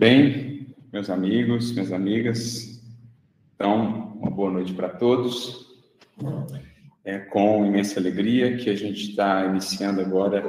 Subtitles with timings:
[0.00, 2.82] Bem, meus amigos, minhas amigas,
[3.54, 5.78] então, uma boa noite para todos.
[7.04, 10.42] É com imensa alegria que a gente está iniciando agora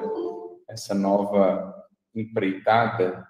[0.70, 1.76] essa nova
[2.16, 3.28] empreitada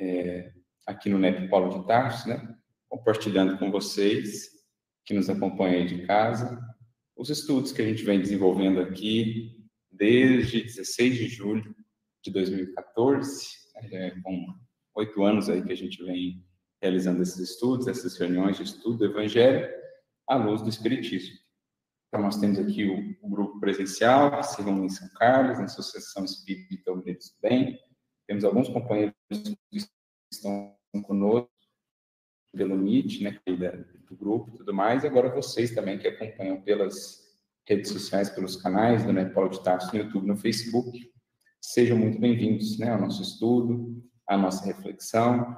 [0.00, 0.50] é,
[0.84, 2.56] aqui no NEP Paulo de Tarso, né?
[2.88, 4.48] Compartilhando com vocês
[5.04, 6.60] que nos acompanham aí de casa
[7.16, 11.72] os estudos que a gente vem desenvolvendo aqui desde 16 de julho
[12.20, 13.46] de 2014,
[13.92, 14.65] é, com
[14.96, 16.44] oito anos aí que a gente vem
[16.82, 19.68] realizando esses estudos, essas reuniões de estudo do Evangelho
[20.28, 21.36] à luz do Espiritismo.
[22.08, 25.64] Então, nós temos aqui o, o grupo presencial, que se reúne em São Carlos, na
[25.64, 27.78] Associação Espírita Obreiros do Bem.
[28.26, 29.78] Temos alguns companheiros que
[30.32, 31.50] estão conosco
[32.56, 33.38] pelo Meet, né,
[34.08, 37.26] do grupo e tudo mais, e agora vocês também que acompanham pelas
[37.68, 41.12] redes sociais, pelos canais do né, Paulo de Tarso no YouTube, no Facebook,
[41.60, 45.56] sejam muito bem-vindos né, ao nosso estudo, à nossa reflexão.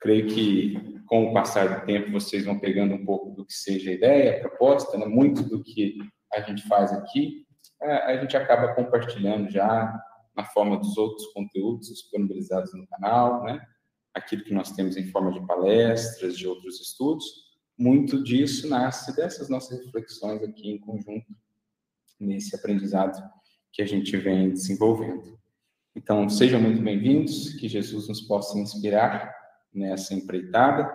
[0.00, 3.90] Creio que, com o passar do tempo, vocês vão pegando um pouco do que seja
[3.90, 5.96] a ideia, a proposta, né, muito do que
[6.32, 7.46] a gente faz aqui,
[7.82, 9.92] é, a gente acaba compartilhando já
[10.36, 13.60] na forma dos outros conteúdos disponibilizados no canal, né?
[14.14, 17.24] aquilo que nós temos em forma de palestras, de outros estudos,
[17.76, 21.26] muito disso nasce dessas nossas reflexões aqui em conjunto,
[22.20, 23.20] nesse aprendizado
[23.72, 25.38] que a gente vem desenvolvendo.
[25.96, 29.32] Então, sejam muito bem-vindos, que Jesus nos possa inspirar
[29.72, 30.92] nessa empreitada.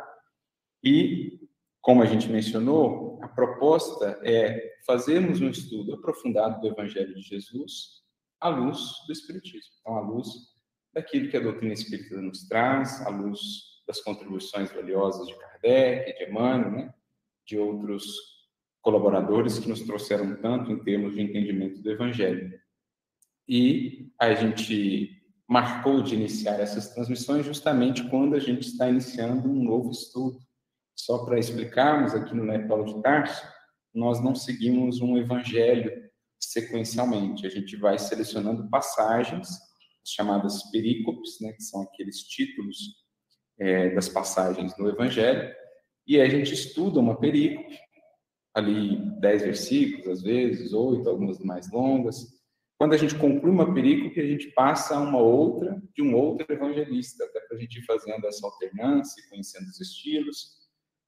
[0.84, 1.40] E,
[1.80, 8.04] como a gente mencionou, a proposta é fazermos um estudo aprofundado do Evangelho de Jesus
[8.42, 8.78] à luz
[9.08, 9.72] do Espiritismo.
[9.80, 10.28] Então, à luz
[10.94, 13.40] daquilo que a doutrina espírita nos traz, à luz
[13.88, 16.94] das contribuições valiosas de Kardec, de Emmanuel, né?
[17.48, 18.06] de outros
[18.82, 22.60] colaboradores que nos trouxeram tanto em termos de entendimento do Evangelho.
[23.50, 29.64] E a gente marcou de iniciar essas transmissões justamente quando a gente está iniciando um
[29.64, 30.38] novo estudo.
[30.96, 33.44] Só para explicarmos aqui no Neto Paulo de Tarso,
[33.92, 36.08] nós não seguimos um evangelho
[36.40, 39.50] sequencialmente, a gente vai selecionando passagens
[40.06, 42.78] chamadas perícopes, né, que são aqueles títulos
[43.60, 45.54] é, das passagens no evangelho,
[46.08, 47.78] e a gente estuda uma perícope,
[48.56, 52.39] ali dez versículos, às vezes, oito, algumas mais longas,
[52.80, 56.46] quando a gente conclui uma perícope, a gente passa a uma outra de um outro
[56.50, 60.58] evangelista, até para a gente ir fazendo essa alternância, conhecendo os estilos.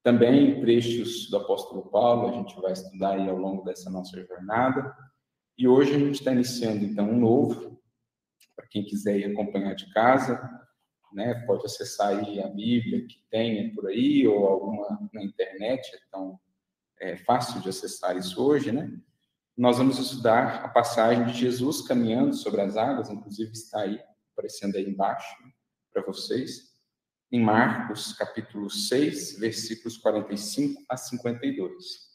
[0.04, 4.94] Também trechos do apóstolo Paulo, a gente vai estudar aí ao longo dessa nossa jornada.
[5.58, 7.81] E hoje a gente está iniciando, então, um novo,
[8.54, 10.42] para quem quiser ir acompanhar de casa,
[11.14, 16.38] né, pode acessar aí a Bíblia que tem por aí, ou alguma na internet, então
[17.00, 18.92] é fácil de acessar isso hoje, né?
[19.57, 24.01] Nós vamos estudar a passagem de Jesus caminhando sobre as águas, inclusive está aí,
[24.34, 25.51] aparecendo aí embaixo, né,
[25.91, 26.72] para vocês,
[27.31, 32.12] em Marcos, capítulo 6, versículos 45 a 52.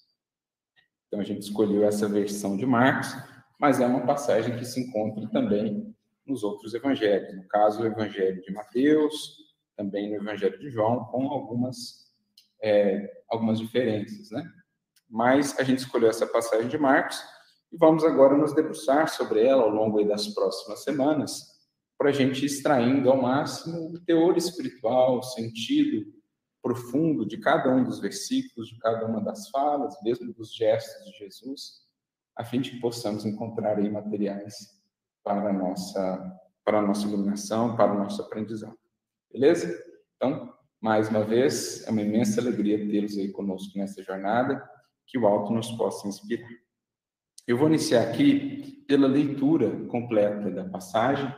[1.07, 3.15] Então, a gente escolheu essa versão de Marcos,
[3.59, 5.95] mas é uma passagem que se encontra também
[6.27, 9.39] nos outros evangelhos, no caso, o evangelho de Mateus,
[9.77, 12.13] também no evangelho de João, com algumas,
[12.63, 14.45] é, algumas diferenças, né?
[15.09, 17.23] Mas a gente escolheu essa passagem de Marcos
[17.73, 21.57] e vamos agora nos debruçar sobre ela ao longo das próximas semanas,
[21.99, 26.05] para a gente extraindo ao máximo o teor espiritual, o sentido
[26.63, 31.19] profundo de cada um dos versículos, de cada uma das falas, mesmo dos gestos de
[31.19, 31.87] Jesus,
[32.37, 34.55] a fim de que possamos encontrar aí materiais
[35.23, 38.77] para a nossa, para a nossa iluminação, para o nosso aprendizado.
[39.33, 39.73] Beleza?
[40.17, 44.63] Então, mais uma vez, é uma imensa alegria tê-los aí conosco nessa jornada
[45.07, 46.49] que o alto nos possa inspirar.
[47.47, 51.33] Eu vou iniciar aqui pela leitura completa da passagem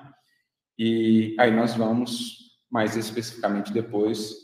[0.78, 4.34] e aí nós vamos mais especificamente depois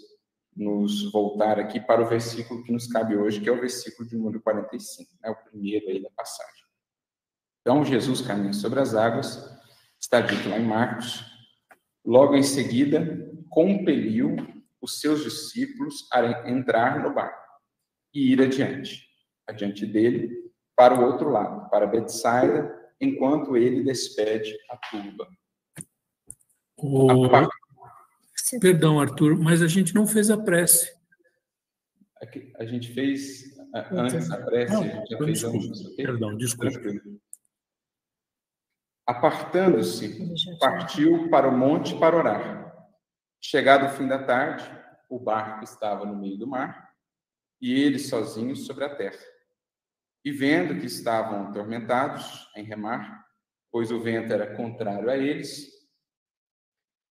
[0.54, 4.16] nos voltar aqui para o versículo que nos cabe hoje, que é o versículo de
[4.16, 6.64] número 45, é né, o primeiro aí da passagem.
[7.60, 9.42] Então, Jesus caminha sobre as águas,
[9.98, 11.24] está dito lá em Marcos,
[12.04, 14.36] logo em seguida, compeliu
[14.80, 17.42] os seus discípulos a entrar no barco
[18.12, 19.13] e ir adiante
[19.46, 25.28] adiante dele, para o outro lado, para Betsaida, enquanto ele despede a turba.
[26.76, 27.24] O...
[27.26, 27.48] A...
[28.60, 30.94] Perdão, Arthur, mas a gente não fez a prece.
[32.58, 33.54] A gente fez
[33.92, 36.06] antes a prece, não, a gente já fez desculpa, antes, okay?
[36.06, 36.80] Perdão, desculpa.
[39.06, 42.88] Apartando-se, partiu para o monte para orar.
[43.40, 44.64] Chegado o fim da tarde,
[45.10, 46.90] o barco estava no meio do mar
[47.60, 49.18] e ele sozinho sobre a terra.
[50.24, 53.26] E vendo que estavam atormentados em remar,
[53.70, 55.70] pois o vento era contrário a eles,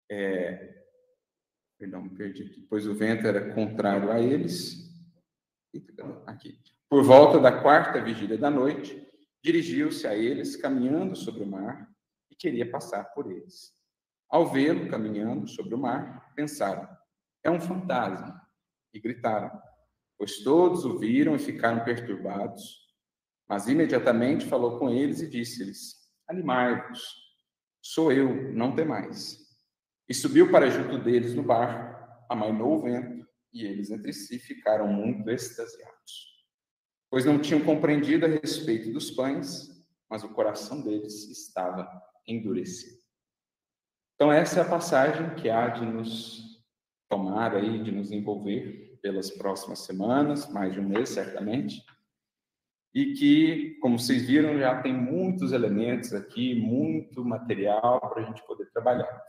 [0.09, 0.83] é,
[1.83, 2.65] Perdão, perdi aqui.
[2.69, 4.89] Pois o vento era contrário a eles.
[6.25, 6.57] Aqui.
[6.89, 9.05] Por volta da quarta vigília da noite,
[9.43, 11.93] dirigiu-se a eles caminhando sobre o mar
[12.31, 13.73] e queria passar por eles.
[14.29, 16.87] Ao vê-lo caminhando sobre o mar, pensaram:
[17.43, 18.41] é um fantasma,
[18.93, 19.51] e gritaram,
[20.17, 22.82] pois todos o viram e ficaram perturbados.
[23.47, 25.95] Mas imediatamente falou com eles e disse-lhes:
[26.27, 27.01] Animai-vos,
[27.81, 29.37] sou eu, não temais.
[30.07, 31.97] E subiu para junto deles no barco,
[32.29, 36.33] amainou o vento, e eles entre si ficaram muito extasiados
[37.13, 39.69] pois não tinham compreendido a respeito dos pães,
[40.09, 41.87] mas o coração deles estava
[42.27, 42.97] endurecido.
[44.15, 46.59] Então, essa é a passagem que há de nos
[47.07, 51.85] tomar aí, de nos envolver pelas próximas semanas, mais de um mês, certamente,
[52.93, 58.45] e que, como vocês viram, já tem muitos elementos aqui, muito material para a gente
[58.45, 59.23] poder trabalhar.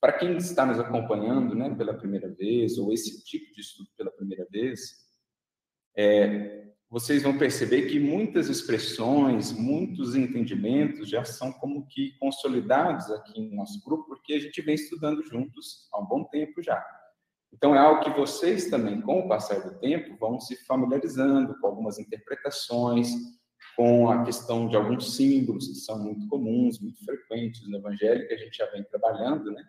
[0.00, 4.10] Para quem está nos acompanhando né, pela primeira vez, ou esse tipo de estudo pela
[4.12, 4.94] primeira vez,
[5.96, 13.40] é, vocês vão perceber que muitas expressões, muitos entendimentos já são como que consolidados aqui
[13.40, 16.84] no nosso grupo, porque a gente vem estudando juntos há um bom tempo já.
[17.52, 21.66] Então, é algo que vocês também, com o passar do tempo, vão se familiarizando com
[21.66, 23.08] algumas interpretações,
[23.76, 28.34] com a questão de alguns símbolos que são muito comuns, muito frequentes no Evangelho, que
[28.34, 29.64] a gente já vem trabalhando, né,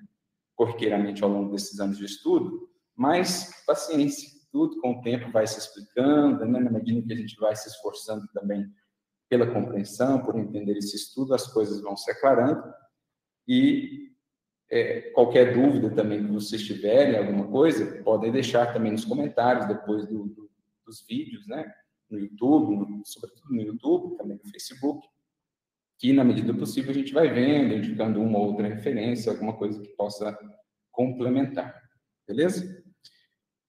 [0.56, 5.58] corriqueiramente ao longo desses anos de estudo, mas paciência tudo com o tempo vai se
[5.58, 6.60] explicando, né?
[6.60, 8.70] na medida que a gente vai se esforçando também
[9.30, 12.62] pela compreensão, por entender esse estudo, as coisas vão se aclarando.
[13.48, 14.11] E
[14.72, 20.08] é, qualquer dúvida também que vocês tiverem, alguma coisa, podem deixar também nos comentários depois
[20.08, 20.50] do, do,
[20.86, 21.70] dos vídeos, né?
[22.10, 25.06] No YouTube, no, sobretudo no YouTube, também no Facebook,
[26.00, 29.82] que na medida possível a gente vai vendo, indicando uma ou outra referência, alguma coisa
[29.82, 30.38] que possa
[30.90, 31.76] complementar.
[32.26, 32.82] Beleza?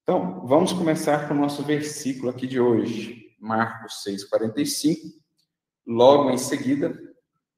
[0.02, 4.96] Então, vamos começar com o nosso versículo aqui de hoje, Marcos 6,45.
[5.84, 6.96] Logo em seguida,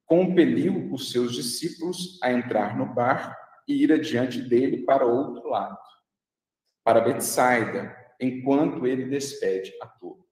[0.05, 3.35] compeliu os seus discípulos a entrar no barco
[3.67, 5.77] e ir adiante dele para outro lado,
[6.83, 10.23] para Betsaida, enquanto ele despede a turma.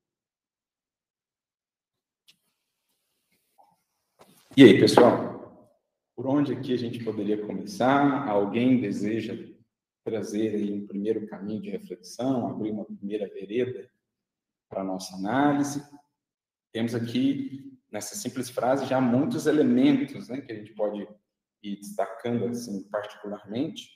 [4.56, 5.34] E aí, pessoal?
[6.16, 8.28] Por onde aqui a gente poderia começar?
[8.28, 9.36] Alguém deseja
[10.04, 13.90] trazer aí um primeiro caminho de reflexão, abrir uma primeira vereda
[14.70, 15.84] para a nossa análise.
[16.72, 21.08] Temos aqui, nessa simples frase, já muitos elementos né, que a gente pode
[21.62, 23.88] ir destacando assim, particularmente,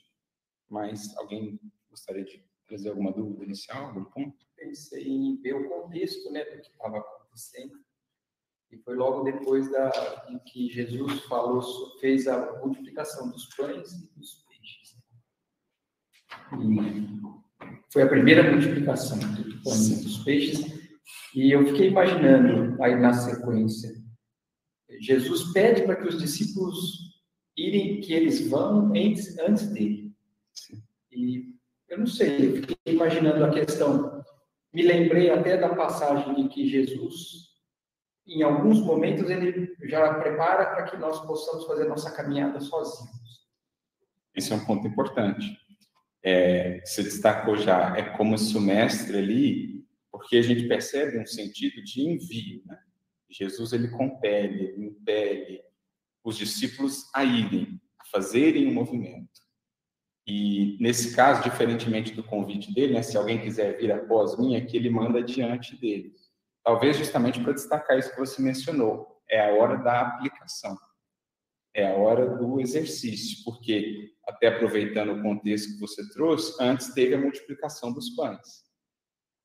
[0.69, 1.59] mas alguém
[1.89, 4.45] gostaria de trazer alguma dúvida inicial, algum ponto?
[4.55, 7.79] Pensei em ver o contexto né, do que estava acontecendo.
[8.69, 11.61] E foi logo depois da, em que Jesus falou,
[11.99, 14.45] fez a multiplicação dos pães e dos
[16.53, 17.21] e
[17.91, 19.17] foi a primeira multiplicação
[19.63, 20.76] dos peixes.
[21.35, 23.95] E eu fiquei imaginando aí na sequência,
[24.99, 27.21] Jesus pede para que os discípulos
[27.55, 30.11] irem, que eles vão antes, antes dele.
[31.11, 31.53] E
[31.89, 34.23] eu não sei, eu fiquei imaginando a questão.
[34.73, 37.47] Me lembrei até da passagem de que Jesus,
[38.25, 43.47] em alguns momentos, ele já prepara para que nós possamos fazer nossa caminhada sozinhos.
[44.35, 45.57] Esse é um ponto importante
[46.27, 49.76] é, se destacou já, é como se o mestre ali,
[50.17, 52.77] porque a gente percebe um sentido de envio, né?
[53.29, 55.61] Jesus ele compele, ele impele
[56.23, 59.29] os discípulos a irem, a fazerem um movimento.
[60.25, 64.75] E nesse caso, diferentemente do convite dele, né, se alguém quiser vir após mim, aqui
[64.75, 66.13] ele manda diante dele.
[66.63, 70.77] Talvez justamente para destacar isso que você mencionou, é a hora da aplicação
[71.77, 77.13] é a hora do exercício, porque, até aproveitando o contexto que você trouxe, antes teve
[77.13, 78.63] a multiplicação dos pães,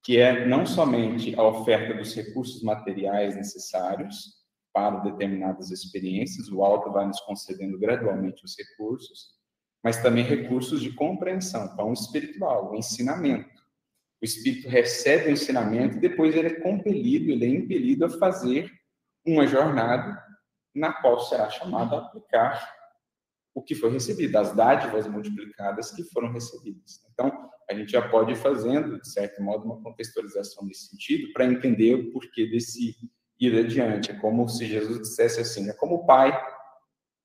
[0.03, 4.43] que é não somente a oferta dos recursos materiais necessários
[4.73, 9.41] para determinadas experiências, o alto vai nos concedendo gradualmente os recursos,
[9.83, 13.63] mas também recursos de compreensão, pão espiritual, o ensinamento.
[14.21, 18.71] O espírito recebe o ensinamento e depois ele é compelido, ele é impelido a fazer
[19.25, 20.21] uma jornada
[20.75, 22.73] na qual será chamado a aplicar
[23.55, 27.05] o que foi recebido, as dádivas multiplicadas que foram recebidas.
[27.13, 31.47] Então, a gente já pode ir fazendo, de certo modo, uma contextualização nesse sentido, para
[31.47, 32.95] entender o porquê desse
[33.41, 34.11] ir adiante.
[34.11, 36.33] É como se Jesus dissesse assim: é como o pai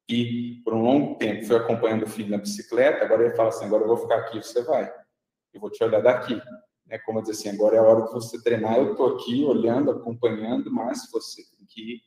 [0.07, 3.65] que, por um longo tempo, foi acompanhando o filho na bicicleta, agora ele fala assim:
[3.65, 4.91] agora eu vou ficar aqui, você vai.
[5.53, 6.41] Eu vou te olhar daqui.
[6.89, 9.91] É como dizer assim: agora é a hora de você treinar, eu estou aqui olhando,
[9.91, 12.01] acompanhando, mas você tem que ir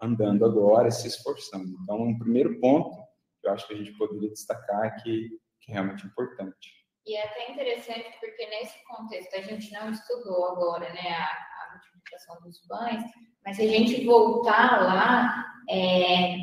[0.00, 1.76] andando agora, se esforçando.
[1.82, 2.96] Então, um primeiro ponto
[3.40, 6.83] que eu acho que a gente poderia destacar que, que é realmente importante.
[7.06, 11.72] E é até interessante porque nesse contexto a gente não estudou agora, né, a, a
[11.72, 13.02] multiplicação dos pães,
[13.44, 16.36] mas se a gente voltar lá, é,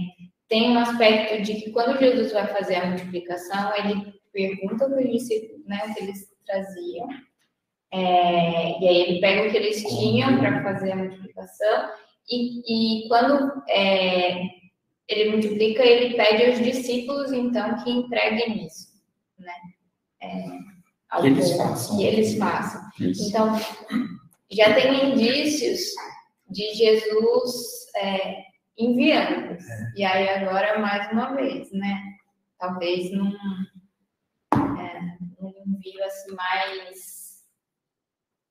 [0.47, 5.11] tem um aspecto de que quando Jesus vai fazer a multiplicação, ele pergunta para os
[5.11, 7.07] discípulos né, o que eles traziam,
[7.91, 11.89] é, e aí ele pega o que eles tinham para fazer a multiplicação,
[12.29, 14.43] e, e quando é,
[15.07, 18.89] ele multiplica, ele pede aos discípulos, então, que entreguem isso,
[19.39, 19.53] né?
[20.21, 20.45] É,
[21.19, 21.97] que eles façam.
[21.97, 22.81] Que eles façam.
[22.99, 23.29] Isso.
[23.29, 23.55] Então,
[24.51, 25.79] já tem indícios
[26.49, 28.43] de Jesus é,
[28.77, 29.53] enviando.
[29.53, 29.91] É.
[29.95, 32.01] E aí, agora, mais uma vez, né?
[32.57, 33.31] Talvez num,
[34.53, 37.43] é, num envio assim mais,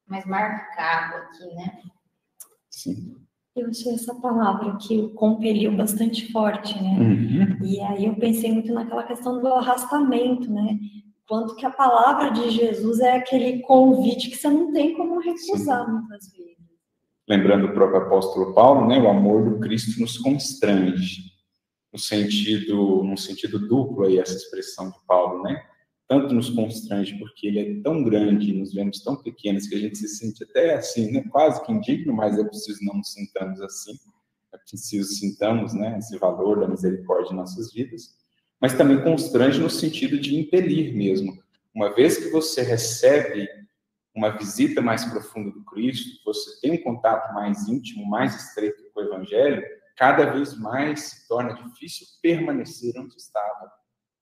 [0.06, 1.82] mais marcado aqui, né?
[2.68, 3.16] Sim.
[3.54, 6.98] Eu achei essa palavra que compeliu bastante forte, né?
[6.98, 7.66] Uhum.
[7.66, 10.78] E aí eu pensei muito naquela questão do arrastamento, né?
[11.30, 15.87] Quanto que a palavra de Jesus é aquele convite que você não tem como recusar
[15.87, 15.92] Sim.
[15.92, 16.56] muitas vezes.
[17.28, 18.99] Lembrando o próprio apóstolo Paulo, né?
[18.99, 21.22] O amor do Cristo nos constrange,
[21.92, 25.64] no sentido, num sentido duplo aí essa expressão de Paulo, né?
[26.08, 29.96] tanto nos constrange porque ele é tão grande, nos vemos tão pequenos que a gente
[29.96, 33.92] se sente até assim, né, quase que indigno, mas é preciso não nos sintamos assim,
[34.52, 38.19] é preciso sintamos, né, esse valor da misericórdia em nossas vidas,
[38.61, 41.43] mas também constrange no sentido de impelir mesmo.
[41.75, 43.49] Uma vez que você recebe
[44.14, 49.00] uma visita mais profunda do Cristo, você tem um contato mais íntimo, mais estreito com
[49.00, 49.62] o Evangelho,
[49.97, 53.71] cada vez mais se torna difícil permanecer onde estava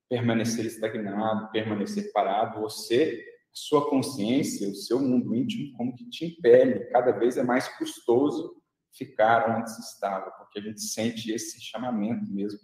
[0.09, 6.87] permanecer estagnado, permanecer parado, você, sua consciência, o seu mundo íntimo, como que te impele,
[6.87, 8.57] cada vez é mais custoso
[8.93, 12.59] ficar onde se estava, porque a gente sente esse chamamento mesmo,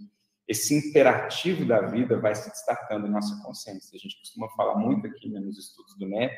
[0.47, 3.97] esse imperativo da vida vai se destacando em nossa consciência.
[3.97, 6.37] A gente costuma falar muito aqui né, nos estudos do NEP,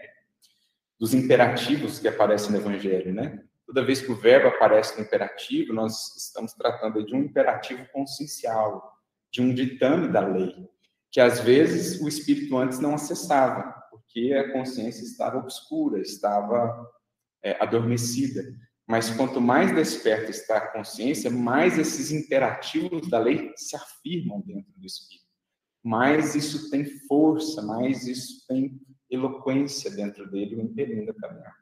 [0.99, 3.43] dos imperativos que aparecem no Evangelho, né?
[3.67, 8.97] Toda vez que o verbo aparece no imperativo, nós estamos tratando de um imperativo consciencial,
[9.31, 10.69] de um ditame da lei
[11.17, 16.87] que às vezes o espírito antes não acessava, porque a consciência estava obscura, estava
[17.43, 18.43] é, adormecida.
[18.87, 24.73] Mas quanto mais desperta está a consciência, mais esses imperativos da lei se afirmam dentro
[24.77, 25.27] do espírito.
[25.83, 31.57] Mais isso tem força, mais isso tem eloquência dentro dele, o impelindo a caminhar.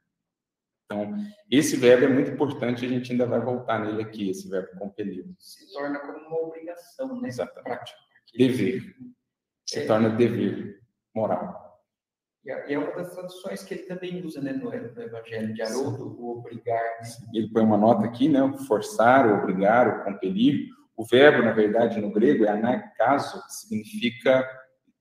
[0.85, 1.17] Então,
[1.51, 5.35] esse verbo é muito importante, a gente ainda vai voltar nele aqui, esse verbo compelido.
[5.39, 7.29] Se torna como uma obrigação, né?
[7.29, 7.93] Exatamente.
[8.37, 8.95] Dever
[9.67, 9.87] se é.
[9.87, 10.81] torna dever
[11.15, 11.64] moral.
[12.45, 16.39] E é uma das traduções que ele também usa né, no, Evangelho de Haroldo, o
[16.39, 16.83] obrigar.
[17.01, 17.09] Né?
[17.33, 20.69] Ele põe uma nota aqui, né, forçar, obrigar, o compelir.
[20.95, 24.47] O verbo, na verdade, no grego é anakaso, que significa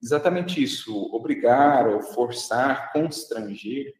[0.02, 3.94] exatamente isso, obrigar ou forçar, constranger.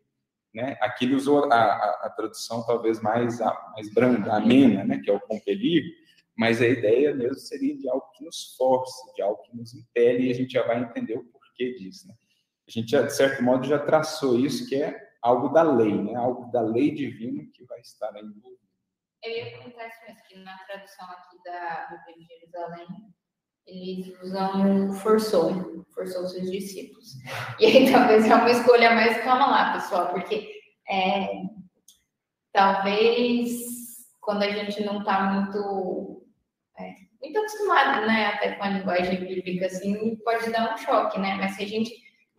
[0.55, 0.79] Né?
[0.81, 5.11] Aqui ele usou a, a, a tradução talvez mais, a, mais branda, amena, né, que
[5.11, 5.85] é o compelir,
[6.37, 10.29] mas a ideia mesmo seria de algo que nos force, de algo que nos impele,
[10.29, 12.09] e a gente já vai entender o porquê disso.
[12.09, 12.15] Né?
[12.67, 16.15] A gente, de certo modo, já traçou isso, que é algo da lei, né?
[16.15, 18.59] algo da lei divina que vai estar aí envolvido.
[19.23, 22.87] Eu ia comentar isso mesmo, que na tradução aqui da Bíblia de Jerusalém,
[23.67, 27.15] eles usam forçou, forçou seus discípulos.
[27.59, 30.51] E aí talvez é uma escolha mais, calma lá, pessoal, porque
[30.91, 31.43] é,
[32.53, 33.75] talvez
[34.21, 36.27] quando a gente não está muito
[36.79, 41.35] é, muito acostumado, né, até com a linguagem bíblica, assim, pode dar um choque, né,
[41.37, 41.91] mas se a gente,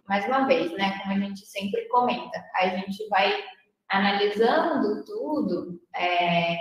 [0.07, 3.43] mais uma vez, né, como a gente sempre comenta, a gente vai
[3.89, 6.57] analisando tudo é,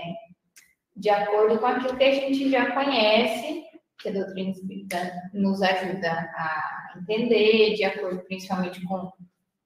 [0.97, 3.65] de acordo com aquilo que a gente já conhece,
[4.01, 9.11] que a doutrina espírita nos ajuda a entender, de acordo principalmente com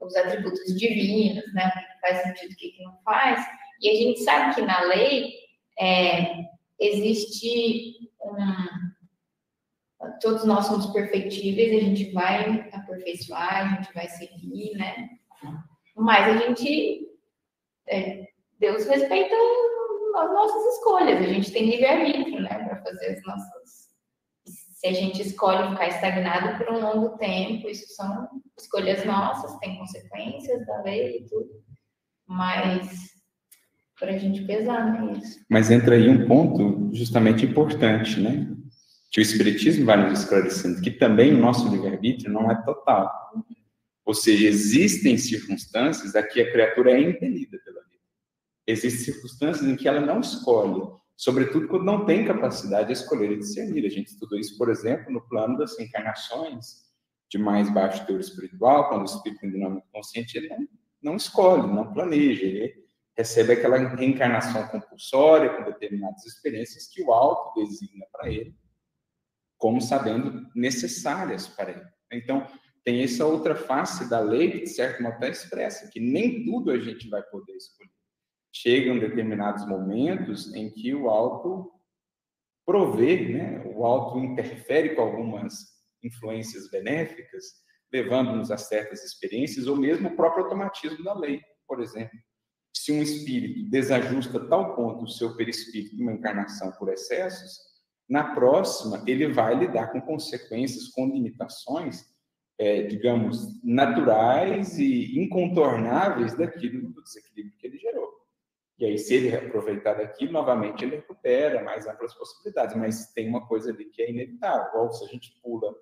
[0.01, 3.45] os atributos divinos, né, o que faz sentido, o que não faz,
[3.81, 5.33] e a gente sabe que na lei,
[5.79, 6.35] é,
[6.79, 8.35] existe um.
[10.21, 15.11] Todos nós somos perfeitíveis, a gente vai aperfeiçoar, a gente vai seguir, né?
[15.97, 17.07] Mas a gente.
[17.87, 19.35] É, Deus respeita
[20.17, 23.89] as nossas escolhas, a gente tem livre-arbítrio, né, para fazer as nossas.
[24.45, 29.79] Se a gente escolhe ficar estagnado por um longo tempo, isso são escolhas nossas, tem
[29.79, 31.63] consequências da lei e tudo.
[32.27, 33.09] Mas
[33.99, 35.39] para a gente pesar nisso.
[35.39, 38.47] Né, Mas entra aí um ponto justamente importante, né?
[39.11, 43.11] Que o Espiritismo vai nos esclarecendo, que também o nosso livre-arbítrio não é total.
[44.05, 48.03] Ou seja, existem circunstâncias a que a criatura é impelida pela vida.
[48.67, 50.83] Existem circunstâncias em que ela não escolhe,
[51.17, 53.87] sobretudo quando não tem capacidade de escolher e discernir.
[53.87, 56.89] A gente estudou isso, por exemplo, no plano das encarnações,
[57.31, 60.69] de mais baixo teor espiritual, quando o espírito é muito consciente, ele não,
[61.03, 67.61] não escolhe, não planeja, ele recebe aquela reencarnação compulsória com determinadas experiências que o alto
[67.61, 68.55] designa para ele,
[69.59, 71.87] como sabendo necessárias para ele.
[72.13, 72.47] Então,
[72.85, 76.71] tem essa outra face da lei que, de certo modo, está expressa, que nem tudo
[76.71, 77.91] a gente vai poder escolher.
[78.51, 81.71] Chegam determinados momentos em que o alto
[82.65, 83.63] provê, né?
[83.67, 85.55] o alto interfere com algumas
[86.03, 87.45] influências benéficas,
[87.93, 92.19] levando-nos a certas experiências, ou mesmo o próprio automatismo da lei, por exemplo.
[92.75, 97.68] Se um espírito desajusta tal ponto o seu perispírito de uma encarnação por excessos,
[98.09, 102.05] na próxima ele vai lidar com consequências, com limitações,
[102.59, 108.09] é, digamos, naturais e incontornáveis daquilo do desequilíbrio que ele gerou.
[108.79, 113.47] E aí, se ele aproveitar daquilo, novamente ele recupera mais amplas possibilidades, mas tem uma
[113.47, 114.69] coisa ali que é inevitável.
[114.69, 115.75] Igual se a gente pula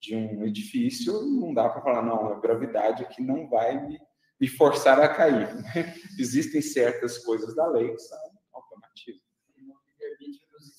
[0.00, 4.00] de um edifício, não dá para falar, não, a gravidade aqui não vai me,
[4.40, 5.48] me forçar a cair.
[6.18, 8.18] Existem certas coisas da lei que são
[8.52, 9.22] automatismo.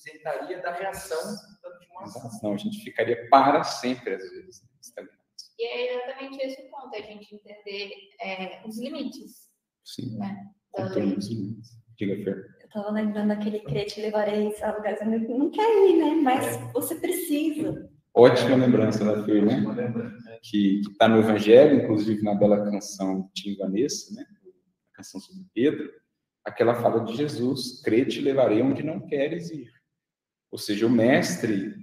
[0.06, 1.18] Isentaria da reação
[1.80, 2.52] de uma ação.
[2.52, 4.62] a gente ficaria para sempre, às vezes,
[5.58, 9.48] E é exatamente esse o ponto, a gente entender é, os limites.
[9.84, 11.84] Sim, né, os limites.
[11.96, 12.56] Diga, Fer.
[12.60, 16.20] Eu estava lembrando daquele crente levarei a lugares onde não quer ir, né?
[16.22, 16.72] Mas é.
[16.72, 17.88] você precisa.
[18.12, 19.62] Ótima lembrança da Fer, né?
[20.42, 24.26] Que está no Evangelho, inclusive na bela canção de Tim Vanessa, né?
[24.92, 25.90] A canção sobre Pedro,
[26.44, 29.73] aquela fala de Jesus: crê te levarei onde não queres ir.
[30.54, 31.74] Ou seja, o mestre,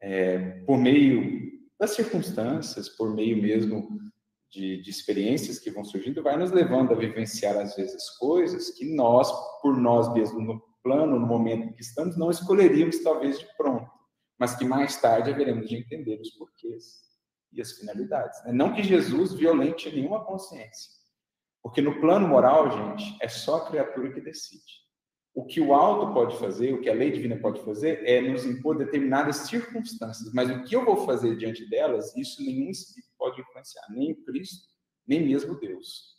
[0.00, 4.00] é, por meio das circunstâncias, por meio mesmo
[4.50, 8.96] de, de, experiências que vão surgindo, vai nos levando a vivenciar, às vezes, coisas que
[8.96, 13.46] nós, por nós mesmos, no plano, no momento em que estamos, não escolheríamos, talvez, de
[13.56, 13.94] pronto
[14.38, 17.02] mas que mais tarde haveremos de entender os porquês
[17.52, 18.42] e as finalidades.
[18.44, 18.52] Né?
[18.52, 20.90] Não que Jesus violente nenhuma consciência,
[21.62, 24.83] porque no plano moral, gente, é só a criatura que decide.
[25.34, 28.46] O que o alto pode fazer, o que a lei divina pode fazer, é nos
[28.46, 33.40] impor determinadas circunstâncias, mas o que eu vou fazer diante delas, isso nenhum espírito pode
[33.40, 34.68] influenciar, nem o Cristo,
[35.06, 36.14] nem mesmo Deus.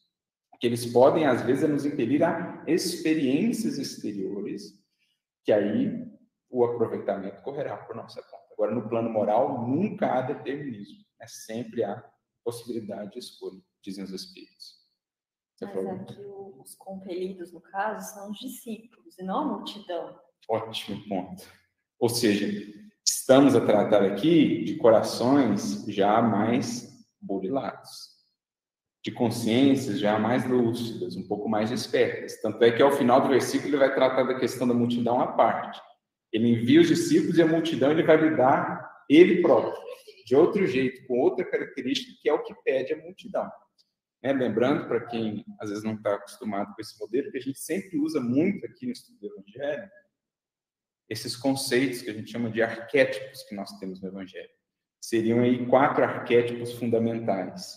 [0.54, 4.74] O que eles podem, às vezes, é nos impedir a experiências exteriores,
[5.46, 6.06] que aí
[6.50, 8.46] o aproveitamento correrá por nossa conta.
[8.54, 11.04] Agora, no plano moral, nunca há determinismo.
[11.22, 12.04] É sempre há
[12.44, 14.75] possibilidade de escolha, dizem os Espíritos.
[15.56, 16.22] Você Mas aqui
[16.60, 20.20] os compelidos, no caso, são os discípulos e não a multidão.
[20.50, 21.44] Ótimo ponto.
[21.98, 22.46] Ou seja,
[23.08, 27.90] estamos a tratar aqui de corações já mais burilados,
[29.04, 32.42] de consciências já mais lúcidas, um pouco mais espertas.
[32.42, 35.28] Tanto é que ao final do versículo ele vai tratar da questão da multidão à
[35.28, 35.82] parte.
[36.34, 39.74] Ele envia os discípulos e a multidão ele vai lidar ele próprio,
[40.26, 43.50] de outro jeito, com outra característica que é o que pede a multidão.
[44.26, 47.60] É, lembrando, para quem às vezes não está acostumado com esse modelo, que a gente
[47.60, 49.90] sempre usa muito aqui no estudo do Evangelho,
[51.08, 54.50] esses conceitos que a gente chama de arquétipos que nós temos no Evangelho.
[55.00, 57.76] Seriam aí quatro arquétipos fundamentais.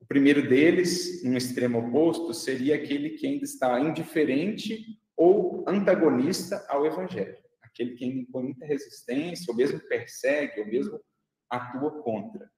[0.00, 6.86] O primeiro deles, um extremo oposto, seria aquele que ainda está indiferente ou antagonista ao
[6.86, 7.36] Evangelho
[7.78, 11.00] aquele que impõe muita resistência, ou mesmo persegue, ou mesmo
[11.48, 12.50] atua contra.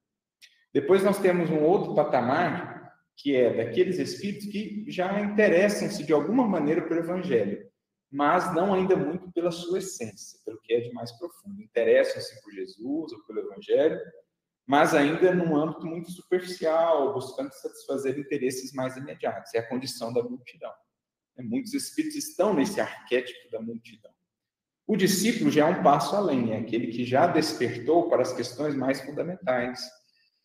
[0.73, 2.70] Depois nós temos um outro patamar,
[3.15, 7.69] que é daqueles espíritos que já interessam-se de alguma maneira pelo Evangelho,
[8.11, 11.61] mas não ainda muito pela sua essência, pelo que é de mais profundo.
[11.61, 13.99] Interessam-se por Jesus ou pelo Evangelho,
[14.65, 19.53] mas ainda num âmbito muito superficial, buscando satisfazer interesses mais imediatos.
[19.53, 20.71] É a condição da multidão.
[21.37, 24.11] Muitos espíritos estão nesse arquétipo da multidão.
[24.85, 28.75] O discípulo já é um passo além, é aquele que já despertou para as questões
[28.75, 29.81] mais fundamentais,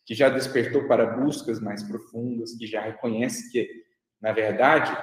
[0.07, 3.69] que já despertou para buscas mais profundas, que já reconhece que,
[4.21, 4.97] na verdade,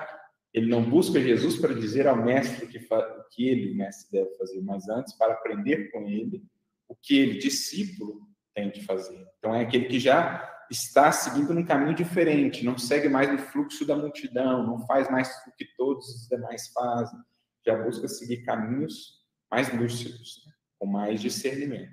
[0.52, 4.34] ele não busca Jesus para dizer ao mestre que, o que ele, o mestre, deve
[4.38, 6.42] fazer, mas antes para aprender com ele
[6.88, 9.22] o que ele, discípulo, tem de fazer.
[9.38, 13.84] Então, é aquele que já está seguindo num caminho diferente, não segue mais o fluxo
[13.84, 17.18] da multidão, não faz mais o que todos os demais fazem,
[17.66, 20.52] já busca seguir caminhos mais lúcidos, né?
[20.78, 21.92] com mais discernimento.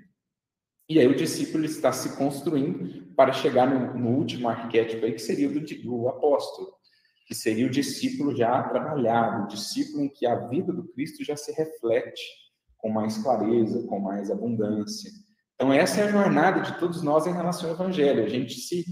[0.88, 5.20] E aí o discípulo está se construindo para chegar no, no último arquétipo aí, que
[5.20, 6.72] seria o do, do apóstolo,
[7.28, 11.36] que seria o discípulo já trabalhado, o discípulo em que a vida do Cristo já
[11.36, 12.20] se reflete
[12.78, 15.08] com mais clareza, com mais abundância.
[15.54, 18.24] Então essa é a jornada de todos nós em relação ao evangelho.
[18.24, 18.84] A gente se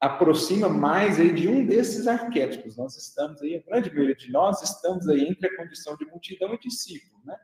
[0.00, 2.76] aproxima mais aí de um desses arquétipos.
[2.76, 6.52] Nós estamos aí, a grande maioria de nós estamos aí entre a condição de multidão
[6.52, 7.36] e discípulo, né?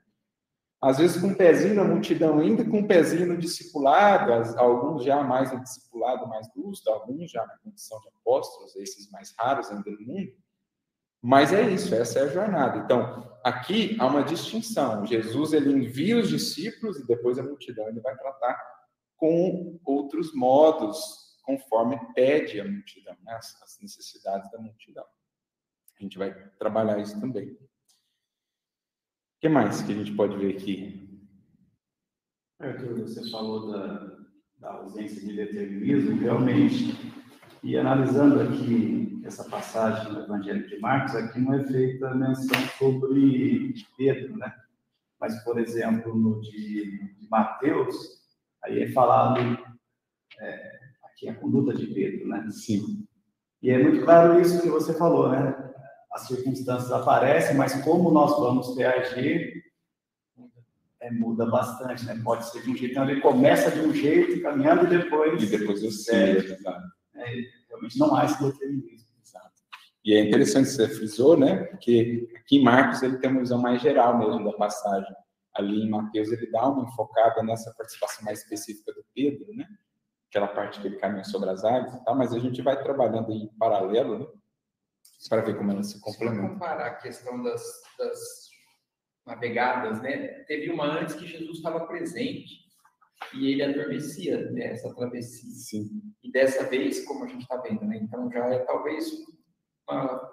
[0.85, 5.23] Às vezes com um pezinho na multidão, ainda com um pezinho no discipulado, alguns já
[5.23, 9.91] mais no discipulado mais lúcido, alguns já na condição de apóstolos, esses mais raros ainda
[9.91, 10.31] no mundo.
[11.23, 12.81] Mas é isso, essa é a jornada.
[12.81, 15.07] Então, aqui há uma distinção.
[15.07, 18.63] Jesus ele envia os discípulos e depois a multidão ele vai tratar
[19.17, 20.99] com outros modos,
[21.45, 23.37] conforme pede a multidão, né?
[23.37, 25.05] as necessidades da multidão.
[25.99, 27.57] A gente vai trabalhar isso também.
[29.45, 31.23] O que mais que a gente pode ver aqui?
[32.59, 34.17] Arthur, você falou da,
[34.59, 37.13] da ausência de determinismo, realmente.
[37.63, 43.75] E analisando aqui essa passagem do Evangelho de Marcos, aqui não é feita menção sobre
[43.99, 44.51] Pedro, né?
[45.21, 47.95] Mas, por exemplo, no de, de Mateus,
[48.65, 49.59] aí é falado
[50.41, 50.73] é,
[51.05, 52.49] aqui a conduta de Pedro, né?
[52.51, 53.07] Sim.
[53.61, 55.55] E é muito claro isso que você falou, né?
[56.15, 59.65] As circunstâncias aparecem, mas como nós vamos reagir
[61.01, 62.19] é, muda bastante, né?
[62.25, 65.43] Pode ser de um jeito, então ele começa de um jeito, caminhando e depois.
[65.43, 66.39] E depois eu sei,
[67.15, 67.35] é,
[67.69, 69.09] realmente não há esse determinismo.
[69.23, 69.53] Exato.
[70.05, 71.65] E é interessante você frisou, né?
[71.65, 75.15] Porque aqui em Marcos ele tem uma visão mais geral mesmo da passagem.
[75.53, 79.67] Ali em Mateus ele dá uma enfocada nessa participação mais específica do Pedro, né?
[80.31, 83.31] Aquela parte que ele caminha sobre as águas e tal, mas a gente vai trabalhando
[83.31, 84.27] em paralelo, né?
[85.29, 86.43] Para ver como ela se complementa.
[86.43, 87.63] Se comparar a questão das,
[87.99, 88.19] das
[89.27, 90.29] navegadas, né?
[90.45, 92.65] Teve uma antes que Jesus estava presente
[93.33, 95.51] e ele adormecia nessa né, travessia.
[95.51, 96.03] Sim.
[96.23, 97.99] E dessa vez, como a gente está vendo, né?
[98.03, 99.11] Então já é talvez
[99.89, 100.31] uma...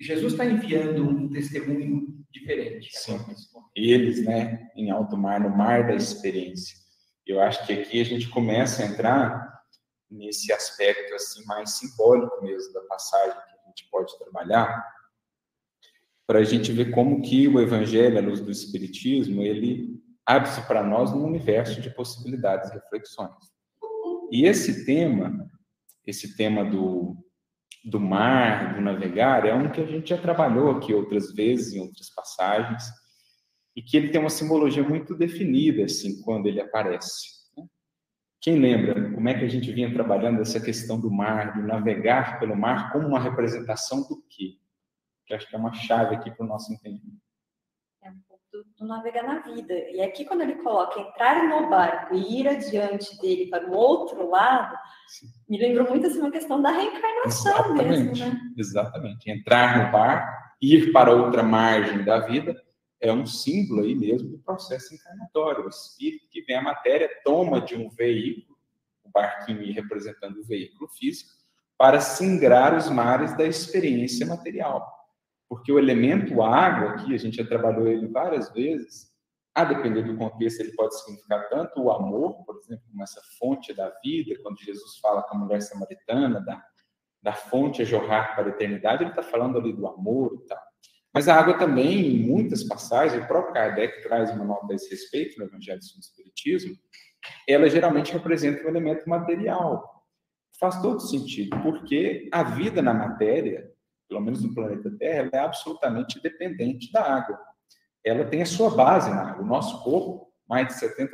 [0.00, 2.90] Jesus está enviando um testemunho diferente.
[2.92, 3.18] Sim.
[3.74, 6.76] Eles, né, em alto mar, no mar da experiência.
[7.26, 9.62] Eu acho que aqui a gente começa a entrar
[10.10, 14.84] nesse aspecto assim mais simbólico mesmo da passagem gente pode trabalhar
[16.26, 20.82] para a gente ver como que o Evangelho, a luz do Espiritismo, ele abre-se para
[20.82, 23.34] nós num universo de possibilidades e reflexões.
[24.30, 25.50] E esse tema,
[26.06, 27.14] esse tema do,
[27.84, 31.80] do mar, do navegar, é um que a gente já trabalhou aqui outras vezes, em
[31.80, 32.84] outras passagens,
[33.76, 37.43] e que ele tem uma simbologia muito definida, assim, quando ele aparece.
[38.44, 42.38] Quem lembra como é que a gente vinha trabalhando essa questão do mar, do navegar
[42.38, 44.58] pelo mar, como uma representação do quê?
[45.24, 47.22] Que acho que é uma chave aqui para o nosso entendimento.
[48.02, 49.72] É um pouco do, do, navegar na vida.
[49.72, 54.28] E aqui, quando ele coloca entrar no barco e ir adiante dele para o outro
[54.28, 54.76] lado,
[55.08, 55.26] Sim.
[55.48, 57.88] me lembrou muito assim, uma questão da reencarnação Exatamente.
[57.88, 58.40] mesmo, né?
[58.58, 59.30] Exatamente.
[59.30, 62.54] Entrar no bar, ir para outra margem da vida
[63.04, 65.66] é um símbolo aí mesmo do processo encarnatório.
[65.66, 68.56] O espírito que vem à matéria toma de um veículo,
[69.04, 71.30] o barquinho representando o veículo físico,
[71.76, 74.90] para singrar os mares da experiência material.
[75.46, 79.12] Porque o elemento água, aqui a gente já trabalhou ele várias vezes,
[79.54, 83.74] a depender do contexto, ele pode significar tanto o amor, por exemplo, como essa fonte
[83.74, 86.64] da vida, quando Jesus fala com a mulher samaritana, da,
[87.22, 90.73] da fonte a jorrar para a eternidade, ele está falando ali do amor e tal.
[91.14, 94.90] Mas a água também, em muitas passagens, o próprio Kardec traz uma nota a esse
[94.90, 96.76] respeito no Evangelho do Espiritismo,
[97.48, 100.02] ela geralmente representa um elemento material.
[100.58, 103.70] Faz todo sentido, porque a vida na matéria,
[104.08, 107.38] pelo menos no planeta Terra, é absolutamente dependente da água.
[108.04, 109.44] Ela tem a sua base na água.
[109.44, 111.08] O nosso corpo, mais de 70%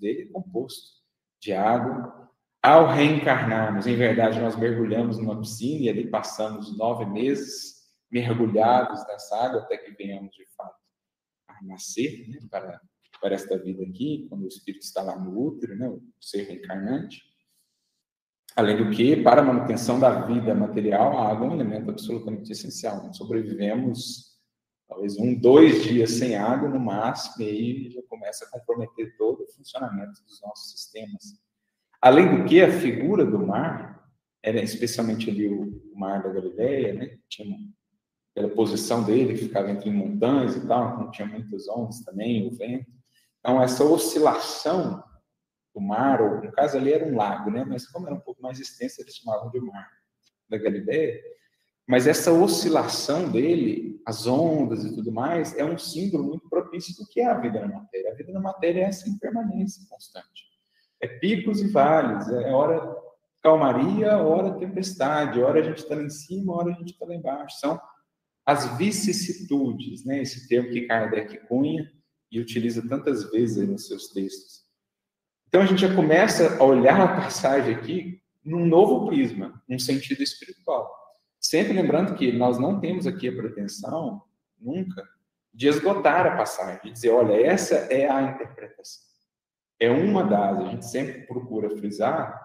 [0.00, 1.02] dele é composto
[1.40, 2.30] de água.
[2.62, 7.73] Ao reencarnarmos, em verdade, nós mergulhamos numa piscina e ali passamos nove meses
[8.14, 10.78] mergulhados nessa água até que venhamos de fato
[11.48, 12.80] a nascer né, para,
[13.20, 17.20] para esta vida aqui, quando o espírito está lá no útero, né, o ser reencarnante.
[18.54, 22.52] Além do que, para a manutenção da vida material, a água é um elemento absolutamente
[22.52, 23.02] essencial.
[23.02, 24.38] Nós sobrevivemos
[24.88, 29.42] talvez um, dois dias sem água no máximo, e aí já começa a comprometer todo
[29.42, 31.42] o funcionamento dos nossos sistemas.
[32.00, 34.08] Além do que, a figura do mar,
[34.40, 37.18] era especialmente ali o, mar da Galileia, né?
[37.28, 37.56] Tinha
[38.34, 42.50] pela posição dele, que ficava entre montanhas e tal, não tinha muitas ondas também, o
[42.50, 42.90] vento.
[43.38, 45.02] Então, essa oscilação
[45.74, 47.64] do mar, ou no caso ali era um lago, né?
[47.66, 49.88] mas como era um pouco mais extenso, eles chamavam de mar
[50.48, 51.20] da Galileia.
[51.86, 57.08] Mas essa oscilação dele, as ondas e tudo mais, é um símbolo muito propício do
[57.08, 58.12] que é a vida na matéria.
[58.12, 60.44] A vida na matéria é essa impermanência constante.
[61.00, 62.96] É picos e vales, é hora
[63.42, 67.14] calmaria, hora tempestade, hora a gente está lá em cima, hora a gente está lá
[67.14, 67.58] embaixo.
[67.58, 67.78] São
[68.46, 70.20] as vicissitudes, né?
[70.22, 71.90] esse termo que Kardec cunha
[72.30, 74.64] e utiliza tantas vezes nos seus textos.
[75.48, 80.22] Então a gente já começa a olhar a passagem aqui num novo prisma, num sentido
[80.22, 80.92] espiritual.
[81.40, 84.22] Sempre lembrando que nós não temos aqui a pretensão,
[84.58, 85.06] nunca,
[85.52, 89.04] de esgotar a passagem, de dizer, olha, essa é a interpretação.
[89.78, 92.42] É uma das, a gente sempre procura frisar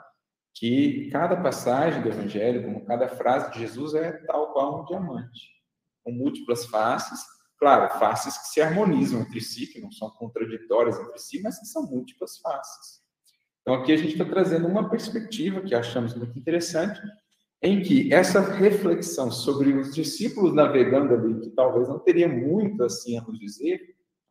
[0.53, 5.58] que cada passagem do Evangelho, como cada frase de Jesus, é tal qual um diamante,
[6.09, 7.19] com múltiplas faces,
[7.57, 11.65] claro, faces que se harmonizam entre si, que não são contraditórias entre si, mas que
[11.67, 13.01] são múltiplas faces.
[13.61, 16.99] Então, aqui a gente está trazendo uma perspectiva que achamos muito interessante,
[17.61, 23.17] em que essa reflexão sobre os discípulos navegando ali, que talvez não teria muito assim
[23.17, 23.79] a nos dizer,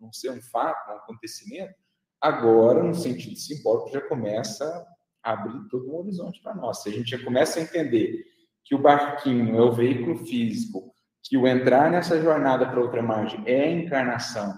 [0.00, 1.74] não ser um fato, um acontecimento,
[2.20, 4.86] agora, no sentido simbólico, já começa
[5.22, 6.82] a abrir todo um horizonte para nós.
[6.82, 8.24] Se a gente já começa a entender
[8.64, 10.94] que o barquinho é o veículo físico,
[11.28, 14.54] que o entrar nessa jornada para outra margem é a encarnação,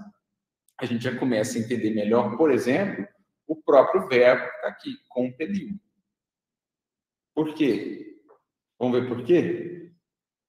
[0.81, 3.07] a gente já começa a entender melhor, por exemplo,
[3.47, 5.79] o próprio verbo que está aqui, compeliu.
[7.35, 8.21] Por quê?
[8.79, 9.93] Vamos ver por quê?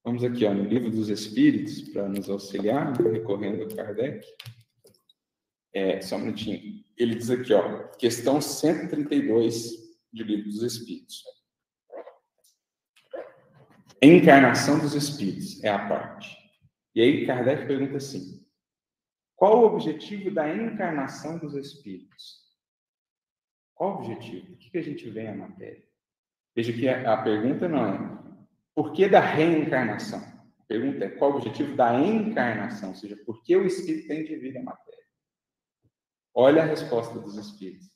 [0.03, 4.25] Vamos aqui ó, no Livro dos Espíritos, para nos auxiliar, recorrendo a Kardec.
[5.73, 6.83] É, só um minutinho.
[6.97, 9.71] Ele diz aqui, ó, questão 132
[10.13, 11.23] de Livro dos Espíritos.
[14.03, 16.35] Encarnação dos Espíritos é a parte.
[16.95, 18.43] E aí Kardec pergunta assim:
[19.35, 22.41] qual o objetivo da encarnação dos Espíritos?
[23.75, 24.55] Qual o objetivo?
[24.55, 25.83] Por que a gente vem à matéria?
[26.55, 28.21] Veja que a pergunta não é
[28.73, 30.19] por que da reencarnação?
[30.59, 32.89] A pergunta é qual o objetivo da encarnação?
[32.89, 35.03] Ou seja, por que o Espírito tem de vir à matéria?
[36.33, 37.91] Olha a resposta dos Espíritos.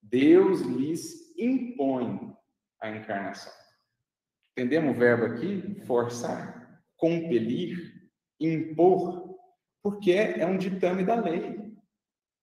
[0.00, 2.34] Deus lhes impõe
[2.80, 3.52] a encarnação.
[4.56, 5.80] Entendemos o verbo aqui?
[5.84, 7.92] Forçar, compelir,
[8.38, 9.36] impor,
[9.82, 11.60] porque é um ditame da lei.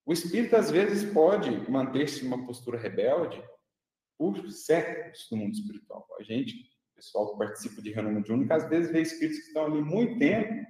[0.06, 3.42] O espírito, às vezes, pode manter-se numa postura rebelde
[4.18, 6.06] por séculos no mundo espiritual.
[6.20, 9.66] A gente, o pessoal que participa de reunião mediúnica, às vezes vê espíritos que estão
[9.66, 10.68] ali muito tempo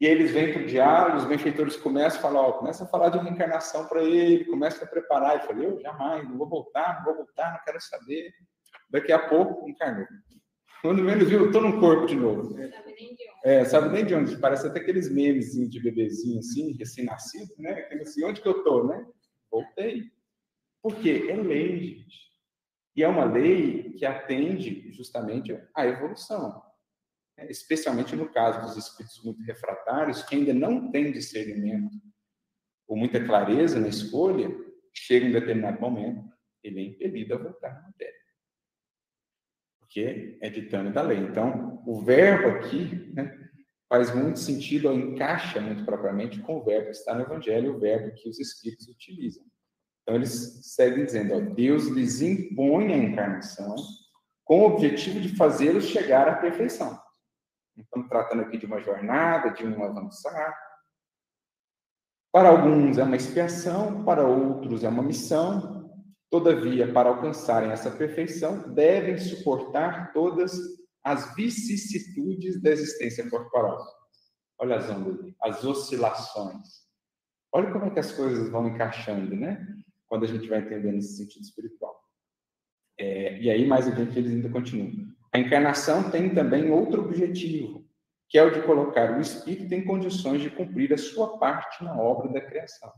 [0.00, 3.08] e eles vêm para o diálogo, os benfeitores começam a falar, ó, começa a falar
[3.08, 5.36] de reencarnação para ele, começa a preparar.
[5.36, 8.32] Ele fala, eu jamais, não vou voltar, não vou voltar, não quero saber.
[8.90, 10.06] Daqui a pouco, encarnou.
[10.80, 12.56] Quando menos viu, estou no corpo de novo.
[13.44, 14.36] É, sabe nem de onde.
[14.38, 17.88] Parece até aqueles memes de bebezinho assim, recém-nascido, né?
[18.00, 19.06] Assim, onde que eu estou, né?
[19.50, 20.04] Voltei.
[20.82, 21.26] Por quê?
[21.28, 22.28] É lei, gente.
[22.94, 26.62] E é uma lei que atende justamente à evolução.
[27.36, 31.94] É, especialmente no caso dos espíritos muito refratários, que ainda não têm discernimento
[32.88, 34.50] ou muita clareza na escolha,
[34.92, 36.24] chega em determinado momento,
[36.62, 38.17] ele é impelido a voltar à matéria.
[39.88, 41.18] Porque é ditame da lei.
[41.18, 43.34] Então, o verbo aqui né,
[43.88, 47.80] faz muito sentido, ou encaixa muito propriamente com o verbo que está no Evangelho, o
[47.80, 49.42] verbo que os espíritos utilizam.
[50.02, 53.74] Então, eles seguem dizendo: ó, Deus lhes impõe a encarnação
[54.44, 56.98] com o objetivo de fazê-los chegar à perfeição.
[57.78, 60.54] Estamos tratando aqui de uma jornada, de um avançar.
[62.30, 65.77] Para alguns é uma expiação, para outros é uma missão.
[66.30, 70.52] Todavia, para alcançarem essa perfeição, devem suportar todas
[71.02, 73.82] as vicissitudes da existência corporal.
[74.58, 76.86] Olha as ondas, as oscilações.
[77.52, 79.66] Olha como é que as coisas vão encaixando, né?
[80.06, 81.98] Quando a gente vai entendendo esse sentido espiritual.
[82.98, 85.08] É, e aí, mais adiante, eles ainda continuam.
[85.32, 87.86] A encarnação tem também outro objetivo,
[88.28, 91.98] que é o de colocar o espírito em condições de cumprir a sua parte na
[91.98, 92.92] obra da criação.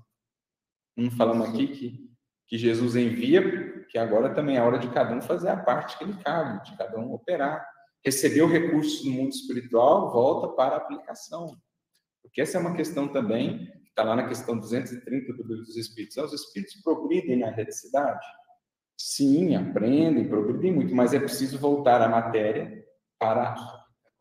[0.96, 2.09] Não falamos aqui que,
[2.50, 6.04] que Jesus envia, que agora também é hora de cada um fazer a parte que
[6.04, 7.64] lhe cabe, de cada um operar.
[8.04, 11.56] Recebeu recursos do mundo espiritual, volta para a aplicação.
[12.20, 15.76] Porque essa é uma questão também, que está lá na questão 230 do Livro dos
[15.76, 16.16] Espíritos.
[16.16, 18.26] Os espíritos progridem na reticidade?
[18.98, 22.84] Sim, aprendem, progredem muito, mas é preciso voltar à matéria
[23.16, 23.54] para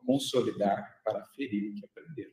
[0.06, 2.32] consolidar, para ferir o que aprenderam.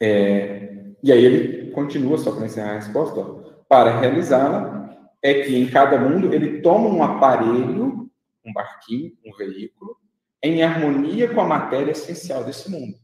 [0.00, 3.35] É, e aí ele continua, só para encerrar a resposta, ó,
[3.68, 8.10] para realizá-la, é que em cada mundo ele toma um aparelho,
[8.44, 9.96] um barquinho, um veículo,
[10.42, 12.96] em harmonia com a matéria essencial desse mundo,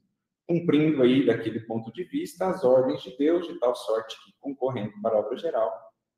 [0.47, 4.93] cumprindo aí, daquele ponto de vista, as ordens de Deus, de tal sorte que, concorrendo
[5.03, 5.73] para a obra geral,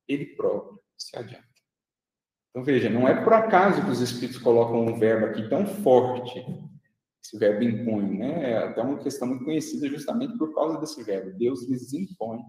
[0.06, 1.44] ele próprio se adianta.
[2.50, 6.44] Então veja, não é por acaso que os Espíritos colocam um verbo aqui tão forte,
[7.24, 8.52] esse verbo impõe, né?
[8.52, 11.36] É até uma questão muito conhecida justamente por causa desse verbo.
[11.38, 12.40] Deus lhes impõe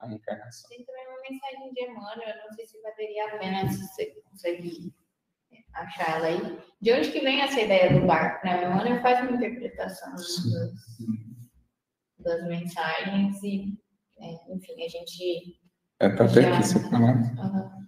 [0.00, 0.68] a reencarnação.
[0.68, 4.92] Também uma mensagem de Emmanuel, eu não sei se valeria a pena se você consegue
[5.74, 6.58] achar ela aí.
[6.80, 8.46] De onde que vem essa ideia do barco?
[8.46, 8.64] Né?
[8.64, 10.36] Emmanuel faz uma interpretação das,
[12.18, 13.78] das mensagens e,
[14.20, 15.58] é, enfim, a gente
[16.00, 16.78] é, tá até aqui.
[16.78, 17.78] Uhum.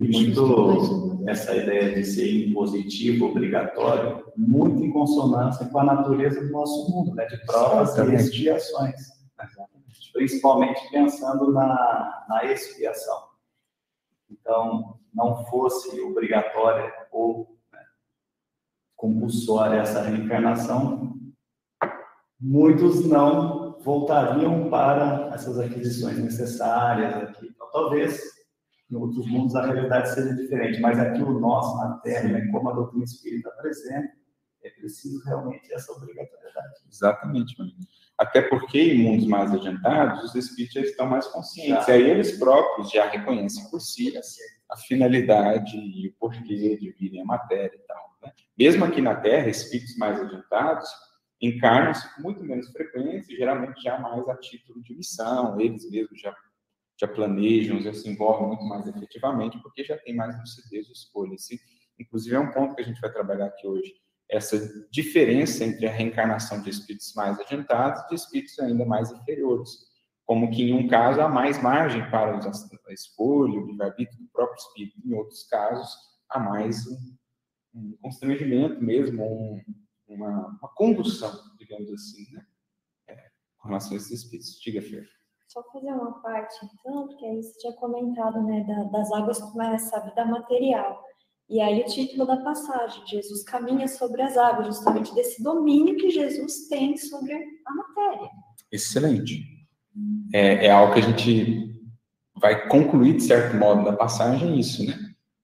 [0.00, 6.50] E muito essa ideia de ser impositivo, obrigatório, muito em consonância com a natureza do
[6.50, 7.24] nosso mundo, né?
[7.26, 9.00] de provas e expiações.
[10.12, 13.28] Principalmente pensando na, na expiação.
[14.30, 17.80] Então, não fosse obrigatória ou né,
[18.96, 21.16] compulsória essa reencarnação,
[22.40, 27.46] muitos não voltariam para essas aquisições necessárias aqui.
[27.46, 28.20] Então, talvez
[28.90, 32.68] em outros mundos a realidade seja diferente, mas aqui o nosso, na Terra, né, como
[32.68, 34.12] a doutrina espírita apresenta,
[34.62, 36.74] é preciso realmente essa obrigatoriedade.
[36.90, 37.72] Exatamente, mano.
[38.22, 41.86] Até porque em mundos mais adiantados, os espíritos já estão mais conscientes.
[41.86, 41.92] Já.
[41.92, 44.14] E aí eles próprios já reconhecem por si
[44.70, 48.16] a finalidade e o porquê de virem a matéria e tal.
[48.22, 48.32] Né?
[48.56, 50.88] Mesmo aqui na Terra, espíritos mais adiantados
[51.40, 56.32] encarnam-se com muito menos frequência, geralmente já mais a título de missão, eles mesmos já
[57.00, 61.34] já planejam, já se envolvem muito mais efetivamente, porque já tem mais lucidez de escolha.
[61.34, 61.58] Esse,
[61.98, 63.92] inclusive, é um ponto que a gente vai trabalhar aqui hoje.
[64.32, 64.58] Essa
[64.90, 69.92] diferença entre a reencarnação de espíritos mais adiantados e de espíritos ainda mais inferiores.
[70.24, 74.56] Como que, em um caso, há mais margem para a escolha, o livre-arbítrio do próprio
[74.56, 75.06] espírito.
[75.06, 75.94] Em outros casos,
[76.30, 77.16] há mais um,
[77.74, 79.62] um constrangimento mesmo, um,
[80.08, 82.46] uma, uma, condução, digamos assim, né?
[83.08, 84.58] É, com relação a esses espíritos.
[84.60, 85.06] Diga, Fer.
[85.48, 89.94] Só fazer uma parte, então, porque aí você tinha comentado, né, da, das águas começa
[89.94, 91.04] a vida material.
[91.52, 96.08] E aí o título da passagem, Jesus caminha sobre as águas, justamente desse domínio que
[96.08, 98.30] Jesus tem sobre a matéria.
[98.72, 99.44] Excelente.
[100.32, 101.78] É, é algo que a gente
[102.40, 104.94] vai concluir, de certo modo, da passagem, isso, né?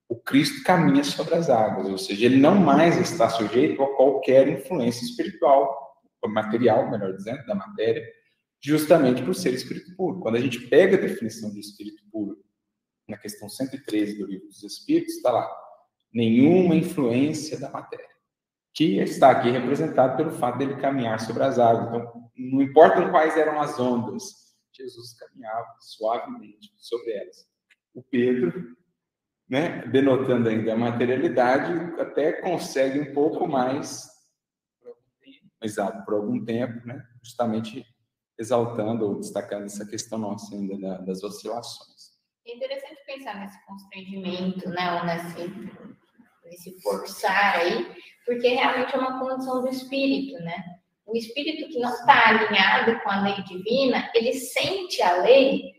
[0.08, 4.48] O Cristo caminha sobre as águas, ou seja, ele não mais está sujeito a qualquer
[4.48, 5.76] influência espiritual,
[6.26, 8.02] material, melhor dizendo, da matéria,
[8.58, 10.20] justamente por ser espírito puro.
[10.20, 12.38] Quando a gente pega a definição de espírito puro,
[13.06, 15.67] na questão 113 do livro dos Espíritos, está lá,
[16.12, 18.08] nenhuma influência da matéria,
[18.74, 21.88] que está aqui representado pelo fato dele caminhar sobre as águas.
[21.88, 27.48] Então, não importa quais eram as ondas, Jesus caminhava suavemente sobre elas.
[27.94, 28.76] O Pedro,
[29.48, 34.08] né, denotando ainda a materialidade, até consegue um pouco mais,
[35.62, 37.84] exato, por algum tempo, né, justamente
[38.38, 42.16] exaltando ou destacando essa questão nossa ainda da, das oscilações.
[42.46, 45.97] É interessante pensar nesse constrangimento, né, ou nesse,
[46.48, 47.86] nesse forçar aí,
[48.26, 50.64] porque realmente é uma condição do espírito, né?
[51.06, 55.72] O espírito que não está alinhado com a lei divina, ele sente a lei,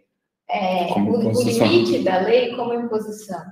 [0.50, 3.44] é, o, o limite da lei como imposição.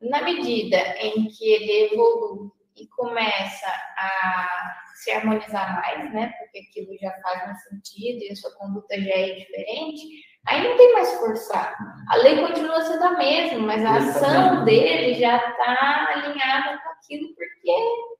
[0.00, 6.32] Na medida em que ele evolui e começa a se harmonizar mais, né?
[6.38, 10.02] Porque aquilo já faz mais sentido e a sua conduta já é diferente,
[10.46, 11.76] aí não tem mais forçar.
[12.08, 17.34] A lei continua sendo a mesma, mas a ação dele já está alinhada com aquilo
[17.34, 18.16] porque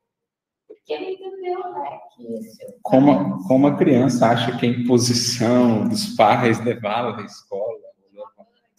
[0.69, 1.99] porque ele entendeu, né?
[2.15, 7.25] Que isso é como, como a criança acha que a imposição dos pais levá-la à
[7.25, 7.79] escola,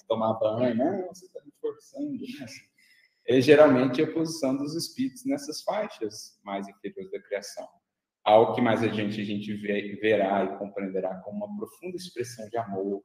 [0.07, 2.45] tomar banho, não, você está me forçando, né?
[3.27, 7.67] é geralmente a posição dos espíritos nessas faixas mais inferiores da criação
[8.27, 12.57] algo que mais a gente, a gente verá e compreenderá como uma profunda expressão de
[12.57, 13.01] amor,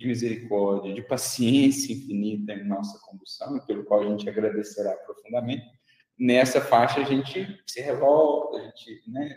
[0.00, 5.62] de misericórdia, de paciência infinita em nossa condução, pelo qual a gente agradecerá profundamente.
[6.18, 9.36] Nessa faixa a gente se revolta, a gente né,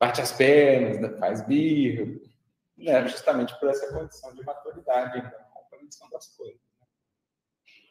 [0.00, 2.20] bate as pernas, faz birro,
[2.76, 6.60] né, justamente por essa condição de maturidade, da compreensão das coisas.
[6.80, 6.86] Né.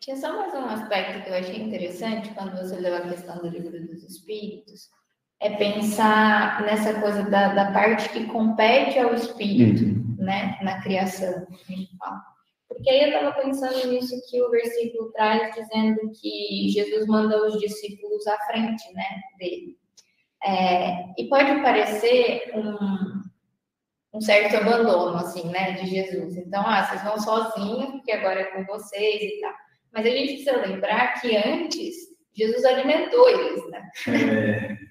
[0.01, 3.47] Tinha só mais um aspecto que eu achei interessante quando você leu a questão do
[3.47, 4.89] livro dos Espíritos,
[5.39, 10.04] é pensar nessa coisa da, da parte que compete ao espírito, uhum.
[10.25, 12.21] Né, na criação, a gente fala.
[12.67, 17.59] Porque aí eu estava pensando nisso que o versículo traz, dizendo que Jesus manda os
[17.59, 19.77] discípulos à frente, né, dele.
[20.43, 23.21] É, e pode parecer um,
[24.13, 26.37] um certo abandono, assim, né, de Jesus.
[26.37, 29.53] Então, ah, vocês vão sozinhos, porque agora é com vocês e tal.
[29.93, 31.95] Mas a gente precisa lembrar que antes,
[32.33, 33.89] Jesus alimentou eles, né?
[34.07, 34.77] É.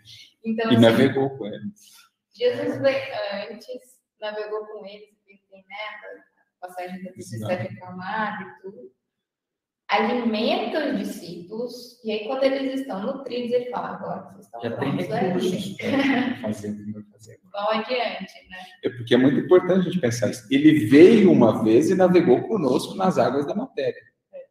[0.46, 1.94] Então, e assim, navegou com eles.
[2.34, 3.14] Jesus veio
[3.50, 5.13] antes, navegou com eles,
[5.54, 5.76] tem né,
[6.60, 8.92] a passagem da necessidade reclamada e tudo.
[9.86, 14.70] Alimenta os discípulos, e aí quando eles estão nutridos, ele fala, agora vocês estão Já
[14.76, 16.40] prontos aí.
[16.40, 16.76] Fazer
[17.12, 18.58] fazer Vão adiante, né?
[18.82, 20.46] É porque é muito importante a gente pensar isso.
[20.50, 24.00] Ele veio uma vez e navegou conosco nas águas da matéria.
[24.32, 24.46] É.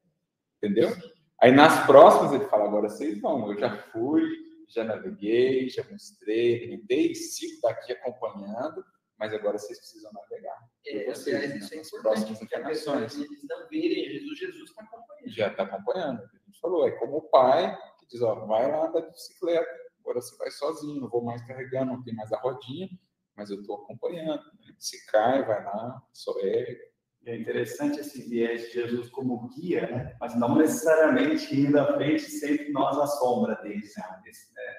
[0.58, 0.96] Entendeu?
[1.42, 4.24] Aí nas próximas ele fala, agora vocês vão, eu já fui,
[4.70, 8.86] já naveguei, já mostrei, alimentei, sigo daqui acompanhando,
[9.24, 10.68] mas agora vocês precisam navegar.
[10.86, 13.16] É, vocês, isso é próximas encarnações.
[13.16, 15.30] Eles não virem Jesus, Jesus está acompanhando.
[15.30, 16.30] Já está acompanhando.
[16.62, 19.66] falou, é como o pai que diz, ó, vai lá andar de bicicleta,
[20.02, 22.90] agora você vai sozinho, não vou mais carregando, não tem mais a rodinha,
[23.34, 24.44] mas eu estou acompanhando.
[24.78, 26.92] Se cai, vai lá, só é.
[27.26, 30.18] É interessante esse viés de Jesus como guia, né?
[30.20, 34.04] mas não necessariamente indo à frente, sempre nós à sombra deles, né?
[34.26, 34.76] né?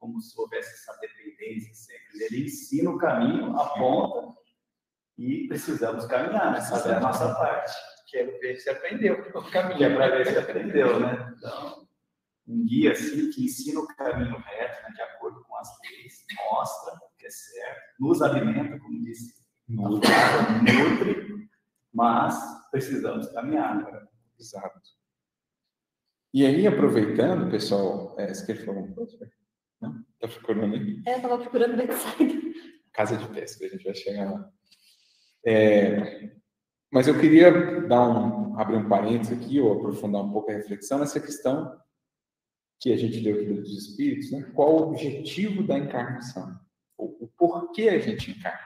[0.00, 2.24] Como se houvesse essa dependência sempre.
[2.24, 4.34] Ele ensina o caminho, aponta
[5.16, 6.60] e precisamos caminhar, né?
[6.62, 7.72] fazer a nossa parte.
[8.08, 9.84] Quero ver se aprendeu o caminho.
[9.84, 11.32] É para ver se aprendeu, né?
[11.36, 11.86] Então,
[12.48, 14.90] um guia assim que ensina o caminho reto, né?
[14.94, 19.34] de acordo com as leis, mostra o que é certo, nos alimenta, como disse,
[19.68, 20.10] nutre,
[20.64, 21.30] nutre
[21.92, 22.34] mas
[22.70, 23.76] precisamos caminhar.
[23.76, 24.06] Né?
[24.38, 24.80] Exato.
[26.32, 29.30] E aí, aproveitando, pessoal, é, você quer falar alguma coisa?
[30.22, 31.02] Está procurando aí?
[31.06, 32.34] É, eu estava procurando Bethsaida.
[32.92, 34.52] Casa de pesca, a gente vai chegar lá.
[35.46, 36.30] É,
[36.92, 37.50] mas eu queria
[37.86, 41.74] dar um, abrir um parênteses aqui, ou aprofundar um pouco a reflexão nessa questão
[42.80, 44.42] que a gente deu aqui dos espíritos, né?
[44.54, 46.58] qual o objetivo da encarnação?
[46.98, 48.58] O, o porquê a gente encarna?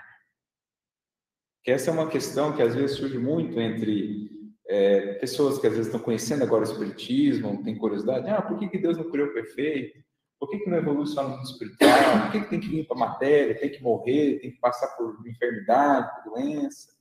[1.63, 4.31] Que essa é uma questão que às vezes surge muito entre
[4.67, 8.69] é, pessoas que às vezes estão conhecendo agora o espiritismo, têm curiosidade, ah, por que,
[8.69, 10.04] que Deus não criou perfeito?
[10.39, 12.23] Por que, que não evolui só no mundo espiritual?
[12.23, 14.89] Por que, que tem que vir para a matéria, tem que morrer, tem que passar
[14.97, 16.93] por enfermidade, por doença?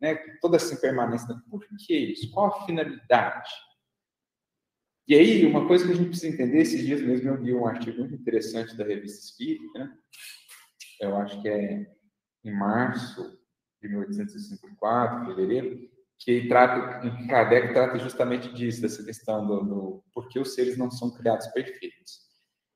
[0.00, 0.16] Né?
[0.40, 1.34] Toda essa impermanência.
[1.48, 2.30] Por que isso?
[2.30, 3.50] Qual a finalidade?
[5.08, 7.66] E aí, uma coisa que a gente precisa entender, esses dias mesmo eu li um
[7.66, 9.92] artigo muito interessante da revista Espírita, né?
[11.00, 11.84] eu acho que é
[12.44, 13.38] em março
[13.82, 20.38] de 1864, fevereiro, que trata, Kardec trata justamente disso, dessa questão do, do por que
[20.38, 22.29] os seres não são criados perfeitos.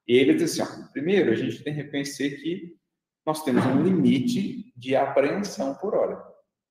[0.07, 2.76] E ele diz assim: ó, primeiro, a gente tem que reconhecer que
[3.26, 6.22] nós temos um limite de apreensão por hora.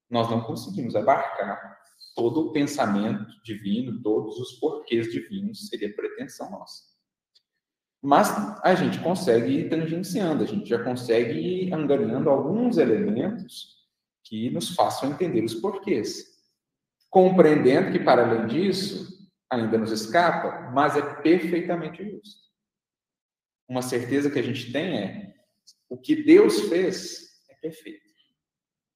[0.09, 1.77] Nós não conseguimos abarcar
[2.15, 6.83] todo o pensamento divino, todos os porquês divinos, seria pretensão nossa.
[7.99, 8.29] Mas
[8.63, 13.81] a gente consegue ir tangenciando, a gente já consegue ir angariando alguns elementos
[14.23, 16.33] que nos façam entender os porquês.
[17.09, 22.42] Compreendendo que, para além disso, ainda nos escapa, mas é perfeitamente justo
[23.67, 25.33] uma certeza que a gente tem é
[25.89, 28.01] o que Deus fez é perfeito.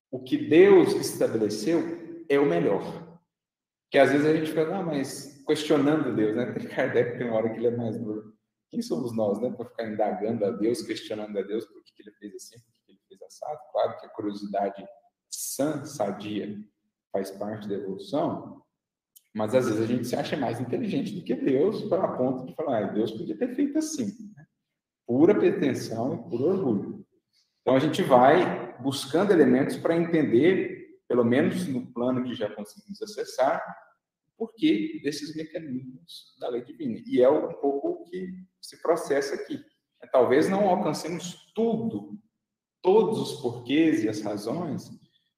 [0.10, 2.82] O que Deus estabeleceu é o melhor.
[3.92, 6.52] Que às vezes a gente fica, ah, mas questionando Deus, né?
[6.58, 8.34] Tem Kardec tem uma hora que ele é mais duro.
[8.70, 9.52] Quem somos nós, né?
[9.52, 12.92] Para ficar indagando a Deus, questionando a Deus por que ele fez assim, por que
[12.92, 13.60] ele fez assado.
[13.72, 14.86] Claro que a curiosidade
[15.30, 16.58] sã, sadia,
[17.12, 18.62] faz parte da evolução,
[19.34, 22.46] mas às vezes a gente se acha mais inteligente do que Deus, para a ponto
[22.46, 24.08] de falar, ah, Deus podia ter feito assim
[25.08, 27.06] pura pretensão e puro orgulho.
[27.62, 33.02] Então a gente vai buscando elementos para entender, pelo menos no plano que já conseguimos
[33.02, 33.64] acessar,
[34.28, 37.02] o porquê desses mecanismos da lei divina.
[37.06, 39.64] E é um pouco o que se processa aqui.
[40.04, 42.20] É, talvez não alcancemos tudo,
[42.82, 44.90] todos os porquês e as razões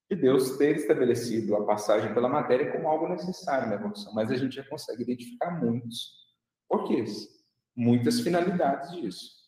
[0.10, 4.36] de Deus ter estabelecido a passagem pela matéria como algo necessário na evolução, mas a
[4.36, 6.16] gente já consegue identificar muitos
[6.68, 7.28] porquês,
[7.76, 9.39] muitas finalidades disso.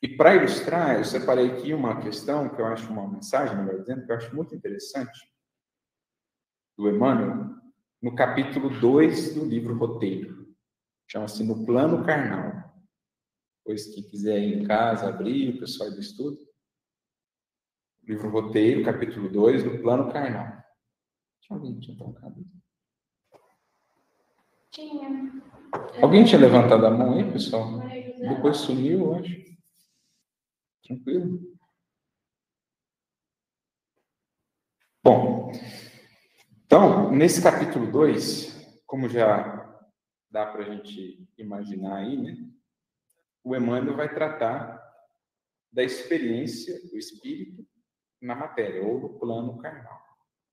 [0.00, 4.06] E para ilustrar, eu separei aqui uma questão que eu acho uma mensagem, melhor dizendo,
[4.06, 5.18] que eu acho muito interessante,
[6.76, 7.56] do Emmanuel,
[8.00, 10.54] no capítulo 2 do livro Roteiro.
[11.08, 12.72] Chama-se No Plano Carnal.
[13.58, 16.38] Depois, quem quiser ir em casa, abrir, o pessoal do estudo.
[18.04, 20.62] Livro Roteiro, capítulo 2, do Plano Carnal.
[21.40, 22.46] Tinha alguém tinha tocado?
[24.70, 25.42] Tinha.
[26.00, 27.80] Alguém tinha levantado a mão aí, pessoal?
[28.20, 29.57] Depois sumiu, eu acho.
[30.88, 31.58] Tranquilo?
[35.04, 35.52] Bom,
[36.64, 39.68] então, nesse capítulo 2, como já
[40.30, 42.50] dá para a gente imaginar aí, né?
[43.44, 44.82] O Emmanuel vai tratar
[45.70, 47.66] da experiência do espírito
[48.20, 50.02] na matéria, ou no plano carnal.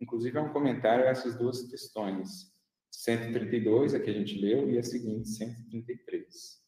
[0.02, 2.54] Inclusive, é um comentário a essas duas questões.
[2.92, 6.62] 132, a que a gente leu, e a seguinte, 133.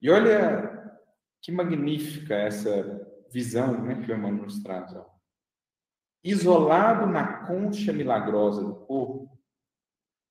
[0.00, 1.01] E olha
[1.42, 4.94] que magnífica essa visão né, que o Emmanuel nos traz.
[4.94, 5.10] Ó.
[6.22, 9.28] Isolado na concha milagrosa do corpo,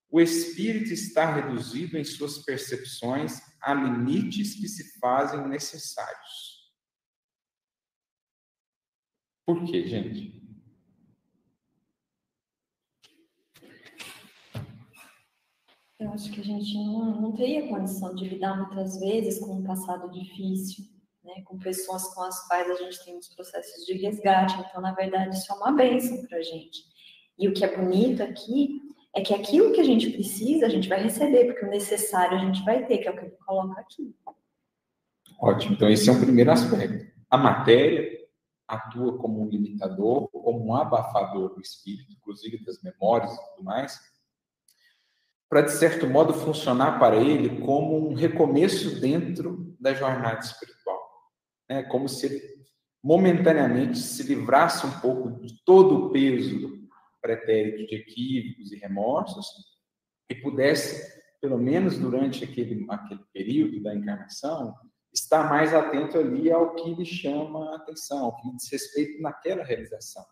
[0.09, 6.71] o espírito está reduzido em suas percepções a limites que se fazem necessários.
[9.45, 10.41] Por quê, gente?
[15.99, 19.63] Eu acho que a gente não, não teria condição de lidar muitas vezes com um
[19.63, 20.85] passado difícil,
[21.35, 24.59] né, com pessoas com as quais a gente tem os processos de resgate.
[24.59, 26.83] Então, na verdade, isso é uma bênção para a gente.
[27.39, 28.79] E o que é bonito aqui
[29.13, 32.39] É que aquilo que a gente precisa, a gente vai receber, porque o necessário a
[32.39, 34.15] gente vai ter, que é o que ele coloca aqui.
[35.37, 35.75] Ótimo.
[35.75, 37.11] Então, esse é um primeiro aspecto.
[37.29, 38.09] A matéria
[38.65, 43.99] atua como um limitador, como um abafador do espírito, inclusive das memórias e tudo mais,
[45.49, 51.00] para, de certo modo, funcionar para ele como um recomeço dentro da jornada espiritual.
[51.71, 52.41] É como se ele
[53.01, 56.81] momentaneamente se livrasse um pouco de todo o peso do
[57.21, 59.47] pretérito de equívocos e remorsos
[60.29, 64.75] e pudesse, pelo menos durante aquele, aquele período da encarnação,
[65.13, 69.21] estar mais atento ali ao que lhe chama a atenção, ao que lhe diz respeito
[69.21, 70.25] naquela realização.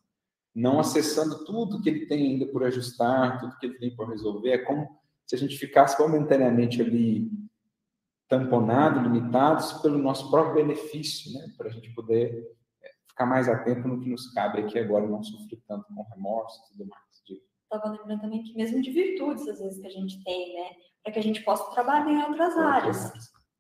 [0.54, 4.52] Não acessando tudo que ele tem ainda por ajustar, tudo que ele tem por resolver.
[4.52, 4.90] É como
[5.26, 7.32] se a gente ficasse momentaneamente ali
[8.30, 11.52] tamponado, limitados pelo nosso próprio benefício, né?
[11.58, 12.48] para a gente poder
[12.82, 16.62] é, ficar mais atento no que nos cabe aqui agora, não sofrer tanto com remorso
[16.66, 17.10] e tudo mais.
[17.72, 20.70] Estava lembrando também que mesmo de virtudes, às vezes, que a gente tem, né?
[21.04, 23.12] Para que a gente possa trabalhar em outras áreas.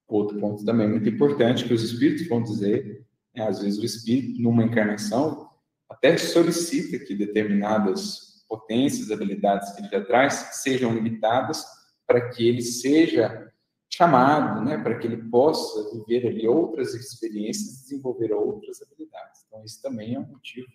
[0.07, 3.05] Outro ponto também muito importante que os espíritos vão dizer,
[3.35, 5.47] é, às vezes o espírito, numa encarnação,
[5.87, 11.63] até solicita que determinadas potências, habilidades que ele já traz, sejam limitadas
[12.07, 13.51] para que ele seja
[13.99, 19.43] chamado, né, para que ele possa viver ali outras experiências, desenvolver outras habilidades.
[19.45, 20.69] Então, isso também é um motivo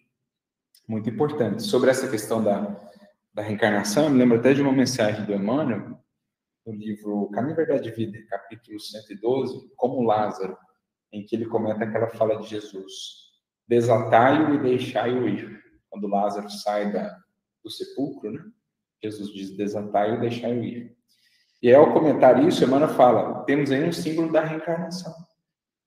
[0.87, 1.63] muito importante.
[1.63, 2.79] Sobre essa questão da,
[3.33, 5.99] da reencarnação, eu me lembro até de uma mensagem do Emmanuel,
[6.67, 10.59] no livro Caminho, Verdade e Vida, capítulo 112, como Lázaro,
[11.11, 12.93] em que ele comenta aquela fala de Jesus:
[13.67, 15.63] Desatai-o e deixai-o ir.
[15.89, 17.19] Quando Lázaro sai da,
[17.65, 18.45] do sepulcro, né?
[19.03, 20.94] Jesus diz: Desatai-o e deixai-o ir.
[21.65, 25.15] E ao comentar isso, Emmanuel fala: temos aí um símbolo da reencarnação.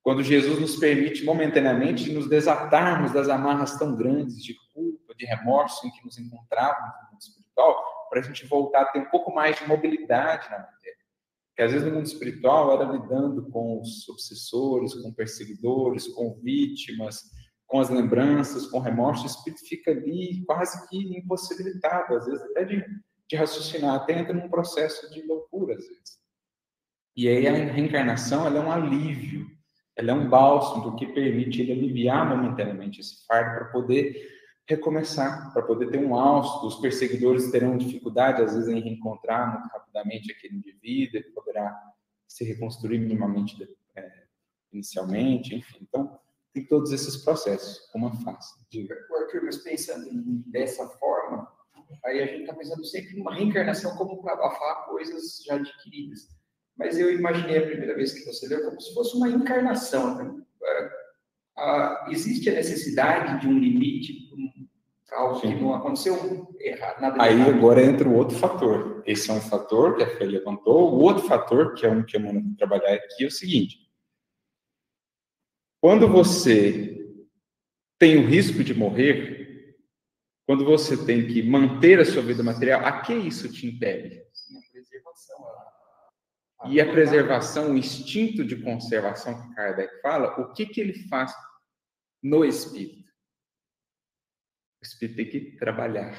[0.01, 5.85] Quando Jesus nos permite momentaneamente nos desatarmos das amarras tão grandes de culpa, de remorso
[5.85, 7.75] em que nos encontrávamos no mundo espiritual,
[8.09, 10.97] para a gente voltar a ter um pouco mais de mobilidade na matéria.
[11.49, 17.21] Porque às vezes no mundo espiritual era lidando com os obsessores, com perseguidores, com vítimas,
[17.67, 22.65] com as lembranças, com remorso, o espírito fica ali quase que impossibilitado, às vezes até
[22.65, 22.83] de,
[23.29, 26.17] de raciocinar, até entra num processo de loucura, às vezes.
[27.15, 29.47] E aí a reencarnação ela é um alívio,
[29.95, 35.63] ela é um bálsamo que permite ele aliviar momentaneamente esse fardo para poder recomeçar, para
[35.63, 36.67] poder ter um austo.
[36.67, 41.75] Os perseguidores terão dificuldade, às vezes, em reencontrar muito rapidamente aquele indivíduo, ele poderá
[42.27, 43.57] se reconstruir minimamente
[43.95, 44.25] é,
[44.71, 45.79] inicialmente, enfim.
[45.81, 46.19] Então,
[46.53, 48.53] tem todos esses processos, uma fase.
[48.69, 48.95] Diga.
[49.27, 50.07] Arthur, mas pensando
[50.47, 51.51] dessa forma,
[52.05, 56.27] aí a gente está pensando sempre numa reencarnação como para abafar coisas já adquiridas.
[56.77, 60.15] Mas eu imaginei a primeira vez que você leu como se fosse uma encarnação.
[60.15, 60.43] Né?
[62.09, 64.27] Existe a necessidade de um limite
[65.07, 67.55] para algo que não aconteceu errado, nada Aí errado.
[67.55, 69.01] agora entra o outro fator.
[69.05, 70.93] Esse é um fator que a Fê levantou.
[70.93, 73.87] O outro fator, que é um que eu vou trabalhar aqui, é o seguinte.
[75.81, 77.07] Quando você
[77.97, 79.46] tem o risco de morrer,
[80.47, 84.23] quando você tem que manter a sua vida material, a que isso te impede?
[84.31, 85.45] Sim, a preservação.
[86.67, 91.33] E a preservação, o instinto de conservação que Kardec fala, o que, que ele faz
[92.23, 93.11] no espírito?
[94.81, 96.15] O espírito tem que trabalhar.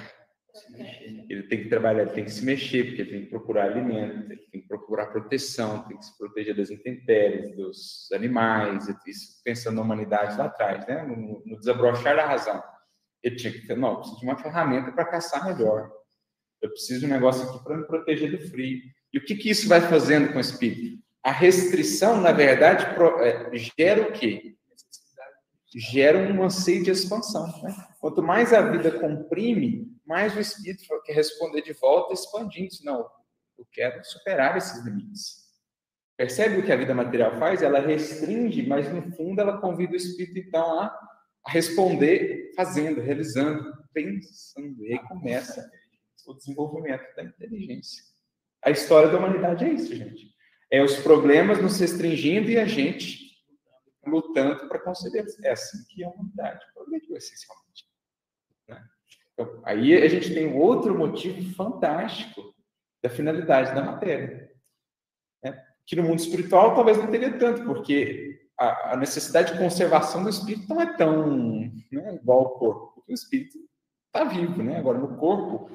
[0.76, 4.31] Ele tem que trabalhar, ele tem que se mexer, porque ele tem que procurar alimento,
[4.31, 9.76] ele tem que procurar proteção, tem que se proteger das intempéries, dos animais, isso pensando
[9.76, 11.03] na humanidade lá atrás, né?
[11.05, 12.62] no, no desabrochar da razão.
[13.22, 15.90] Ele tinha que ter, não, eu preciso de uma ferramenta para caçar melhor.
[16.60, 18.80] Eu preciso de um negócio aqui para me proteger do frio.
[19.12, 21.02] E o que, que isso vai fazendo com o espírito?
[21.22, 22.84] A restrição, na verdade,
[23.22, 24.56] é, gera o quê?
[25.74, 27.46] Gera um anseio de expansão.
[27.62, 27.74] Né?
[28.00, 32.74] Quanto mais a vida comprime, mais o espírito quer responder de volta expandindo.
[32.84, 33.08] Não,
[33.58, 35.48] eu quero superar esses limites.
[36.16, 37.62] Percebe o que a vida material faz?
[37.62, 40.98] Ela restringe, mas no fundo ela convida o espírito então a,
[41.45, 44.84] a responder fazendo, realizando, pensando.
[44.84, 45.70] E aí começa
[46.26, 48.05] o desenvolvimento da inteligência.
[48.64, 50.34] A história da humanidade é isso, gente.
[50.70, 53.28] É os problemas nos restringindo e a gente
[54.05, 55.24] lutando para conceder.
[55.43, 57.84] É assim que a humanidade progrediu, essencialmente.
[58.66, 58.84] Né?
[59.32, 62.55] Então, aí a gente tem outro motivo fantástico
[63.03, 64.51] da finalidade da matéria.
[65.43, 65.64] Né?
[65.86, 68.28] Que no mundo espiritual talvez não teria tanto, porque
[68.59, 71.28] a, a necessidade de conservação do espírito não é tão
[71.92, 73.59] né, igual ao corpo, porque o espírito
[74.06, 74.78] está vivo, né?
[74.78, 75.70] Agora, no corpo,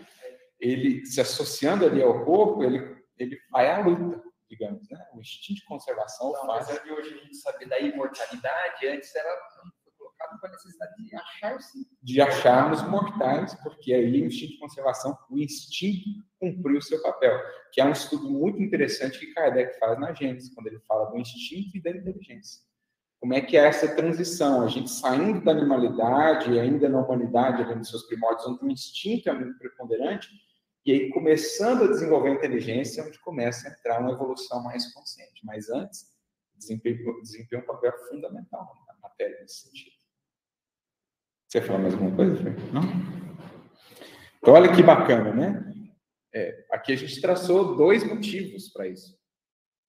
[0.60, 5.00] ele se associando ali ao corpo, ele, ele vai à luta, digamos, né?
[5.14, 6.68] O instinto de conservação faz.
[6.68, 9.30] Mas de hoje a gente saber da imortalidade, antes era
[10.40, 11.88] com a necessidade de achar-se.
[12.02, 16.10] De acharmos mortais, porque aí o instinto de conservação, o instinto
[16.40, 17.40] cumpriu o seu papel,
[17.72, 21.18] que é um estudo muito interessante que Kardec faz na Gênesis, quando ele fala do
[21.18, 22.62] instinto e da inteligência.
[23.24, 24.66] Como é que é essa transição?
[24.66, 28.70] A gente saindo da animalidade e ainda na humanidade, ali nos seus primórdios, onde o
[28.70, 30.28] instinto é muito preponderante,
[30.86, 35.40] e aí começando a desenvolver a inteligência, onde começa a entrar uma evolução mais consciente.
[35.46, 36.06] Mas antes,
[36.54, 39.96] desempenha, desempenha um papel fundamental na matéria nesse sentido.
[41.48, 42.50] Você fala mais alguma coisa, Fê?
[42.74, 42.84] Não?
[44.40, 45.74] Então, olha que bacana, né?
[46.34, 49.18] É, aqui a gente traçou dois motivos para isso.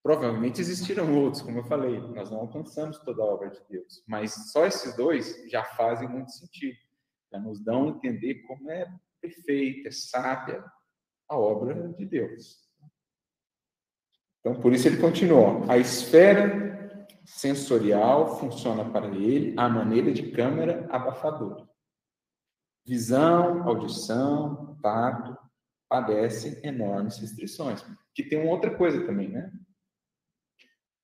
[0.05, 4.53] Provavelmente existiram outros, como eu falei, nós não alcançamos toda a obra de Deus, mas
[4.53, 6.77] só esses dois já fazem muito sentido,
[7.33, 8.87] já nos dão a entender como é
[9.19, 10.63] perfeita, é sábia
[11.27, 12.69] a obra de Deus.
[14.41, 15.65] Então, por isso ele continuou.
[15.71, 21.67] A esfera sensorial funciona para ele à maneira de câmera abafadora.
[22.87, 25.35] Visão, audição, tato
[25.89, 27.83] padecem enormes restrições.
[28.15, 29.51] Que tem uma outra coisa também, né?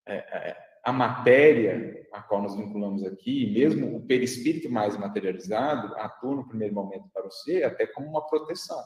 [0.07, 6.37] É, é, a matéria a qual nos vinculamos aqui, mesmo o perispírito mais materializado, atua
[6.37, 8.83] no primeiro momento para o ser até como uma proteção,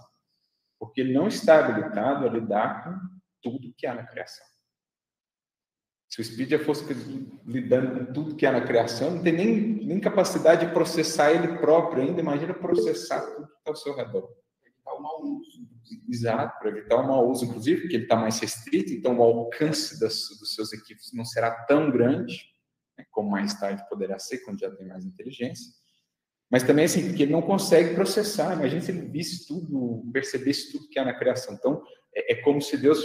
[0.79, 2.99] porque ele não está habilitado a lidar com
[3.43, 4.47] tudo que há na criação.
[6.11, 6.85] Se o espírito já fosse
[7.45, 11.59] lidando com tudo que há na criação, não tem nem, nem capacidade de processar ele
[11.59, 14.44] próprio ainda, imagina processar tudo que está ao seu redor.
[14.95, 15.69] Evitar o mau uso.
[16.09, 19.99] Exato, para evitar o mau uso, inclusive, porque ele está mais restrito, então o alcance
[20.01, 22.43] das, dos seus equipes não será tão grande,
[22.97, 25.73] né, como mais tarde poderá ser, quando já tem mais inteligência.
[26.51, 28.55] Mas também, assim, porque ele não consegue processar.
[28.55, 31.55] Imagina se ele visse tudo, percebesse tudo que há na criação.
[31.55, 31.83] Então,
[32.15, 33.05] é, é como se Deus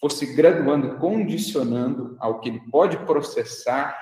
[0.00, 3.96] fosse graduando, condicionando ao que ele pode processar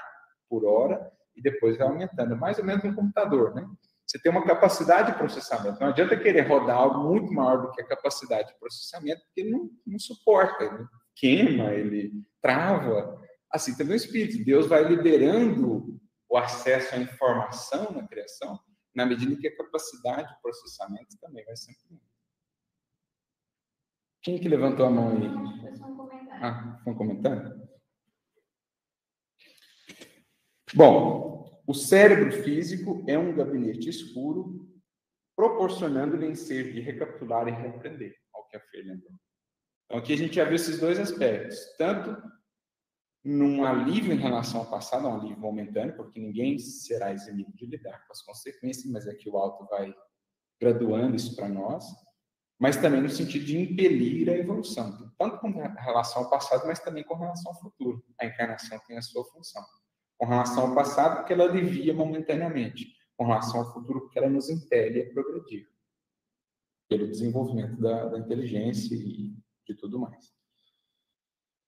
[0.49, 2.37] por hora e depois vai aumentando.
[2.37, 3.69] Mais ou menos um computador, né?
[4.09, 5.79] Você tem uma capacidade de processamento.
[5.81, 9.51] Não adianta querer rodar algo muito maior do que a capacidade de processamento, porque ele
[9.51, 13.21] não, não suporta, ele queima, ele trava.
[13.53, 14.43] Assim também o espírito.
[14.45, 18.59] Deus vai liberando o acesso à informação na criação,
[18.95, 22.01] na medida que a capacidade de processamento também vai sempre
[24.29, 25.23] quem que levantou a mão aí?
[26.43, 27.69] Ah, foi um comentário?
[30.75, 31.38] Bom,
[31.69, 34.67] o cérebro físico é um gabinete escuro,
[35.37, 39.13] proporcionando-lhe ensejo de recapitular e repreender, ao que a Fê lembrou.
[39.85, 42.17] Então, aqui a gente já viu esses dois aspectos, tanto
[43.23, 48.03] num alívio em relação ao passado, um alívio momentâneo, porque ninguém será eximido de lidar
[48.07, 49.95] com as consequências, mas é que o alto vai
[50.59, 51.85] graduando isso para nós,
[52.59, 57.05] mas também no sentido de impelir a evolução, tanto com relação ao passado, mas também
[57.05, 58.03] com relação ao futuro.
[58.19, 59.63] A encarnação tem a sua função.
[60.19, 62.93] Com relação ao passado, porque ela alivia momentaneamente.
[63.17, 65.69] Com relação ao futuro, porque ela nos impele a progredir
[66.89, 69.35] pelo desenvolvimento da, da inteligência e
[69.67, 70.33] de tudo mais.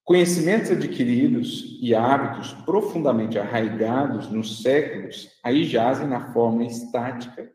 [0.05, 7.53] Conhecimentos adquiridos e hábitos profundamente arraigados nos séculos aí jazem na forma estática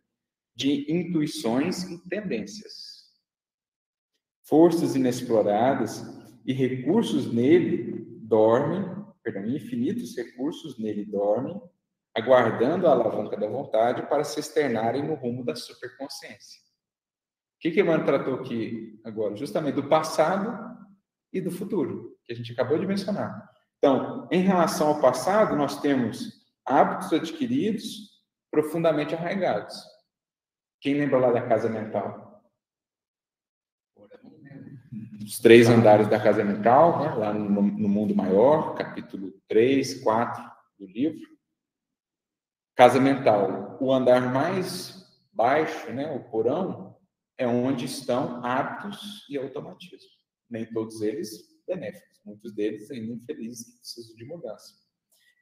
[0.55, 2.95] de intuições e tendências
[4.45, 6.05] forças inexploradas
[6.45, 8.94] e recursos nele dormem,
[9.25, 11.59] perdão, infinitos recursos nele dormem,
[12.15, 16.61] aguardando a alavanca da vontade para se externarem no rumo da superconsciência.
[17.55, 19.35] O que que Emmanuel tratou aqui agora?
[19.35, 20.77] Justamente do passado
[21.33, 23.49] e do futuro, que a gente acabou de mencionar.
[23.79, 28.21] Então, em relação ao passado, nós temos hábitos adquiridos
[28.51, 29.75] profundamente arraigados.
[30.79, 32.34] Quem lembra lá da casa mental?
[35.25, 40.43] Os três andares da casa mental, né, lá no, no, mundo maior, capítulo 3, 4
[40.77, 41.27] do livro.
[42.75, 45.03] Casa mental, o andar mais
[45.33, 46.95] baixo, né, o porão,
[47.39, 50.03] é onde estão hábitos e automatismos.
[50.47, 51.31] Nem todos eles
[51.67, 54.75] benéficos, muitos deles ainda infelizes precisam de mudança.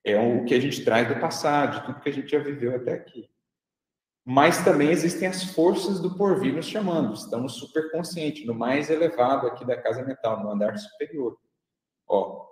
[0.05, 2.73] É o que a gente traz do passado, de tudo que a gente já viveu
[2.75, 3.29] até aqui.
[4.25, 7.13] Mas também existem as forças do porvir nos chamando.
[7.13, 11.37] Estamos superconsciente, no mais elevado aqui da casa mental, no andar superior.
[12.07, 12.47] Ó,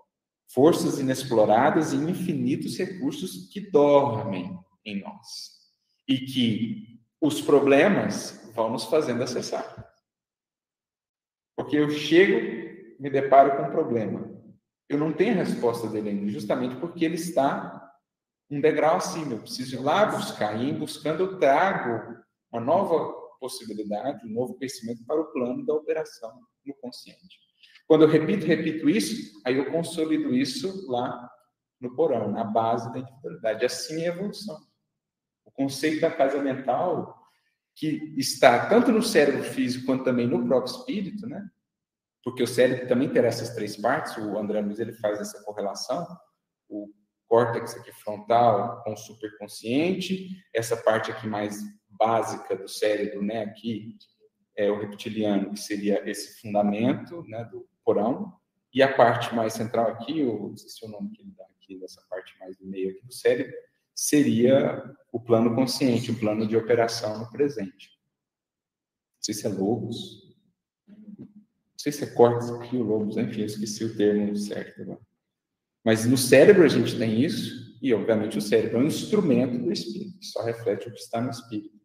[0.54, 5.62] forças inexploradas e infinitos recursos que dormem em nós.
[6.08, 9.94] E que os problemas vão nos fazendo acessar.
[11.56, 14.30] Porque eu chego, me deparo com um problema.
[14.90, 17.91] Eu não tenho a resposta dele ainda, justamente porque ele está
[18.52, 19.34] um degrau acima.
[19.34, 20.62] Eu preciso ir lá buscar.
[20.62, 22.22] E buscando, eu trago
[22.52, 26.32] uma nova possibilidade, um novo conhecimento para o plano da operação
[26.66, 27.40] no consciente.
[27.88, 31.30] Quando eu repito, repito isso, aí eu consolido isso lá
[31.80, 33.66] no porão, na base da individualidade.
[33.66, 34.58] Assim é a evolução.
[35.46, 37.18] O conceito da casa mental
[37.76, 41.50] que está tanto no cérebro físico quanto também no próprio espírito, né?
[42.24, 46.06] Porque o cérebro também tem essas três partes, o André Luiz ele faz essa correlação,
[46.70, 46.94] o
[47.32, 53.96] córtex aqui frontal com o superconsciente, essa parte aqui mais básica do cérebro, né, aqui
[54.54, 58.34] é o reptiliano, que seria esse fundamento, né, do porão,
[58.74, 60.26] e a parte mais central aqui,
[60.58, 63.14] se é o nome que ele dá aqui, dessa parte mais do meio aqui do
[63.14, 63.54] cérebro,
[63.96, 67.98] seria o plano consciente, o plano de operação no presente.
[69.16, 70.36] Não sei se é lobos,
[70.86, 71.28] não
[71.78, 75.11] sei se é córtex ou lobos, enfim, eu esqueci o termo certo agora.
[75.84, 79.72] Mas no cérebro a gente tem isso, e obviamente o cérebro é um instrumento do
[79.72, 81.82] espírito, que só reflete o que está no espírito.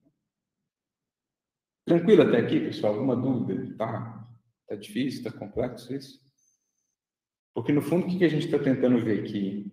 [1.87, 2.95] Tranquilo até aqui, pessoal?
[2.95, 3.75] Alguma dúvida?
[3.77, 4.29] Tá,
[4.69, 6.21] tá difícil, tá complexo isso?
[7.55, 9.73] Porque no fundo o que a gente está tentando ver aqui?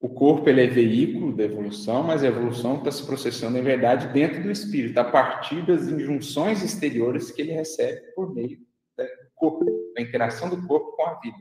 [0.00, 4.12] O corpo ele é veículo da evolução, mas a evolução está se processando em verdade
[4.12, 9.64] dentro do espírito, a partir das injunções exteriores que ele recebe por meio do corpo,
[9.94, 11.38] da interação do corpo com a vida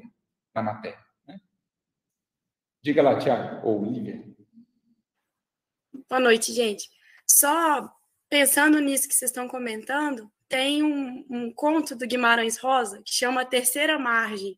[0.54, 1.07] na matéria.
[2.82, 4.24] Diga lá, Tiago, ou Lívia.
[6.10, 6.90] Boa noite, gente.
[7.30, 7.92] Só
[8.30, 13.46] pensando nisso que vocês estão comentando, tem um, um conto do Guimarães Rosa que chama
[13.46, 14.58] Terceira Margem.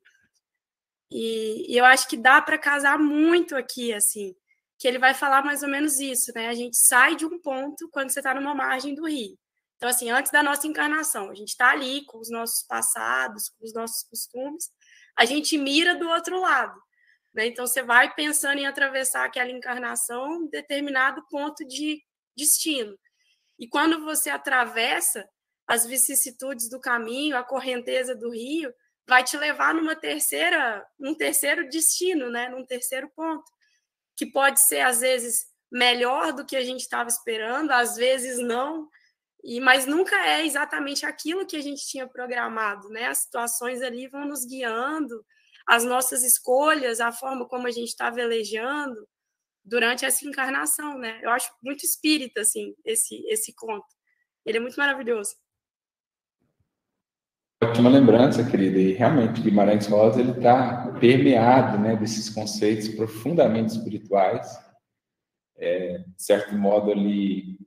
[1.12, 4.36] E, e eu acho que dá para casar muito aqui, assim,
[4.78, 6.48] que ele vai falar mais ou menos isso, né?
[6.48, 9.38] A gente sai de um ponto quando você está numa margem do rio.
[9.78, 13.66] Então, assim, antes da nossa encarnação, a gente está ali com os nossos passados, com
[13.66, 14.70] os nossos costumes,
[15.18, 16.80] a gente mira do outro lado.
[17.34, 17.48] Né?
[17.48, 22.04] Então, você vai pensando em atravessar aquela encarnação determinado ponto de
[22.36, 22.98] destino.
[23.58, 25.28] E quando você atravessa
[25.68, 28.74] as vicissitudes do caminho, a correnteza do rio,
[29.08, 32.50] vai te levar numa terceira, num terceiro destino, né?
[32.50, 33.52] Num terceiro ponto,
[34.16, 38.90] que pode ser às vezes melhor do que a gente estava esperando, às vezes não,
[39.44, 43.08] e mas nunca é exatamente aquilo que a gente tinha programado, né?
[43.08, 45.26] As situações ali vão nos guiando,
[45.70, 49.08] as nossas escolhas, a forma como a gente está velejando,
[49.64, 51.20] durante essa encarnação, né?
[51.22, 53.86] Eu acho muito espírita, assim, esse, esse conto.
[54.44, 55.36] Ele é muito maravilhoso.
[57.64, 58.80] Ótima lembrança, querida.
[58.80, 64.48] E realmente, Guimarães Rosa ele está permeado, né, desses conceitos profundamente espirituais.
[65.56, 67.60] É, de certo modo, ali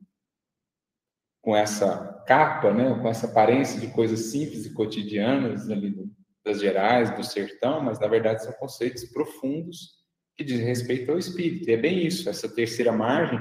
[1.41, 5.95] com essa capa, né, com essa aparência de coisas simples e cotidianas ali
[6.45, 10.03] das gerais, do sertão, mas na verdade são conceitos profundos
[10.37, 11.69] que diz respeito ao espírito.
[11.69, 13.39] E é bem isso, essa terceira margem,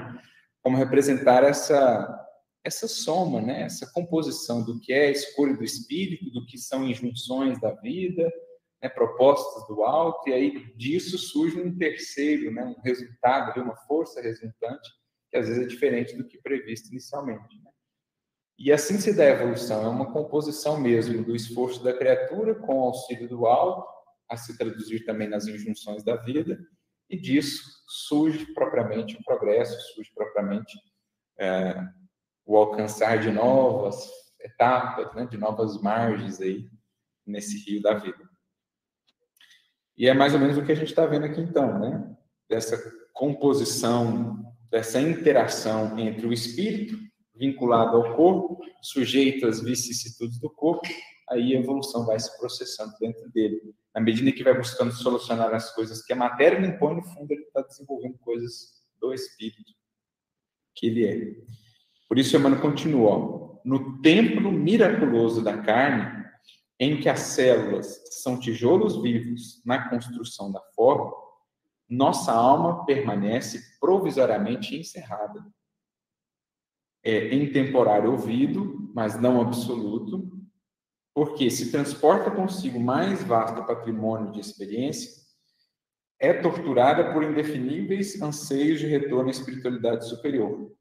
[0.62, 2.18] como representar essa
[2.64, 3.62] essa soma, né?
[3.62, 8.32] essa composição do que é a escolha do espírito, do que são injunções da vida,
[8.80, 8.88] né?
[8.88, 12.64] propostas do alto, e aí disso surge um terceiro, né?
[12.64, 14.90] um resultado, uma força resultante,
[15.28, 17.56] que às vezes é diferente do que previsto inicialmente.
[17.64, 17.70] Né?
[18.58, 22.78] E assim se dá a evolução, é uma composição mesmo do esforço da criatura com
[22.78, 23.86] o auxílio do alto,
[24.28, 26.58] a se traduzir também nas injunções da vida,
[27.08, 30.78] e disso surge propriamente o progresso, surge propriamente
[31.38, 31.74] é,
[32.44, 34.08] o alcançar de novas
[34.40, 36.70] etapas, né, de novas margens aí
[37.26, 38.28] nesse rio da vida.
[39.96, 42.16] E é mais ou menos o que a gente está vendo aqui então, né?
[42.48, 42.80] Dessa
[43.12, 46.98] composição, dessa interação entre o espírito
[47.34, 50.88] vinculado ao corpo, sujeito às vicissitudes do corpo,
[51.30, 55.74] aí a evolução vai se processando dentro dele na medida que vai buscando solucionar as
[55.74, 59.72] coisas que a matéria não impõe, no fundo ele está desenvolvendo coisas do espírito
[60.74, 61.52] que ele é.
[62.08, 66.24] Por isso, Emmanuel continua: no templo miraculoso da carne,
[66.78, 71.12] em que as células são tijolos vivos na construção da forma,
[71.88, 75.44] nossa alma permanece provisoriamente encerrada.
[77.04, 80.30] É em temporário ouvido, mas não absoluto,
[81.14, 85.22] porque se transporta consigo mais vasto patrimônio de experiência,
[86.18, 90.72] é torturada por indefiníveis anseios de retorno à espiritualidade superior,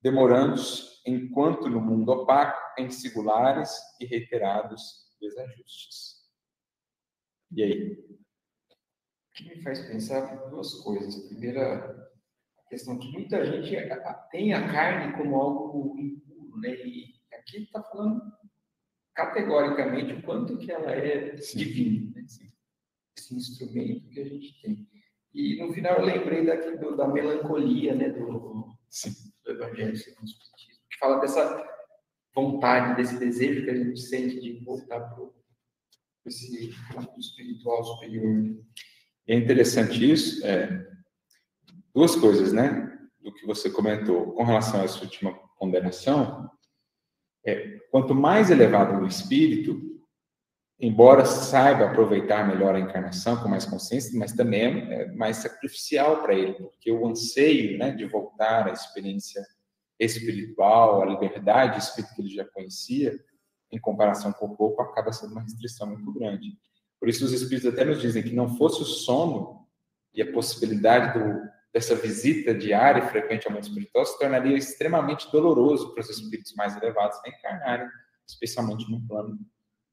[0.00, 3.70] demorando-se, enquanto no mundo opaco, em singulares
[4.00, 6.14] e reiterados desajustes.
[7.50, 7.92] E aí?
[7.92, 11.24] O que me faz pensar duas coisas.
[11.24, 12.12] A primeira,
[12.68, 13.76] questão que muita gente
[14.30, 16.74] tem a carne como algo impuro, né?
[16.74, 18.20] E aqui está falando
[19.14, 22.24] categoricamente o quanto que ela é divina, né?
[23.16, 24.88] esse instrumento que a gente tem.
[25.32, 28.76] E no final eu lembrei daqui do, da melancolia, né, do,
[29.44, 31.74] do Evangelho segundo o Espiritismo, que fala dessa
[32.34, 35.24] vontade, desse desejo que a gente sente de voltar para
[36.26, 36.74] esse
[37.18, 38.56] espiritual superior.
[39.26, 40.44] É interessante isso.
[40.46, 40.93] É,
[41.94, 42.90] duas coisas, né?
[43.24, 46.50] do que você comentou com relação a essa última ponderação,
[47.44, 49.80] é, quanto mais elevado o espírito,
[50.78, 56.34] embora saiba aproveitar melhor a encarnação com mais consciência, mas também é mais sacrificial para
[56.34, 59.42] ele, porque o anseio né, de voltar à experiência
[59.98, 63.18] espiritual, à liberdade espírita que ele já conhecia,
[63.72, 66.58] em comparação com o corpo, acaba sendo uma restrição muito grande.
[67.00, 69.66] Por isso, os espíritos até nos dizem que não fosse o sono
[70.12, 75.30] e a possibilidade do, dessa visita diária e frequente ao mundo espiritual se tornaria extremamente
[75.32, 77.88] doloroso para os espíritos mais elevados reencarnarem,
[78.24, 79.36] especialmente num plano,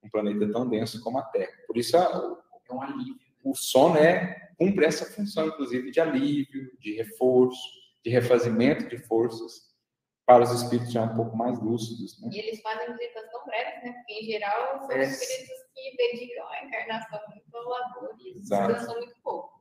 [0.04, 1.52] um planeta tão denso como a Terra.
[1.66, 3.16] Por isso, é um alívio.
[3.44, 7.60] O sono é cumpre essa função, inclusive, de alívio, de reforço,
[8.06, 9.72] de refazimento de forças
[10.24, 12.22] para os espíritos já um pouco mais lúcidos.
[12.22, 12.30] Né?
[12.32, 13.92] E eles fazem visitas tão breves, né?
[13.94, 15.02] Porque, em geral, são é.
[15.02, 19.61] espíritos que dedicam a encarnação muito ao labor e descansam muito pouco.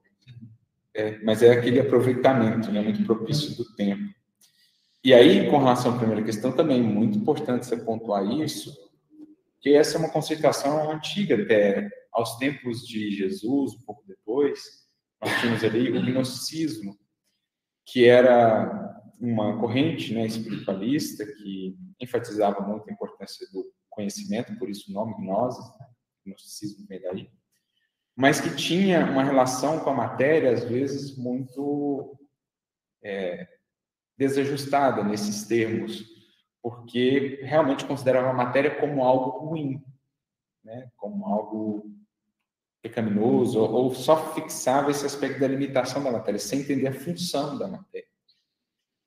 [1.01, 4.13] É, mas é aquele aproveitamento, né, muito propício do tempo.
[5.03, 8.71] E aí, com relação à primeira questão, também muito importante você pontuar isso,
[9.63, 14.61] que essa é uma conceituação antiga até aos tempos de Jesus, um pouco depois,
[15.23, 16.95] nós tínhamos ali o gnosticismo,
[17.87, 24.91] que era uma corrente né, espiritualista que enfatizava muito a importância do conhecimento, por isso
[24.91, 25.87] o nome gnose, né,
[26.27, 27.31] gnosticismo vem daí,
[28.21, 32.19] mas que tinha uma relação com a matéria, às vezes, muito
[33.03, 33.49] é,
[34.15, 36.05] desajustada nesses termos,
[36.63, 39.83] porque realmente considerava a matéria como algo ruim,
[40.63, 41.91] né, como algo
[42.83, 47.69] pecaminoso, ou, só fixava esse aspecto da limitação da matéria, sem entender a função da
[47.69, 48.07] matéria.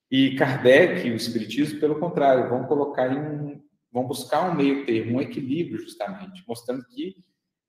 [0.10, 4.88] E Kardec e o Espiritismo, pelo contrário, vão colocar em um, vão buscar um meio
[4.88, 7.24] termo, um equilíbrio justamente, mostrando que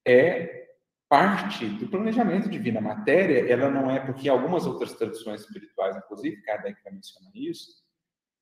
[0.07, 0.65] é
[1.09, 2.79] parte do planejamento divino.
[2.79, 7.85] A matéria, ela não é, porque algumas outras tradições espirituais, inclusive Kardec vai mencionar isso,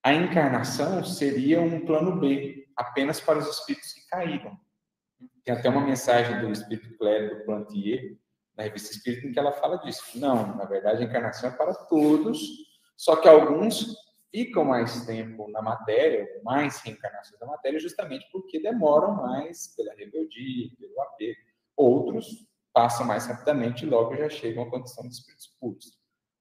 [0.04, 4.58] a encarnação seria um plano B, apenas para os espíritos que caíram.
[5.44, 8.16] Tem até uma mensagem do espírito Clério do Plantier,
[8.56, 10.18] na revista Espírita, em que ela fala disso.
[10.18, 12.40] Não, na verdade, a encarnação é para todos,
[12.96, 13.94] só que alguns
[14.30, 20.70] ficam mais tempo na matéria, mais reencarnações da matéria, justamente porque demoram mais pela rebeldia,
[20.78, 21.40] pelo apego.
[21.76, 25.98] Outros passam mais rapidamente e logo já chegam à condição de espíritos puros.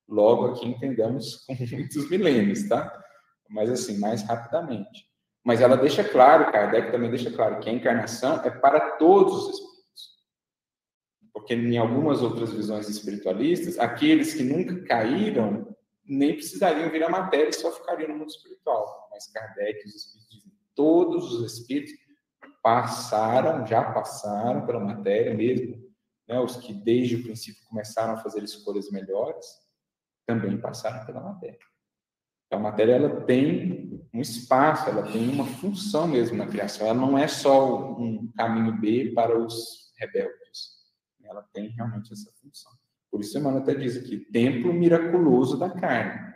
[0.08, 2.92] Logo aqui entendamos com muitos milênios, tá?
[3.50, 5.10] Mas assim, mais rapidamente.
[5.44, 9.56] Mas ela deixa claro, Kardec também deixa claro que a encarnação é para todos os
[9.56, 9.72] espíritos.
[11.34, 15.76] Porque em algumas outras visões espiritualistas, aqueles que nunca caíram
[16.06, 19.10] nem precisariam vir a matéria e só ficariam no mundo espiritual.
[19.12, 21.94] Mas Kardec os espíritos dizem, todos os espíritos
[22.62, 25.91] passaram, já passaram pela matéria mesmo,
[26.28, 26.40] né?
[26.40, 29.46] os que desde o princípio começaram a fazer escolhas melhores,
[30.26, 31.60] também passaram pela matéria.
[32.48, 36.86] Então, a matéria ela tem um espaço, ela tem uma função mesmo na criação.
[36.86, 40.82] Ela não é só um caminho B para os rebeldes.
[41.24, 42.72] Ela tem realmente essa função.
[43.10, 46.34] Por isso, Emmanuel até diz aqui: templo miraculoso da carne.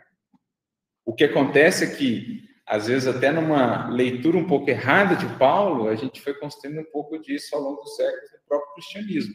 [1.04, 5.88] O que acontece é que, às vezes, até numa leitura um pouco errada de Paulo,
[5.88, 9.34] a gente foi construindo um pouco disso ao longo dos séculos no próprio cristianismo.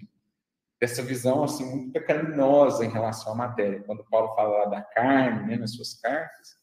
[0.82, 3.84] Dessa visão assim muito pecaminosa em relação à matéria.
[3.84, 6.60] Quando Paulo fala da carne, né, nas suas cartas,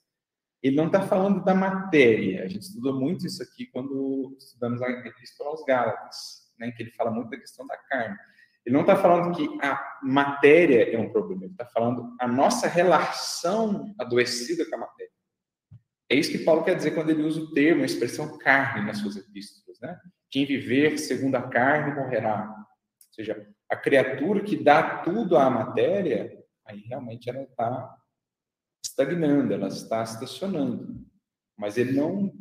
[0.63, 2.43] ele não está falando da matéria.
[2.43, 6.17] A gente estudou muito isso aqui quando estudamos a Epístola aos Gálatas,
[6.59, 8.19] né, que ele fala muito da questão da carne.
[8.67, 12.67] Ele não está falando que a matéria é um problema, ele está falando a nossa
[12.67, 15.13] relação adoecida com a matéria.
[16.11, 18.99] É isso que Paulo quer dizer quando ele usa o termo, a expressão carne nas
[18.99, 19.79] suas epístolas.
[19.81, 19.99] Né?
[20.31, 22.49] Quem viver segundo a carne morrerá.
[22.49, 27.97] Ou seja, a criatura que dá tudo à matéria, aí realmente ela está
[28.83, 31.07] estagnando, ela está estacionando.
[31.57, 32.33] Mas ele não.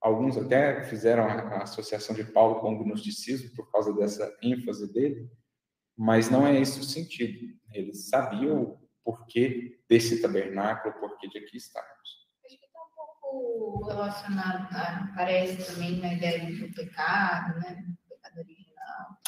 [0.00, 5.28] Alguns até fizeram a associação de Paulo com o gnosticismo por causa dessa ênfase dele,
[5.96, 7.56] mas não é esse o sentido.
[7.72, 12.26] Eles sabiam o porquê desse tabernáculo, o porquê de aqui estarmos.
[12.44, 15.12] Acho que está um pouco relacionado, tá?
[15.16, 17.84] parece também na ideia do pecado, né?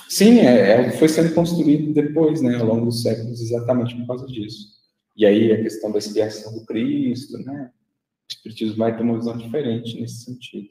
[0.09, 4.27] Sim, é, é, foi sendo construído depois, né, ao longo dos séculos, exatamente por causa
[4.27, 4.79] disso.
[5.17, 7.73] E aí a questão da expiação do Cristo, né?
[7.73, 10.71] O Espiritismo vai ter uma visão diferente nesse sentido.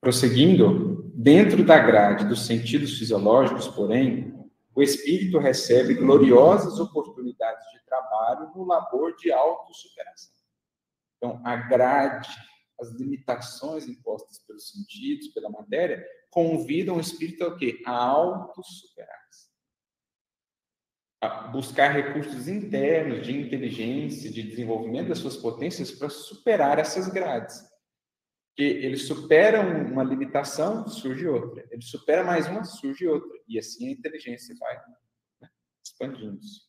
[0.00, 4.34] Prosseguindo, dentro da grade dos sentidos fisiológicos, porém,
[4.74, 10.34] o espírito recebe gloriosas oportunidades de trabalho no labor de autossuperação.
[11.16, 12.28] Então, a grade,
[12.80, 16.04] as limitações impostas pelos sentidos, pela matéria,
[16.34, 17.80] convidam o espírito ao quê?
[17.86, 19.48] A autossuperar-se.
[21.52, 27.62] buscar recursos internos de inteligência, de desenvolvimento das suas potências para superar essas grades.
[28.56, 31.66] Que eles superam uma limitação, surge outra.
[31.70, 33.30] Ele supera mais uma, surge outra.
[33.48, 34.76] E assim a inteligência vai
[35.40, 35.48] né,
[35.84, 36.62] expandindo-se.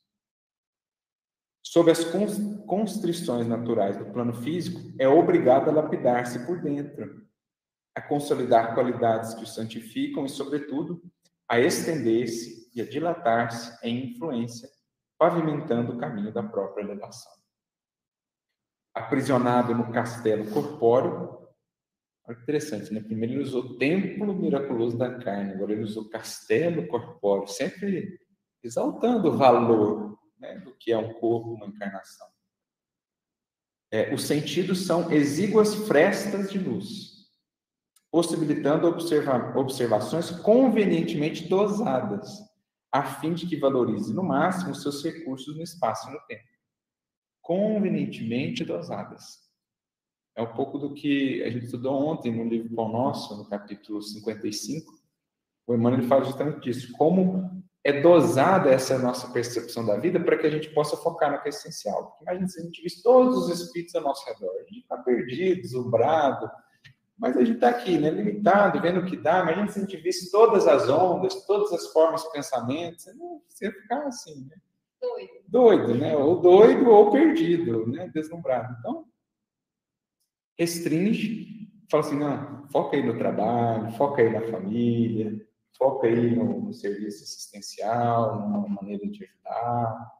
[1.63, 2.05] Sob as
[2.67, 7.25] constrições naturais do plano físico, é obrigado a lapidar-se por dentro,
[7.95, 11.01] a consolidar qualidades que o santificam e, sobretudo,
[11.47, 14.69] a estender-se e a dilatar-se em influência,
[15.17, 17.31] pavimentando o caminho da própria elevação.
[18.93, 21.47] Aprisionado no castelo corpóreo,
[22.27, 23.01] olha que interessante, né?
[23.01, 28.19] Primeiro ele usou o templo miraculoso da carne, agora ele usou castelo corpóreo, sempre
[28.61, 32.27] exaltando o valor né, do que é um corpo, uma encarnação.
[33.91, 37.14] É, os sentidos são exíguas frestas de luz,
[38.11, 42.39] possibilitando observa observações convenientemente dosadas,
[42.91, 46.47] a fim de que valorize no máximo seus recursos no espaço e no tempo.
[47.41, 49.45] Convenientemente dosadas.
[50.35, 54.01] É um pouco do que a gente estudou ontem no livro Pão Nosso, no capítulo
[54.01, 54.93] 55.
[55.67, 56.91] O Emmanuel fala justamente disso.
[56.97, 61.39] Como é dosada essa nossa percepção da vida para que a gente possa focar no
[61.39, 62.07] que é essencial.
[62.07, 64.97] Porque imagina se a gente visse todos os espíritos ao nosso redor, a gente está
[64.97, 66.49] perdido, deslumbrado,
[67.17, 69.41] mas a gente está aqui, né, limitado, vendo o que dá.
[69.41, 72.97] Imagina se a gente visse todas as ondas, todas as formas de pensamento,
[73.47, 74.57] você ia ficar assim, né?
[75.01, 75.33] Doido.
[75.47, 76.15] Doido, né?
[76.17, 78.09] Ou doido ou perdido, né?
[78.13, 78.75] Deslumbrado.
[78.79, 79.05] Então,
[80.57, 85.47] restringe, fala assim, não, foca aí no trabalho, foca aí na família,
[85.77, 90.11] foca aí no, no serviço assistencial, na maneira de ajudar,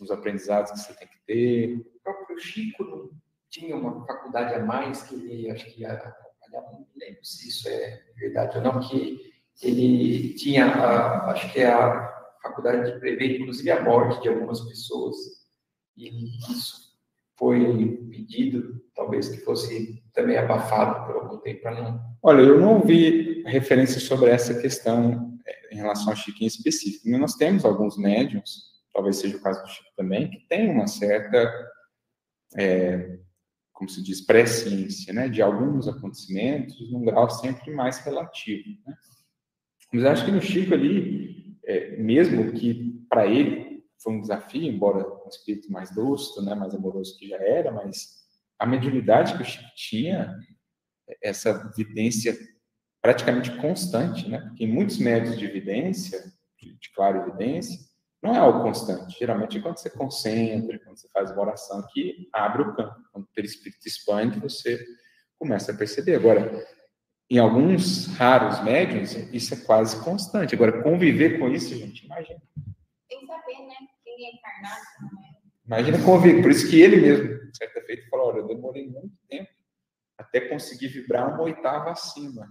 [0.00, 1.76] nos aprendizados que você tem que ter.
[1.76, 3.10] O próprio Chico não
[3.52, 6.02] tinha uma faculdade a mais que ele, acho que ia
[6.52, 9.32] não lembro se isso é verdade ou não, que
[9.62, 12.08] ele tinha, a, acho que é a
[12.42, 15.16] faculdade de prever, inclusive, a morte de algumas pessoas.
[15.96, 16.08] E
[16.50, 16.92] isso
[17.38, 22.00] foi pedido, talvez que fosse também abafado por algum tempo para não.
[22.22, 27.08] Olha, eu não vi referências sobre essa questão é, em relação ao em específico.
[27.18, 31.52] Nós temos alguns médiums, talvez seja o caso do Chico também, que tem uma certa
[32.56, 33.18] é,
[33.82, 38.78] como se diz, pré-ciência, né, de alguns acontecimentos, num grau sempre mais relativo.
[38.86, 38.94] Né?
[39.92, 45.04] Mas acho que no Chico ali, é, mesmo que para ele foi um desafio, embora
[45.24, 48.22] um espírito mais doce, né, mais amoroso que já era, mas
[48.56, 50.32] a mediunidade que o Chico tinha,
[51.20, 52.38] essa evidência
[53.02, 56.22] praticamente constante, né, porque em muitos médios de evidência,
[56.56, 57.80] de, de clara evidência,
[58.22, 59.18] não é algo constante.
[59.18, 62.94] Geralmente é quando você concentra, quando você faz uma oração que abre o campo.
[63.10, 64.84] Quando o perispírito expande, você
[65.38, 66.14] começa a perceber.
[66.14, 66.64] Agora,
[67.28, 70.54] em alguns raros médiums, isso é quase constante.
[70.54, 72.40] Agora, conviver com isso, gente, imagina.
[73.08, 73.74] Tem que saber, né?
[74.04, 75.32] Quem é encarnado, né?
[75.66, 76.42] Imagina conviver.
[76.42, 79.50] Por isso que ele mesmo, certa feita, falou: olha, eu demorei muito tempo
[80.16, 82.48] até conseguir vibrar uma oitava acima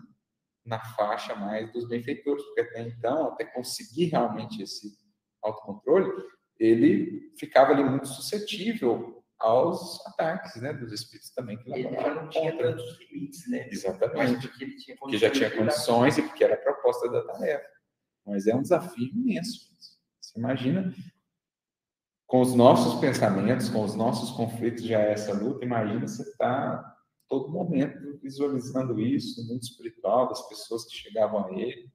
[0.65, 5.00] na faixa mais dos benfeitores, porque até então, até conseguir realmente esse
[5.43, 6.11] autocontrole,
[6.59, 12.29] ele ficava ali muito suscetível aos ataques, né, dos espíritos também que ele já não
[12.29, 13.67] tinha tantos limites, né?
[13.71, 14.47] Exatamente.
[14.47, 17.65] Porque ele tinha porque já tinha condições e porque era a proposta da tarefa.
[18.25, 19.71] Mas é um desafio imenso.
[20.21, 20.93] Você imagina
[22.27, 26.95] com os nossos pensamentos, com os nossos conflitos já é essa luta, imagina você está
[27.27, 31.91] todo momento visualizando isso no mundo espiritual das pessoas que chegavam a ele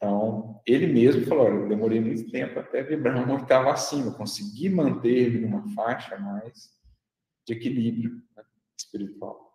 [0.00, 5.42] então, ele mesmo falou: eu demorei muito tempo até vibrar uma oitava acima, consegui manter
[5.42, 6.70] numa faixa mais
[7.46, 8.42] de equilíbrio né,
[8.78, 9.52] espiritual.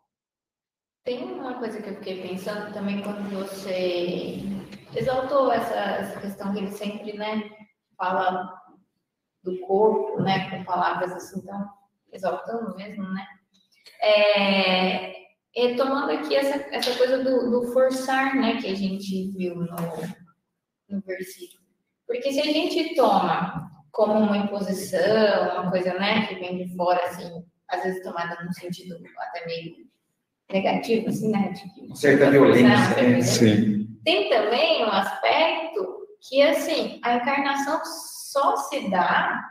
[1.04, 4.40] Tem uma coisa que eu fiquei pensando também quando você
[4.96, 7.50] exaltou essa, essa questão que ele sempre né,
[7.98, 8.54] fala
[9.44, 11.68] do corpo, né, com palavras assim, tão
[12.14, 13.28] exaltando mesmo, né?
[14.00, 15.14] É,
[15.56, 19.76] retomando aqui essa, essa coisa do, do forçar, né, que a gente viu no,
[20.96, 21.64] no versículo.
[22.08, 27.02] Porque se a gente toma como uma imposição, uma coisa né, que vem de fora,
[27.06, 29.76] assim, às vezes tomada num sentido até meio
[30.52, 31.54] negativo, assim, né?
[31.54, 32.68] De, certa violência,
[33.02, 33.22] né?
[33.22, 33.88] Sim.
[34.04, 39.42] Tem também um aspecto que, assim, a encarnação só se dá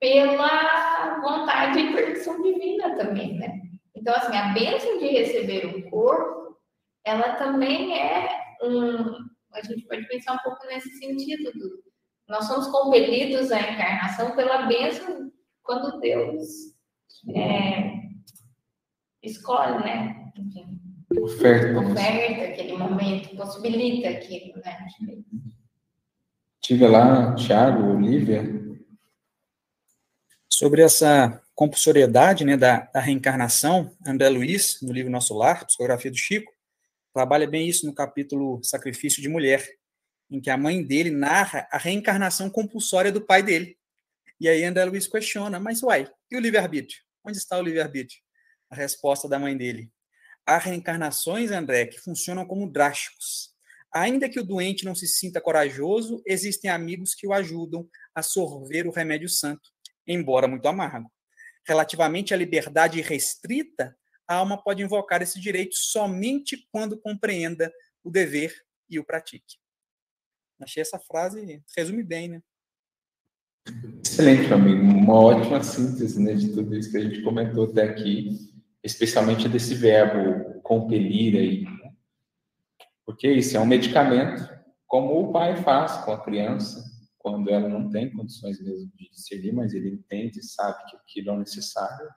[0.00, 3.60] pela vontade e permissão divina também, né?
[3.94, 6.56] Então, assim, a bênção de receber o corpo,
[7.04, 8.28] ela também é
[8.62, 9.14] um,
[9.52, 11.52] a gente pode pensar um pouco nesse sentido.
[11.52, 11.84] Do,
[12.28, 15.32] nós somos compelidos à encarnação pela bênção
[15.62, 16.74] quando Deus
[17.34, 17.92] é,
[19.22, 20.32] escolhe, né?
[20.36, 20.80] Enfim,
[21.20, 24.86] oferta, oferta aquele momento, possibilita aquilo, né?
[26.62, 28.42] Diga lá, Tiago, Olivia.
[30.48, 36.16] Sobre essa compulsoriedade né, da, da, reencarnação, André Luiz, no livro Nosso Lar, Psicografia do
[36.16, 36.52] Chico,
[37.16, 39.66] trabalha bem isso no capítulo Sacrifício de Mulher,
[40.30, 43.78] em que a mãe dele narra a reencarnação compulsória do pai dele.
[44.38, 47.00] E aí André Luiz questiona, mas uai, e o livre-arbítrio?
[47.24, 48.20] Onde está o livre-arbítrio?
[48.68, 49.90] A resposta da mãe dele.
[50.44, 53.50] Há reencarnações, André, que funcionam como drásticos.
[53.90, 58.86] Ainda que o doente não se sinta corajoso, existem amigos que o ajudam a sorver
[58.86, 59.70] o remédio santo,
[60.06, 61.10] embora muito amargo.
[61.66, 63.96] Relativamente à liberdade restrita,
[64.26, 67.72] a alma pode invocar esse direito somente quando compreenda
[68.02, 68.54] o dever
[68.88, 69.56] e o pratique.
[70.60, 72.42] Achei essa frase resume bem, né?
[74.04, 74.80] Excelente, amigo.
[74.80, 78.30] Uma ótima síntese né, de tudo isso que a gente comentou até aqui,
[78.82, 81.64] especialmente desse verbo compelir aí.
[81.64, 81.92] Né?
[83.04, 84.48] Porque isso é um medicamento,
[84.86, 86.84] como o pai faz com a criança,
[87.18, 91.38] quando ela não tem condições mesmo de discernir, mas ele entende, sabe que aquilo é
[91.38, 92.08] necessário.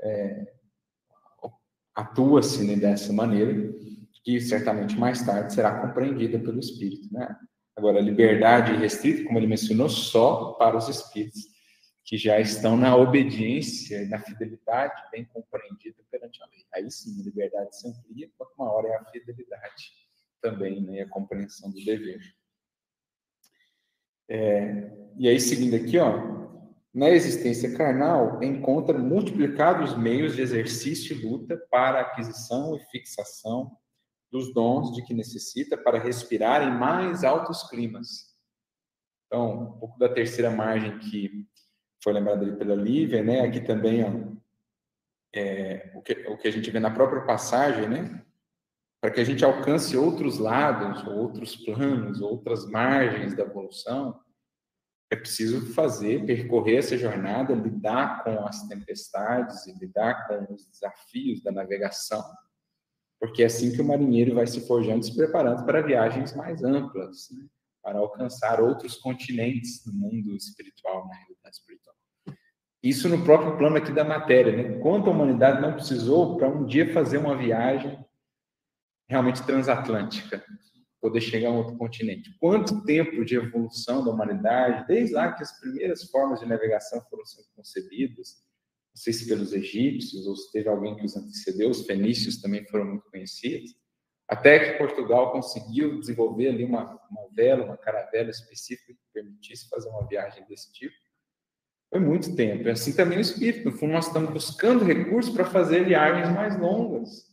[0.00, 0.52] É,
[1.98, 3.74] Atua-se né, dessa maneira,
[4.22, 7.12] que certamente mais tarde será compreendida pelo espírito.
[7.12, 7.36] Né?
[7.76, 11.42] Agora, liberdade restrita, como ele mencionou, só para os espíritos
[12.04, 16.64] que já estão na obediência e na fidelidade bem compreendida perante a lei.
[16.72, 19.92] Aí sim, a liberdade se amplia, quanto maior é a fidelidade
[20.40, 22.20] também, né, a compreensão do dever.
[24.28, 26.47] É, e aí, seguindo aqui, ó,
[26.98, 33.70] na existência carnal, encontra multiplicados meios de exercício e luta para aquisição e fixação
[34.32, 38.36] dos dons de que necessita para respirar em mais altos climas.
[39.26, 41.46] Então, um pouco da terceira margem que
[42.02, 43.42] foi lembrada ali pela Lívia, né?
[43.42, 44.36] Aqui também, ó,
[45.32, 48.24] é, o, que, o que a gente vê na própria passagem, né?
[49.00, 54.18] Para que a gente alcance outros lados, outros planos, outras margens da evolução,
[55.10, 61.42] é preciso fazer, percorrer essa jornada, lidar com as tempestades e lidar com os desafios
[61.42, 62.22] da navegação
[63.20, 67.28] porque é assim que o marinheiro vai se forjando, se preparando para viagens mais amplas,
[67.32, 67.46] né?
[67.82, 71.94] para alcançar outros continentes no mundo espiritual, na realidade espiritual.
[72.82, 74.78] Isso no próprio plano aqui da matéria, né?
[74.80, 77.98] Quanto a humanidade não precisou para um dia fazer uma viagem
[79.08, 80.44] realmente transatlântica,
[81.00, 82.36] poder chegar a outro continente.
[82.38, 87.24] Quanto tempo de evolução da humanidade, desde lá que as primeiras formas de navegação foram
[87.24, 88.36] sendo concebidas,
[88.94, 92.66] não sei se pelos egípcios ou se teve alguém que os antecedeu, os fenícios também
[92.66, 93.76] foram muito conhecidos,
[94.26, 99.88] até que Portugal conseguiu desenvolver ali uma, uma vela, uma caravela específica que permitisse fazer
[99.88, 100.94] uma viagem desse tipo.
[101.90, 102.64] Foi muito tempo.
[102.64, 103.70] E assim também o espírito.
[103.70, 107.27] No fundo, nós estamos buscando recursos para fazer viagens mais longas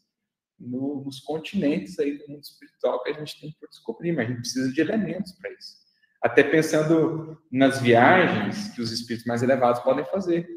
[0.59, 4.29] no, nos continentes aí do mundo espiritual que a gente tem por descobrir, mas a
[4.29, 5.77] gente precisa de elementos para isso.
[6.21, 10.47] Até pensando nas viagens que os espíritos mais elevados podem fazer.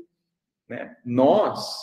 [0.69, 0.97] Né?
[1.05, 1.77] Nós,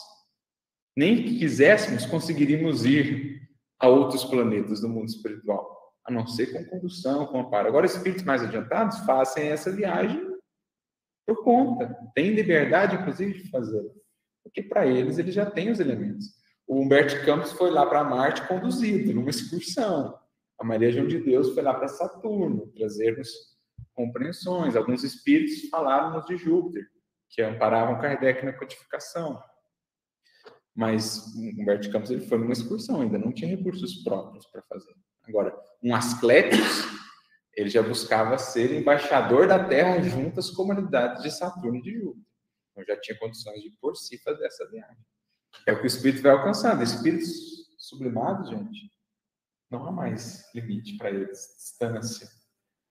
[0.96, 3.42] nem que quiséssemos, conseguiríamos ir
[3.80, 7.68] a outros planetas do mundo espiritual, a não ser com condução, com amparo.
[7.68, 10.36] Agora, espíritos mais adiantados fazem essa viagem
[11.28, 13.84] por conta, têm liberdade, inclusive, de fazer,
[14.44, 16.28] porque para eles, eles já têm os elementos.
[16.68, 20.18] O Humberto Campos foi lá para Marte conduzido, numa excursão.
[20.60, 23.30] A Maria João de Deus foi lá para Saturno, trazer-nos
[23.94, 24.76] compreensões.
[24.76, 26.90] Alguns espíritos falaram-nos de Júpiter
[27.30, 29.42] que amparavam Kardec na codificação.
[30.74, 34.94] Mas Humberto Campos ele foi numa excursão, ainda não tinha recursos próprios para fazer.
[35.24, 36.84] Agora, um Asclepios,
[37.56, 42.26] ele já buscava ser embaixador da Terra junto às comunidades de Saturno e de Júpiter.
[42.72, 44.98] Então já tinha condições de por si fazer essa viagem.
[45.66, 46.84] É o que o espírito vai alcançando.
[46.84, 47.30] Espíritos
[47.78, 48.92] sublimados, gente,
[49.70, 52.28] não há mais limite para eles, distância.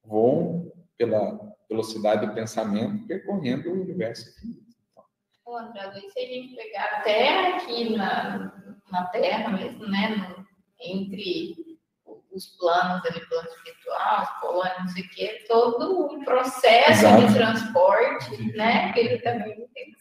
[0.04, 1.38] Voam pela
[1.68, 4.64] velocidade do pensamento percorrendo o universo infinito.
[5.44, 10.46] Ô, André, se a gente pegar até aqui na, na Terra mesmo, né, no,
[10.80, 11.78] entre
[12.32, 17.26] os planos ali, plano espiritual, os polônios, não sei o quê, todo um processo Exato.
[17.26, 19.93] de transporte, né, que ele também tem.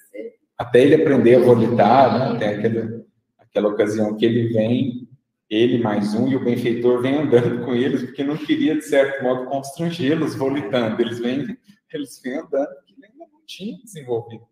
[0.64, 3.06] Até ele aprender a volitar, né, tem aquela,
[3.38, 5.10] aquela ocasião que ele vem
[5.50, 9.22] ele mais um, e o benfeitor vem andando com eles, porque não queria, de certo
[9.22, 11.00] modo, constrangê-los volitando.
[11.00, 11.58] Eles vêm,
[11.94, 14.48] eles vêm andando, porque ele ainda não tinha desenvolvido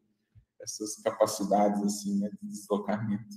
[0.61, 3.35] essas capacidades assim, né, de deslocamento.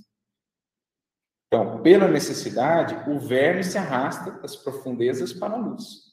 [1.47, 6.04] Então, pela necessidade, o verme se arrasta das profundezas para a luz.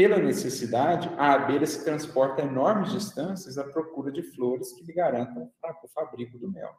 [0.00, 5.52] Pela necessidade, a abelha se transporta enormes distâncias à procura de flores que lhe garantam
[5.84, 6.74] o fabrico do mel.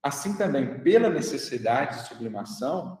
[0.00, 2.96] Assim também, pela necessidade de sublimação,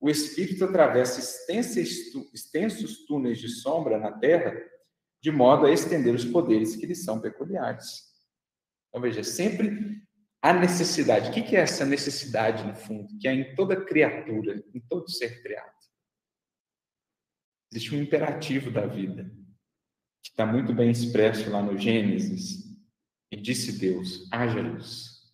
[0.00, 4.56] o espírito atravessa extensos túneis de sombra na Terra,
[5.22, 8.04] de modo a estender os poderes que lhes são peculiares.
[8.88, 10.02] Então, veja, sempre
[10.40, 11.28] a necessidade.
[11.28, 15.42] O que é essa necessidade, no fundo, que é em toda criatura, em todo ser
[15.42, 15.73] criado?
[17.74, 19.24] Existe um imperativo da vida,
[20.22, 22.62] que está muito bem expresso lá no Gênesis.
[23.32, 25.24] E disse Deus: haja luz.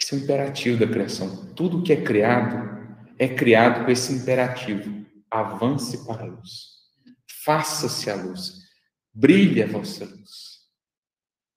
[0.00, 1.54] Esse é o imperativo da criação.
[1.54, 2.68] Tudo que é criado
[3.16, 6.80] é criado com esse imperativo: avance para a luz.
[7.44, 8.58] Faça-se a luz.
[9.14, 10.50] Brilhe a vossa luz.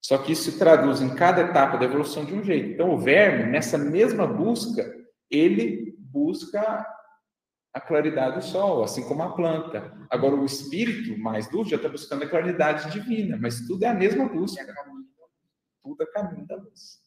[0.06, 2.74] Só que isso se traduz em cada etapa da evolução de um jeito.
[2.74, 4.94] Então, o verme, nessa mesma busca,
[5.32, 6.86] ele busca
[7.74, 9.98] a claridade do sol, assim como a planta.
[10.10, 13.94] Agora, o espírito mais duro já está buscando a claridade divina, mas tudo é a
[13.94, 14.64] mesma busca.
[15.82, 17.02] Tudo é caminho da luz.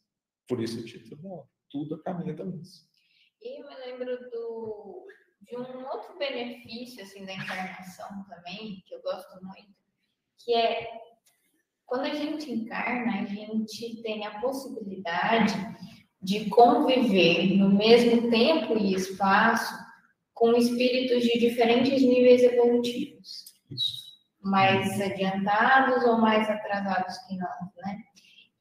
[0.49, 2.85] Por isso o título Tudo é caminho da luz.
[3.41, 5.07] E eu me lembro do,
[5.43, 9.73] de um outro benefício assim, da encarnação também, que eu gosto muito,
[10.39, 10.89] que é
[11.87, 15.55] quando a gente encarna, a gente tem a possibilidade
[16.21, 19.86] de conviver no mesmo tempo e espaço
[20.37, 23.55] com espíritos de diferentes níveis evolutivos.
[23.71, 24.07] Isso.
[24.43, 27.99] Mais adiantados ou mais atrasados que nós, né?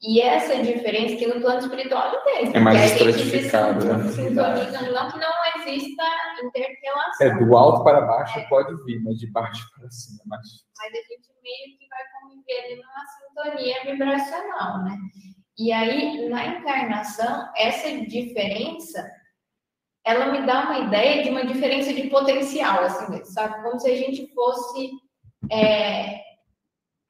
[0.01, 2.55] E essa diferença que no plano espiritual não tem.
[2.55, 4.07] É mais estratificado, né?
[4.09, 6.03] Sintoniza, não que não exista
[6.43, 7.27] interrelação.
[7.27, 8.47] É, do alto para baixo é.
[8.47, 10.47] pode vir, mas de baixo para cima mais
[10.77, 14.97] Mas a gente meio que vai conviver ali numa sintonia vibracional, né?
[15.57, 19.09] E aí, na encarnação, essa diferença,
[20.05, 23.63] ela me dá uma ideia de uma diferença de potencial, assim, sabe?
[23.63, 24.91] Como se a gente fosse
[25.51, 26.19] é,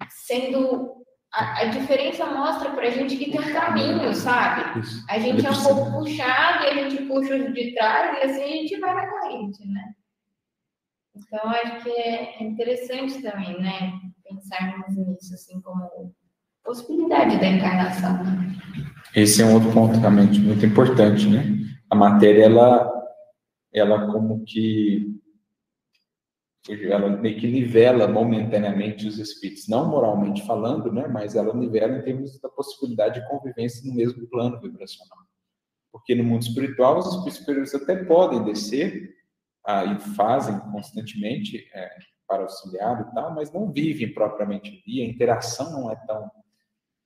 [0.09, 0.95] sendo
[1.31, 4.81] a, a, diferença mostra pra gente que tem um caminho, sabe?
[5.09, 8.43] A gente é um pouco puxado e a gente puxa os de trás e assim
[8.43, 9.93] a gente vai na corrente, né?
[11.13, 13.93] Então, acho que é interessante também, né?
[14.23, 16.13] Pensarmos nisso, assim, como
[16.63, 18.23] possibilidade da encarnação.
[18.23, 18.55] Né?
[19.15, 21.64] Esse é um outro ponto realmente muito importante, né?
[21.89, 22.91] A matéria, ela,
[23.73, 25.15] ela como que
[26.67, 32.01] ela meio que nivela momentaneamente os espíritos, não moralmente falando, né, mas ela nivela em
[32.01, 35.19] termos da possibilidade de convivência no mesmo plano vibracional.
[35.91, 39.13] Porque no mundo espiritual, os espíritos superiores até podem descer
[39.65, 41.89] ah, e fazem constantemente é,
[42.27, 46.29] para auxiliar e tal, mas não vivem propriamente ali, a interação não é tão,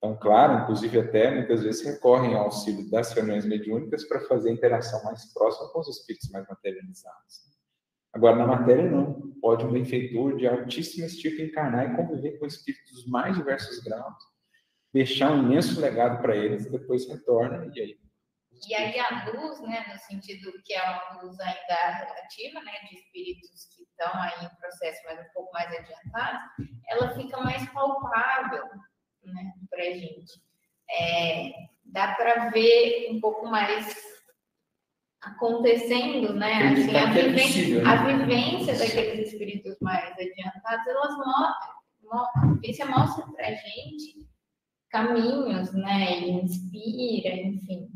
[0.01, 4.53] tão clara, inclusive até muitas vezes recorrem ao auxílio das reuniões mediúnicas para fazer a
[4.53, 7.49] interação mais próxima com os espíritos mais materializados.
[8.13, 9.29] Agora, na matéria, não.
[9.41, 14.15] Pode um benfeitor de altíssimo estilo encarnar e conviver com espíritos dos mais diversos graus,
[14.93, 17.99] deixar um imenso legado para eles e depois retorna e aí.
[18.67, 22.95] E aí a luz, né, no sentido que é uma luz ainda relativa, né, de
[22.97, 26.39] espíritos que estão aí em processo mas um pouco mais adiantado,
[26.89, 28.65] ela fica mais palpável,
[29.33, 30.41] né, para a gente.
[30.91, 31.51] É,
[31.85, 33.95] dá para ver um pouco mais
[35.21, 36.73] acontecendo, né?
[36.73, 37.89] Assim, a, é vivência, né?
[37.89, 44.27] a vivência daqueles espíritos mais adiantados, elas mostram, isso mostra para a gente
[44.89, 46.21] caminhos, né?
[46.21, 47.89] E inspira, enfim.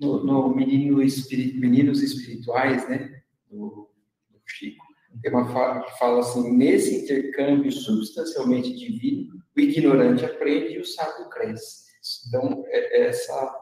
[0.00, 3.22] No, no menino Meninos Espirituais, né?
[3.50, 3.90] Do,
[4.30, 4.84] do Chico,
[5.22, 10.86] tem uma fala que fala assim: nesse intercâmbio substancialmente divino, o ignorante aprende e o
[10.86, 11.88] sábio cresce.
[12.28, 13.54] Então, é, essa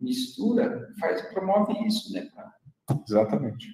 [0.00, 2.28] mistura faz promove isso, né?
[3.08, 3.68] Exatamente.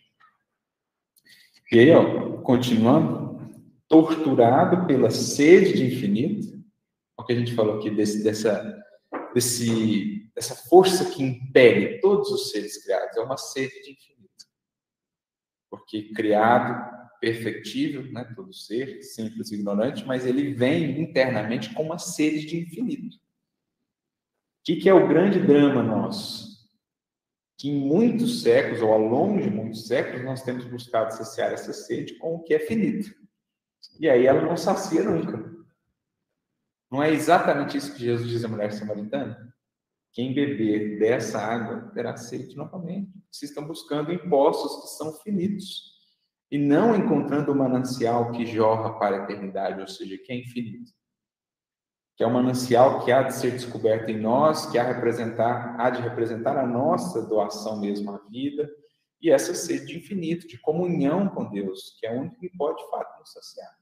[1.73, 3.41] E aí, ó, continuando,
[3.89, 6.63] torturado pela sede de infinito,
[7.17, 8.79] o que a gente falou aqui desse, dessa,
[9.33, 14.47] desse, dessa força que impele todos os seres criados, é uma sede de infinito.
[15.71, 21.99] Porque criado, perfectível, né, todo ser, simples e ignorante, mas ele vem internamente com uma
[21.99, 23.17] sede de infinito.
[23.17, 26.51] O que, que é o grande drama nosso?
[27.61, 31.75] que em muitos séculos, ou ao longo de muitos séculos, nós temos buscado saciar essa
[31.75, 33.15] sede com o que é finito.
[33.99, 35.55] E aí ela não sacia nunca.
[36.91, 39.55] Não é exatamente isso que Jesus diz à mulher samaritana?
[40.11, 43.13] Quem beber dessa água terá sede novamente.
[43.31, 45.90] Vocês estão buscando impostos que são finitos
[46.51, 50.93] e não encontrando o manancial que jorra para a eternidade, ou seja, que é infinito
[52.21, 55.89] que é um manancial que há de ser descoberto em nós, que há, representar, há
[55.89, 58.71] de representar a nossa doação mesmo à vida,
[59.23, 62.77] e essa sede de infinito, de comunhão com Deus, que é o único que pode,
[62.85, 63.75] de fato, nos saciar.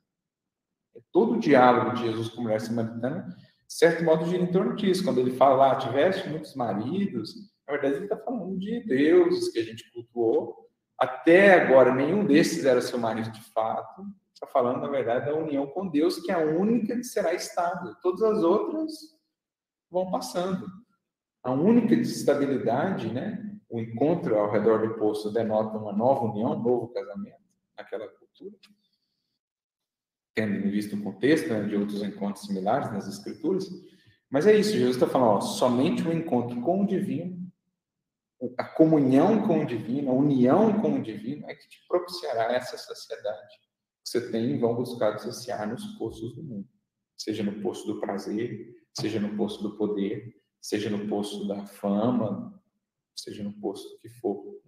[0.94, 3.26] É todo o diálogo de Jesus com a mulher samaritana,
[3.66, 5.02] de certo modo, gira em torno disso.
[5.02, 7.34] Quando ele fala lá, tiveste muitos maridos,
[7.66, 10.67] na verdade, ele está falando de deuses que a gente cultuou.
[10.98, 14.04] Até agora, nenhum desses era seu marido de fato.
[14.34, 17.94] está falando, na verdade, da união com Deus, que é a única que será estável.
[18.02, 18.92] Todas as outras
[19.88, 20.66] vão passando.
[21.42, 23.44] A única de estabilidade, né?
[23.70, 27.38] O encontro ao redor do poço denota uma nova união, um novo casamento
[27.76, 28.56] naquela cultura.
[30.34, 33.68] Tendo visto o contexto né, de outros encontros similares nas Escrituras.
[34.30, 37.37] Mas é isso, Jesus está falando, ó, somente o encontro com o divino,
[38.56, 42.76] a comunhão com o divino, a união com o divino é que te propiciará essa
[42.76, 43.56] sociedade
[44.04, 46.68] que você tem e vão buscar dissociar nos poços do mundo.
[47.16, 52.62] Seja no poço do prazer, seja no poço do poder, seja no poço da fama,
[53.16, 54.60] seja no poço que for.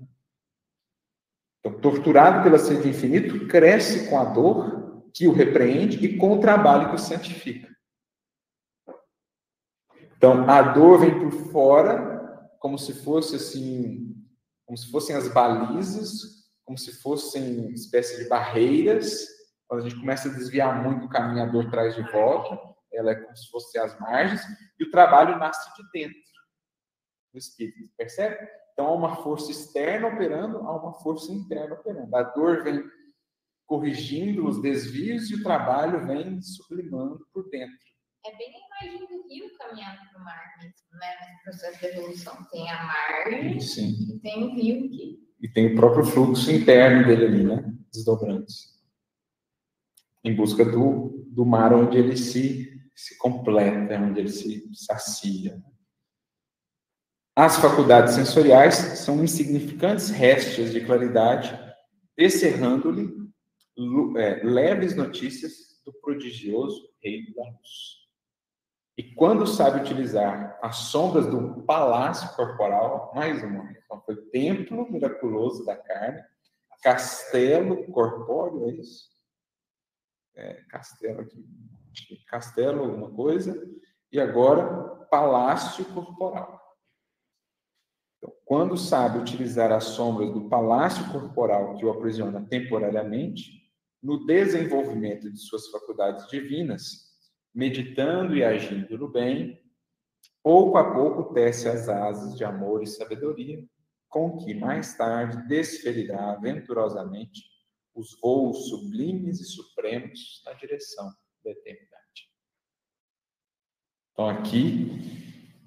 [1.60, 6.40] Então, torturado pela sede infinito, cresce com a dor que o repreende e com o
[6.40, 7.68] trabalho que o santifica.
[10.16, 12.19] Então, a dor vem por fora,
[12.60, 14.14] como se fosse assim,
[14.66, 19.26] como se fossem as balizas, como se fossem espécie de barreiras.
[19.66, 22.60] Quando a gente começa a desviar muito o caminho, a dor traz de volta.
[22.92, 24.42] Ela é como se fosse as margens,
[24.78, 26.20] e o trabalho nasce de dentro
[27.32, 28.36] do espírito, percebe?
[28.72, 32.14] Então há uma força externa operando, há uma força interna operando.
[32.16, 32.82] A dor vem
[33.64, 37.89] corrigindo os desvios e o trabalho vem sublimando por dentro.
[38.24, 41.06] É bem a imagem do rio caminhando para o mar mesmo, né?
[41.20, 42.44] Nesse processo de evolução.
[42.50, 44.14] Tem a margem Sim.
[44.14, 45.18] e tem o rio que.
[45.40, 47.74] E tem o próprio fluxo interno dele ali, né?
[47.90, 48.78] Desdobrando-se.
[50.22, 55.58] Em busca do, do mar onde ele se, se completa, onde ele se sacia.
[57.34, 61.58] As faculdades sensoriais são insignificantes restos de claridade,
[62.18, 63.08] descerrando-lhe
[64.18, 67.99] é, leves notícias do prodigioso reino da luz.
[68.96, 75.64] E quando sabe utilizar as sombras do palácio corporal, mais uma, então foi templo miraculoso
[75.64, 76.22] da carne,
[76.82, 79.08] castelo corpóreo, é isso?
[80.34, 81.44] É, castelo aqui,
[82.26, 83.54] castelo alguma coisa,
[84.12, 86.60] e agora palácio corporal.
[88.18, 93.60] Então, quando sabe utilizar as sombras do palácio corporal que o aprisiona temporariamente,
[94.02, 97.09] no desenvolvimento de suas faculdades divinas,
[97.54, 99.60] meditando e agindo no bem,
[100.42, 103.64] pouco a pouco tece as asas de amor e sabedoria,
[104.08, 107.42] com que mais tarde desferirá venturosamente
[107.94, 111.12] os voos sublimes e supremos na direção
[111.44, 112.30] da eternidade.
[114.12, 114.88] Então, aqui,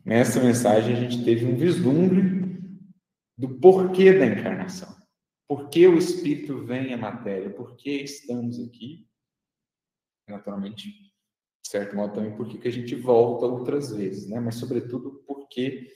[0.06, 2.44] nessa mensagem, a gente teve um vislumbre
[3.38, 4.94] do porquê da encarnação.
[5.48, 7.50] Por que o Espírito vem à matéria?
[7.50, 9.08] Por que estamos aqui?
[10.28, 11.13] Naturalmente,
[11.64, 14.40] de certo modo também por que a gente volta outras vezes, né?
[14.40, 15.90] Mas, sobretudo, porque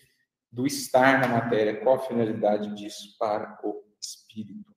[0.52, 4.74] do estar na matéria, qual a finalidade disso para o Espírito.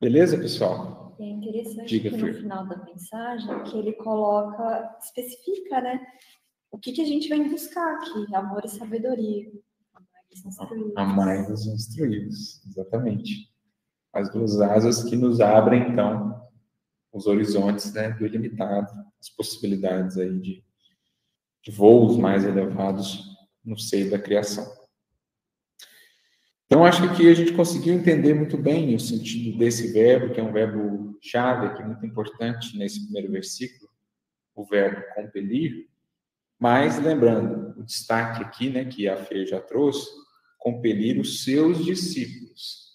[0.00, 1.16] Beleza, pessoal?
[1.18, 6.00] É interessante Diga, que no final da mensagem que ele coloca, especifica, né?
[6.70, 8.34] O que, que a gente vem buscar aqui?
[8.34, 9.50] Amor e sabedoria.
[10.96, 13.50] Amai os instruídos, exatamente.
[14.12, 16.39] As duas asas que nos abrem, então,
[17.12, 20.64] os horizontes né, do ilimitado, as possibilidades aí de,
[21.62, 23.24] de voos mais elevados
[23.64, 24.66] no seio da criação.
[26.66, 30.38] Então, acho que aqui a gente conseguiu entender muito bem o sentido desse verbo, que
[30.38, 33.90] é um verbo chave aqui, muito importante nesse primeiro versículo,
[34.54, 35.88] o verbo compelir,
[36.58, 40.08] mas lembrando, o destaque aqui, né, que a Fê já trouxe,
[40.58, 42.90] compelir os seus discípulos.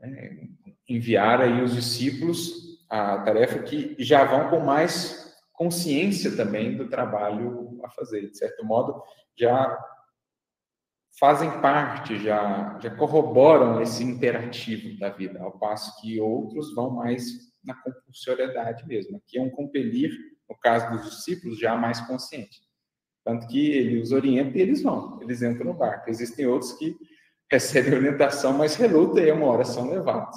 [0.00, 0.48] É,
[0.88, 7.80] enviar aí os discípulos a tarefa que já vão com mais consciência também do trabalho
[7.82, 8.28] a fazer.
[8.28, 9.02] De certo modo,
[9.34, 9.82] já
[11.18, 17.24] fazem parte, já, já corroboram esse imperativo da vida, ao passo que outros vão mais
[17.64, 19.16] na compulsoriedade mesmo.
[19.16, 20.10] Aqui é um compelir
[20.46, 22.60] no caso dos discípulos, já mais consciente.
[23.24, 26.10] Tanto que ele os orienta e eles vão, eles entram no barco.
[26.10, 26.94] Existem outros que
[27.50, 30.36] recebem orientação, mas relutam e uma hora são levados.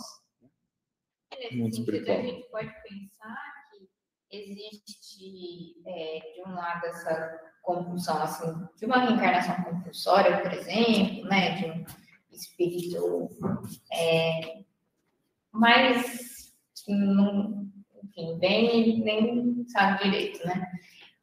[1.45, 2.17] Nesse Muito sentido, espiritual.
[2.17, 8.99] a gente pode pensar que existe, é, de um lado, essa compulsão, assim, de uma
[8.99, 11.85] reencarnação compulsória, por exemplo, né, de um
[12.31, 13.29] espírito
[13.93, 14.59] é,
[15.51, 16.53] mais,
[16.87, 17.67] não,
[18.03, 20.71] enfim, bem nem sabe direito, né?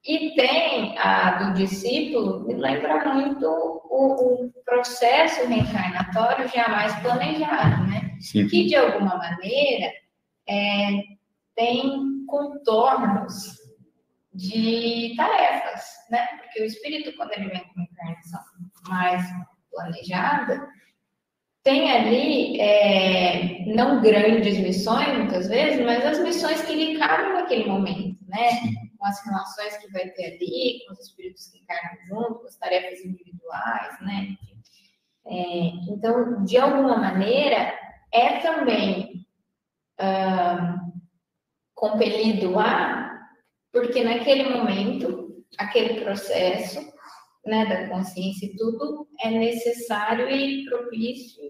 [0.04, 8.16] E tem a do discípulo, me lembra muito o, o processo reencarnatório jamais planejado, né?
[8.20, 8.48] Sim.
[8.48, 9.92] Que, de alguma maneira,
[10.48, 10.90] é,
[11.54, 13.60] tem contornos
[14.34, 16.26] de tarefas, né?
[16.38, 18.40] Porque o espírito, quando ele vem com uma encarnação
[18.88, 19.22] mais
[19.70, 20.68] planejada,
[21.62, 27.66] tem ali é, não grandes missões, muitas vezes, mas as missões que lhe cabem naquele
[27.66, 28.48] momento, né?
[28.98, 32.56] Com as relações que vai ter ali, com os espíritos que encarnam junto, com as
[32.56, 34.36] tarefas individuais, né?
[35.24, 37.78] É, então, de alguma maneira,
[38.10, 39.21] é também
[41.74, 43.20] compelido a,
[43.72, 46.80] porque naquele momento, aquele processo
[47.46, 51.42] né, da consciência e tudo é necessário e propício.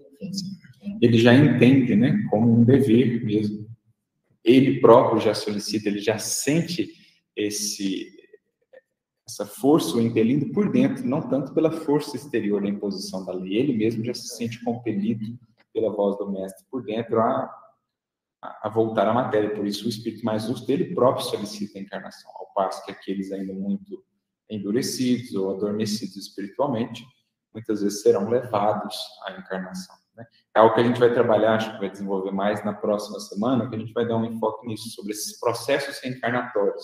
[1.01, 3.67] Ele já entende, né, como um dever mesmo.
[4.43, 6.89] Ele próprio já solicita, ele já sente
[7.35, 8.11] esse
[9.25, 13.55] essa força o impelindo por dentro, não tanto pela força exterior da imposição da lei.
[13.55, 15.39] Ele mesmo já se sente compelido
[15.73, 17.49] pela voz do mestre por dentro a,
[18.61, 19.55] a voltar à matéria.
[19.55, 23.31] Por isso, o espírito mais justo, ele próprio solicita a encarnação, ao passo que aqueles
[23.31, 24.03] ainda muito
[24.49, 27.05] endurecidos ou adormecidos espiritualmente,
[27.53, 28.95] muitas vezes serão levados
[29.25, 29.95] à encarnação.
[30.15, 30.25] Né?
[30.55, 33.69] É algo que a gente vai trabalhar, acho que vai desenvolver mais na próxima semana,
[33.69, 36.83] que a gente vai dar um enfoque nisso, sobre esses processos reencarnatórios,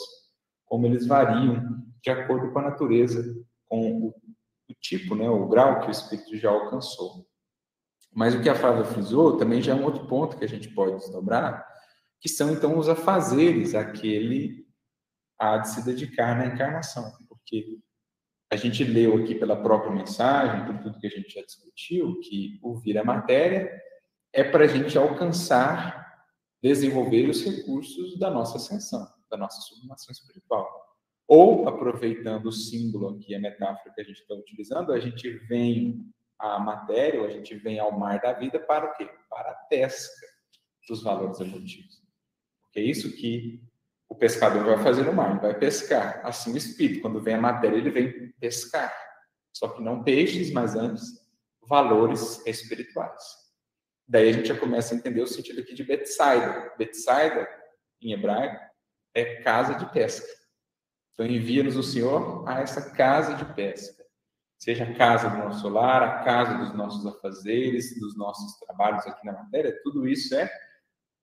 [0.66, 3.24] como eles variam de acordo com a natureza,
[3.68, 7.28] com o, o tipo, né, o grau que o espírito já alcançou.
[8.14, 10.70] Mas o que a Flávia frisou também já é um outro ponto que a gente
[10.70, 11.66] pode desdobrar,
[12.20, 14.68] que são então os afazeres aquele
[15.38, 17.12] há de se dedicar na encarnação
[17.50, 17.80] porque
[18.52, 22.60] a gente leu aqui pela própria mensagem, por tudo que a gente já discutiu, que
[22.62, 23.72] ouvir a matéria
[24.34, 26.26] é para a gente alcançar,
[26.62, 30.68] desenvolver os recursos da nossa ascensão, da nossa sublimação espiritual.
[31.28, 36.06] Ou, aproveitando o símbolo aqui, a metáfora que a gente está utilizando, a gente vem
[36.40, 39.10] à matéria, ou a gente vem ao mar da vida para o quê?
[39.30, 40.26] Para a pesca
[40.88, 42.02] dos valores evolutivos.
[42.62, 43.62] Porque é isso que
[44.08, 46.22] o pescador vai fazer no mar, ele vai pescar.
[46.26, 48.92] Assim o espírito, quando vem a matéria, ele vem pescar.
[49.54, 51.20] Só que não peixes, mas antes
[51.62, 53.24] valores espirituais.
[54.08, 56.74] Daí a gente já começa a entender o sentido aqui de Betsaida.
[56.78, 57.48] Betsaida,
[58.02, 58.60] em hebraico,
[59.14, 60.28] é casa de pesca.
[61.14, 63.99] Então envia-nos o Senhor a essa casa de pesca.
[64.60, 69.26] Seja a casa do nosso lar, a casa dos nossos afazeres, dos nossos trabalhos aqui
[69.26, 70.52] na matéria, tudo isso é.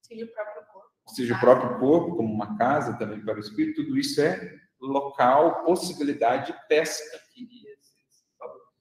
[0.02, 0.66] Seja o próprio
[1.08, 5.64] seja o próprio corpo como uma casa também para o espírito, tudo isso é local,
[5.64, 7.18] possibilidade de pesca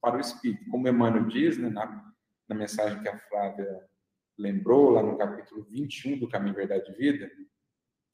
[0.02, 0.69] para o espírito.
[0.69, 2.14] Como Emmanuel diz, né, na,
[2.48, 3.68] na mensagem que a Flávia
[4.38, 7.30] lembrou, lá no capítulo 21 do Caminho, Verdade e Vida,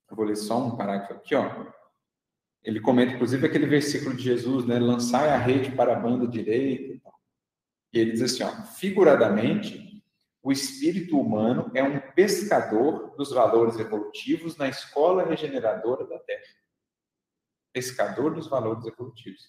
[0.09, 1.71] eu vou ler só um parágrafo aqui, ó.
[2.63, 4.79] Ele comenta, inclusive, aquele versículo de Jesus, né?
[4.79, 7.01] Lançai a rede para a banda direita.
[7.93, 10.03] E ele diz assim, ó, figuradamente,
[10.43, 16.41] o espírito humano é um pescador dos valores evolutivos na escola regeneradora da Terra.
[17.73, 19.41] Pescador dos valores evolutivos.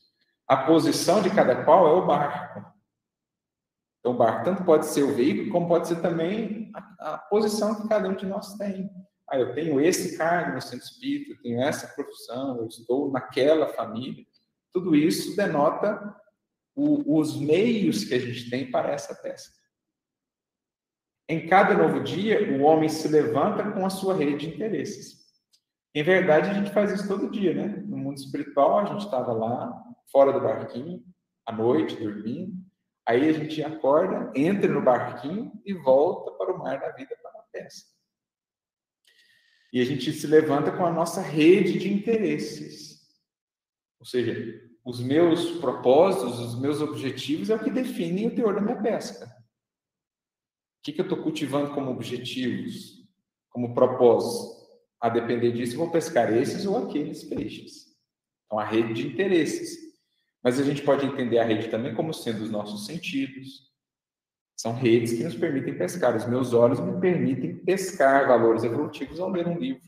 [0.46, 2.60] A posição de cada qual é o barco.
[4.00, 7.80] Então, o barco tanto pode ser o veículo, como pode ser também a, a posição
[7.80, 8.90] que cada um de nós tem.
[9.28, 13.68] Ah, eu tenho esse cargo no centro espírita, eu tenho essa profissão, eu estou naquela
[13.68, 14.24] família.
[14.72, 16.14] Tudo isso denota
[16.74, 19.54] o, os meios que a gente tem para essa pesca.
[21.28, 25.22] Em cada novo dia, o homem se levanta com a sua rede de interesses.
[25.94, 27.82] Em verdade, a gente faz isso todo dia, né?
[27.86, 31.02] No mundo espiritual, a gente estava lá, fora do barquinho,
[31.46, 32.52] à noite, dormindo.
[33.06, 37.40] Aí a gente acorda, entra no barquinho e volta para o mar da vida para
[37.40, 37.90] a pesca.
[39.72, 43.00] E a gente se levanta com a nossa rede de interesses.
[43.98, 48.60] Ou seja, os meus propósitos, os meus objetivos é o que definem o teor da
[48.60, 49.26] minha pesca.
[49.26, 53.08] O que, que eu estou cultivando como objetivos,
[53.48, 54.60] como propósito?
[55.00, 57.86] A depender disso, vou pescar esses ou aqueles peixes.
[58.46, 59.78] Então, a rede de interesses.
[60.42, 63.71] Mas a gente pode entender a rede também como sendo os nossos sentidos.
[64.56, 66.16] São redes que nos permitem pescar.
[66.16, 69.82] Os meus olhos me permitem pescar valores evolutivos ao ler um livro.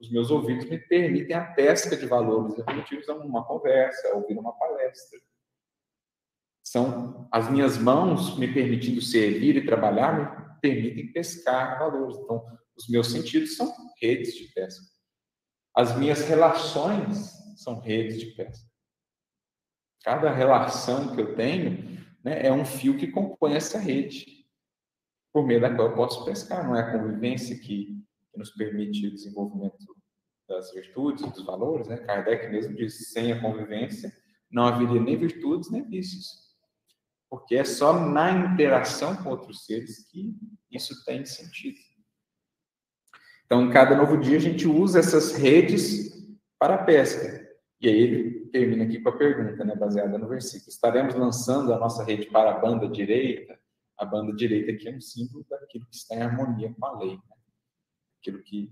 [0.00, 4.36] Os meus ouvidos me permitem a pesca de valores evolutivos a uma conversa, a ouvir
[4.36, 5.18] uma palestra.
[6.64, 12.16] São as minhas mãos me permitindo servir e trabalhar, me permitem pescar valores.
[12.18, 12.44] Então,
[12.76, 14.84] os meus sentidos são redes de pesca.
[15.74, 18.66] As minhas relações são redes de pesca.
[20.02, 21.91] Cada relação que eu tenho
[22.24, 24.46] né, é um fio que compõe essa rede,
[25.32, 26.66] por meio da qual eu posso pescar.
[26.66, 27.98] Não é a convivência que,
[28.30, 29.76] que nos permite o desenvolvimento
[30.48, 31.88] das virtudes, dos valores.
[31.88, 31.96] Né?
[31.96, 34.12] Kardec mesmo diz: sem a convivência
[34.50, 36.42] não haveria nem virtudes nem vícios
[37.32, 40.36] porque é só na interação com outros seres que
[40.70, 41.78] isso tem sentido.
[43.46, 46.12] Então, em cada novo dia, a gente usa essas redes
[46.58, 47.50] para a pesca.
[47.80, 52.04] E aí termina aqui com a pergunta, né, baseada no versículo: estaremos lançando a nossa
[52.04, 53.58] rede para a banda direita,
[53.98, 57.14] a banda direita aqui é um símbolo daquilo que está em harmonia com a lei,
[57.14, 57.36] né?
[58.20, 58.70] aquilo que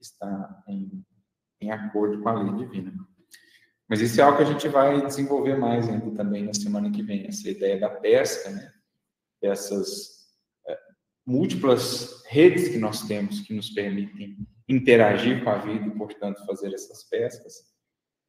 [0.00, 1.04] está em,
[1.60, 2.92] em acordo com a lei divina.
[3.88, 7.02] Mas isso é algo que a gente vai desenvolver mais ainda também na semana que
[7.02, 8.72] vem, essa ideia da pesca, né?
[9.42, 10.30] Essas
[10.66, 10.78] é,
[11.26, 14.38] múltiplas redes que nós temos que nos permitem
[14.68, 17.72] interagir com a vida e, portanto, fazer essas pescas,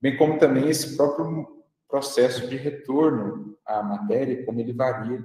[0.03, 5.23] bem como também esse próprio processo de retorno à matéria, como ele varia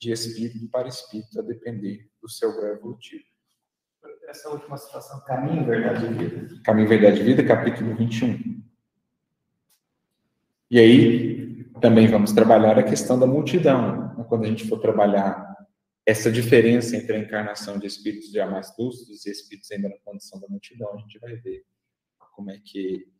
[0.00, 3.24] de espírito para espírito, a depender do seu grau evolutivo.
[4.28, 6.62] Essa última situação, Caminho, Verdade e Vida.
[6.62, 8.62] Caminho, Verdade e Vida, capítulo 21.
[10.70, 14.14] E aí também vamos trabalhar a questão da multidão.
[14.14, 14.24] Né?
[14.28, 15.56] Quando a gente for trabalhar
[16.06, 20.38] essa diferença entre a encarnação de espíritos já mais lúcidos e espíritos ainda na condição
[20.38, 21.64] da multidão, a gente vai ver
[22.32, 23.17] como é que,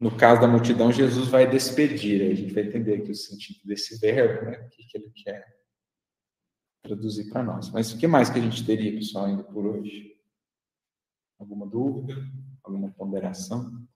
[0.00, 2.20] no caso da multidão, Jesus vai despedir.
[2.20, 4.58] Aí a gente vai entender aqui o sentido desse verbo, né?
[4.58, 5.46] o que, que ele quer
[6.82, 7.70] traduzir para nós.
[7.70, 10.14] Mas o que mais que a gente teria, pessoal, ainda por hoje?
[11.38, 12.14] Alguma dúvida?
[12.62, 13.86] Alguma ponderação?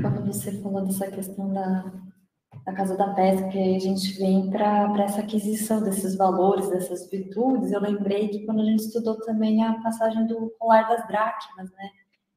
[0.00, 2.03] Quando você falou dessa questão da,
[2.64, 7.72] da casa da pesca, que a gente vem para essa aquisição desses valores, dessas virtudes,
[7.72, 11.90] eu lembrei que quando a gente estudou também a passagem do colar das dracmas, né?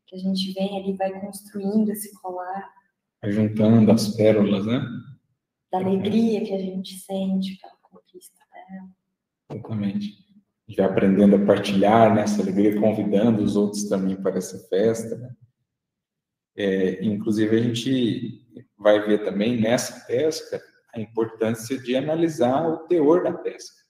[0.05, 2.69] Que a gente vem ali, vai construindo esse colar.
[3.21, 4.81] Vai juntando as pérolas, né?
[5.71, 8.89] Da alegria que a gente sente pela conquista dela.
[9.49, 10.27] Exatamente
[10.67, 15.15] já aprendendo a partilhar né, essa alegria, convidando os outros também para essa festa.
[15.15, 15.35] Né?
[16.57, 20.61] É, inclusive, a gente vai ver também nessa pesca
[20.93, 23.83] a importância de analisar o teor da pesca.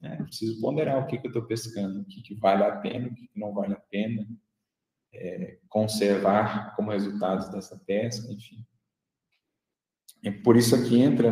[0.00, 0.16] Né?
[0.22, 3.14] Preciso ponderar o que, que eu estou pescando, o que, que, vale a pena, o
[3.14, 4.26] que, que não vale a pena,
[5.12, 8.64] é, conservar como resultado dessa pesca, enfim.
[10.22, 11.30] E por isso aqui entra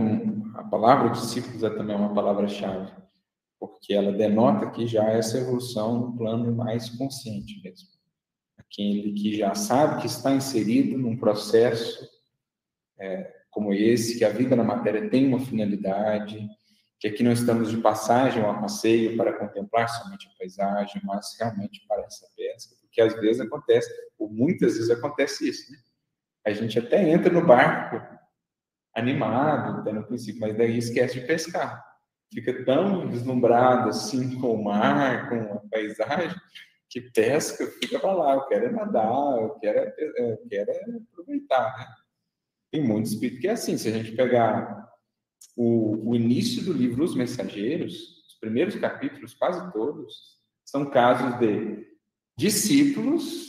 [0.54, 3.06] a palavra discípulos é também uma palavra-chave
[3.58, 7.88] porque ela denota que já essa evolução no plano mais consciente mesmo.
[8.58, 12.06] Aquele que já sabe que está inserido num processo
[12.98, 16.46] é, como esse, que a vida na matéria tem uma finalidade,
[16.98, 21.36] que aqui não estamos de passagem ou a passeio para contemplar somente a paisagem, mas
[21.38, 25.78] realmente para essa pesca, porque às vezes acontece, ou muitas vezes acontece isso, né?
[26.44, 28.00] A gente até entra no barco
[28.94, 31.84] animado, até no princípio, mas daí esquece de pescar
[32.32, 36.36] fica tão deslumbrado assim com o mar, com a paisagem,
[36.88, 38.34] que pesca fica para lá.
[38.34, 41.78] Eu quero é nadar, eu quero, é, eu quero é aproveitar.
[41.78, 41.86] Né?
[42.70, 43.76] Tem muito espírito que é assim.
[43.76, 44.90] Se a gente pegar
[45.56, 51.86] o, o início do livro Os Mensageiros, os primeiros capítulos, quase todos, são casos de
[52.36, 53.46] discípulos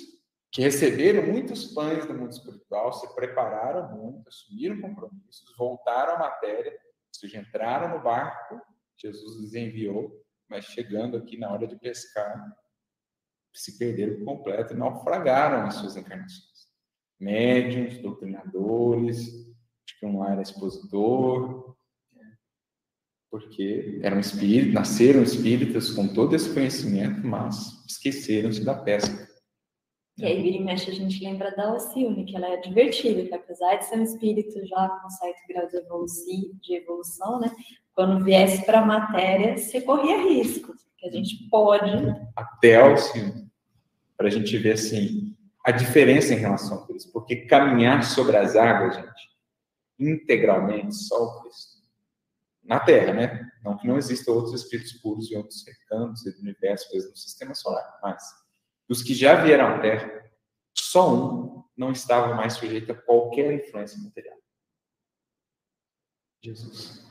[0.51, 6.73] que receberam muitos pães do mundo espiritual, se prepararam muito, assumiram compromissos, voltaram à matéria
[7.19, 8.61] seja, entraram no barco,
[8.95, 12.55] Jesus os enviou, mas chegando aqui na hora de pescar,
[13.53, 16.46] se perderam por completo e naufragaram as suas encarnações.
[17.19, 21.75] Médiuns, doutrinadores, acho que um lá era expositor,
[23.29, 29.27] porque eram espíritos, nasceram espíritas com todo esse conhecimento, mas esqueceram-se da pesca.
[30.17, 33.35] E aí, vira e mexe, a gente lembra da Alcione, que ela é divertida, que
[33.35, 37.51] apesar de ser um espírito já com um certo grau de evolução, de evolução né?
[37.93, 41.91] Quando viesse para a matéria, você corria risco, que a gente pode.
[42.35, 43.47] Até Alcione,
[44.17, 45.36] para a gente ver, assim,
[45.67, 47.11] a diferença em relação a isso.
[47.11, 49.29] Porque caminhar sobre as águas, gente,
[49.99, 51.77] integralmente, só o Cristo.
[52.63, 53.51] Na Terra, né?
[53.61, 57.53] Não que não existam outros espíritos puros em outros recantos do universo, mesmo no sistema
[57.53, 58.23] solar, mas
[58.87, 60.31] dos que já vieram à Terra,
[60.73, 64.37] só um não estava mais sujeito a qualquer influência material.
[66.41, 67.05] Jesus.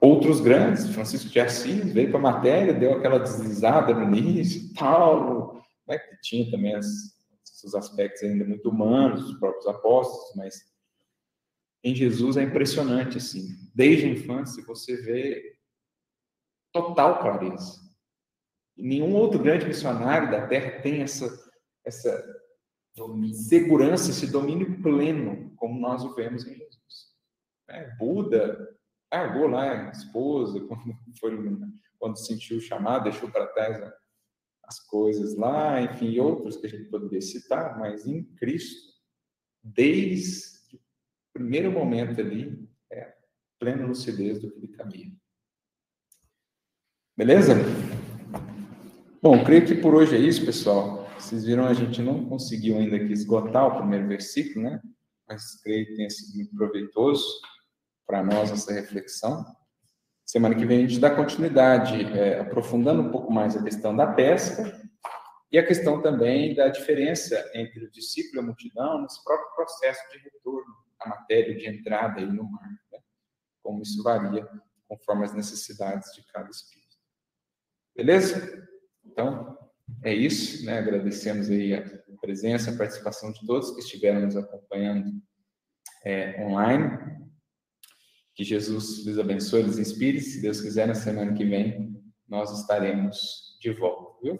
[0.00, 5.62] Outros grandes, Francisco de Assis, veio para a matéria, deu aquela deslizada no início, Paulo,
[5.86, 7.19] né, que tinha também as,
[7.60, 10.70] seus aspectos ainda muito humanos, os próprios apóstolos, mas
[11.82, 13.48] em Jesus é impressionante, assim.
[13.74, 15.56] Desde a infância você vê
[16.72, 17.90] total clareza
[18.80, 21.28] nenhum outro grande missionário da Terra tem essa,
[21.84, 22.24] essa
[23.48, 27.10] segurança, esse domínio pleno, como nós o vemos em Jesus.
[27.68, 28.76] É, Buda
[29.12, 31.58] largou lá a esposa, quando, foi,
[31.98, 33.78] quando sentiu o chamado, deixou para trás
[34.70, 38.92] as coisas lá, enfim, outros que a gente poderia citar, mas em Cristo,
[39.60, 40.80] desde o
[41.32, 43.12] primeiro momento ali, é
[43.58, 45.12] plena lucidez do que ele caminha.
[47.16, 47.54] Beleza?
[49.20, 51.10] Bom, creio que por hoje é isso, pessoal.
[51.18, 54.80] Vocês viram, a gente não conseguiu ainda aqui esgotar o primeiro versículo, né?
[55.28, 57.24] Mas creio que tenha sido muito proveitoso
[58.06, 59.44] para nós essa reflexão.
[60.30, 64.06] Semana que vem a gente dá continuidade, é, aprofundando um pouco mais a questão da
[64.06, 64.80] pesca
[65.50, 70.00] e a questão também da diferença entre o discípulo e a multidão nesse próprio processo
[70.12, 73.00] de retorno à matéria de entrada no mar, né?
[73.60, 74.48] como isso varia
[74.86, 76.96] conforme as necessidades de cada espírito.
[77.96, 78.68] Beleza?
[79.04, 79.58] Então,
[80.04, 80.78] é isso, né?
[80.78, 81.82] Agradecemos aí a
[82.20, 85.10] presença, a participação de todos que estiveram nos acompanhando
[86.04, 87.20] é, online.
[88.34, 90.20] Que Jesus lhes abençoe, lhes inspire.
[90.20, 91.94] Se Deus quiser, na semana que vem,
[92.28, 94.38] nós estaremos de volta, viu?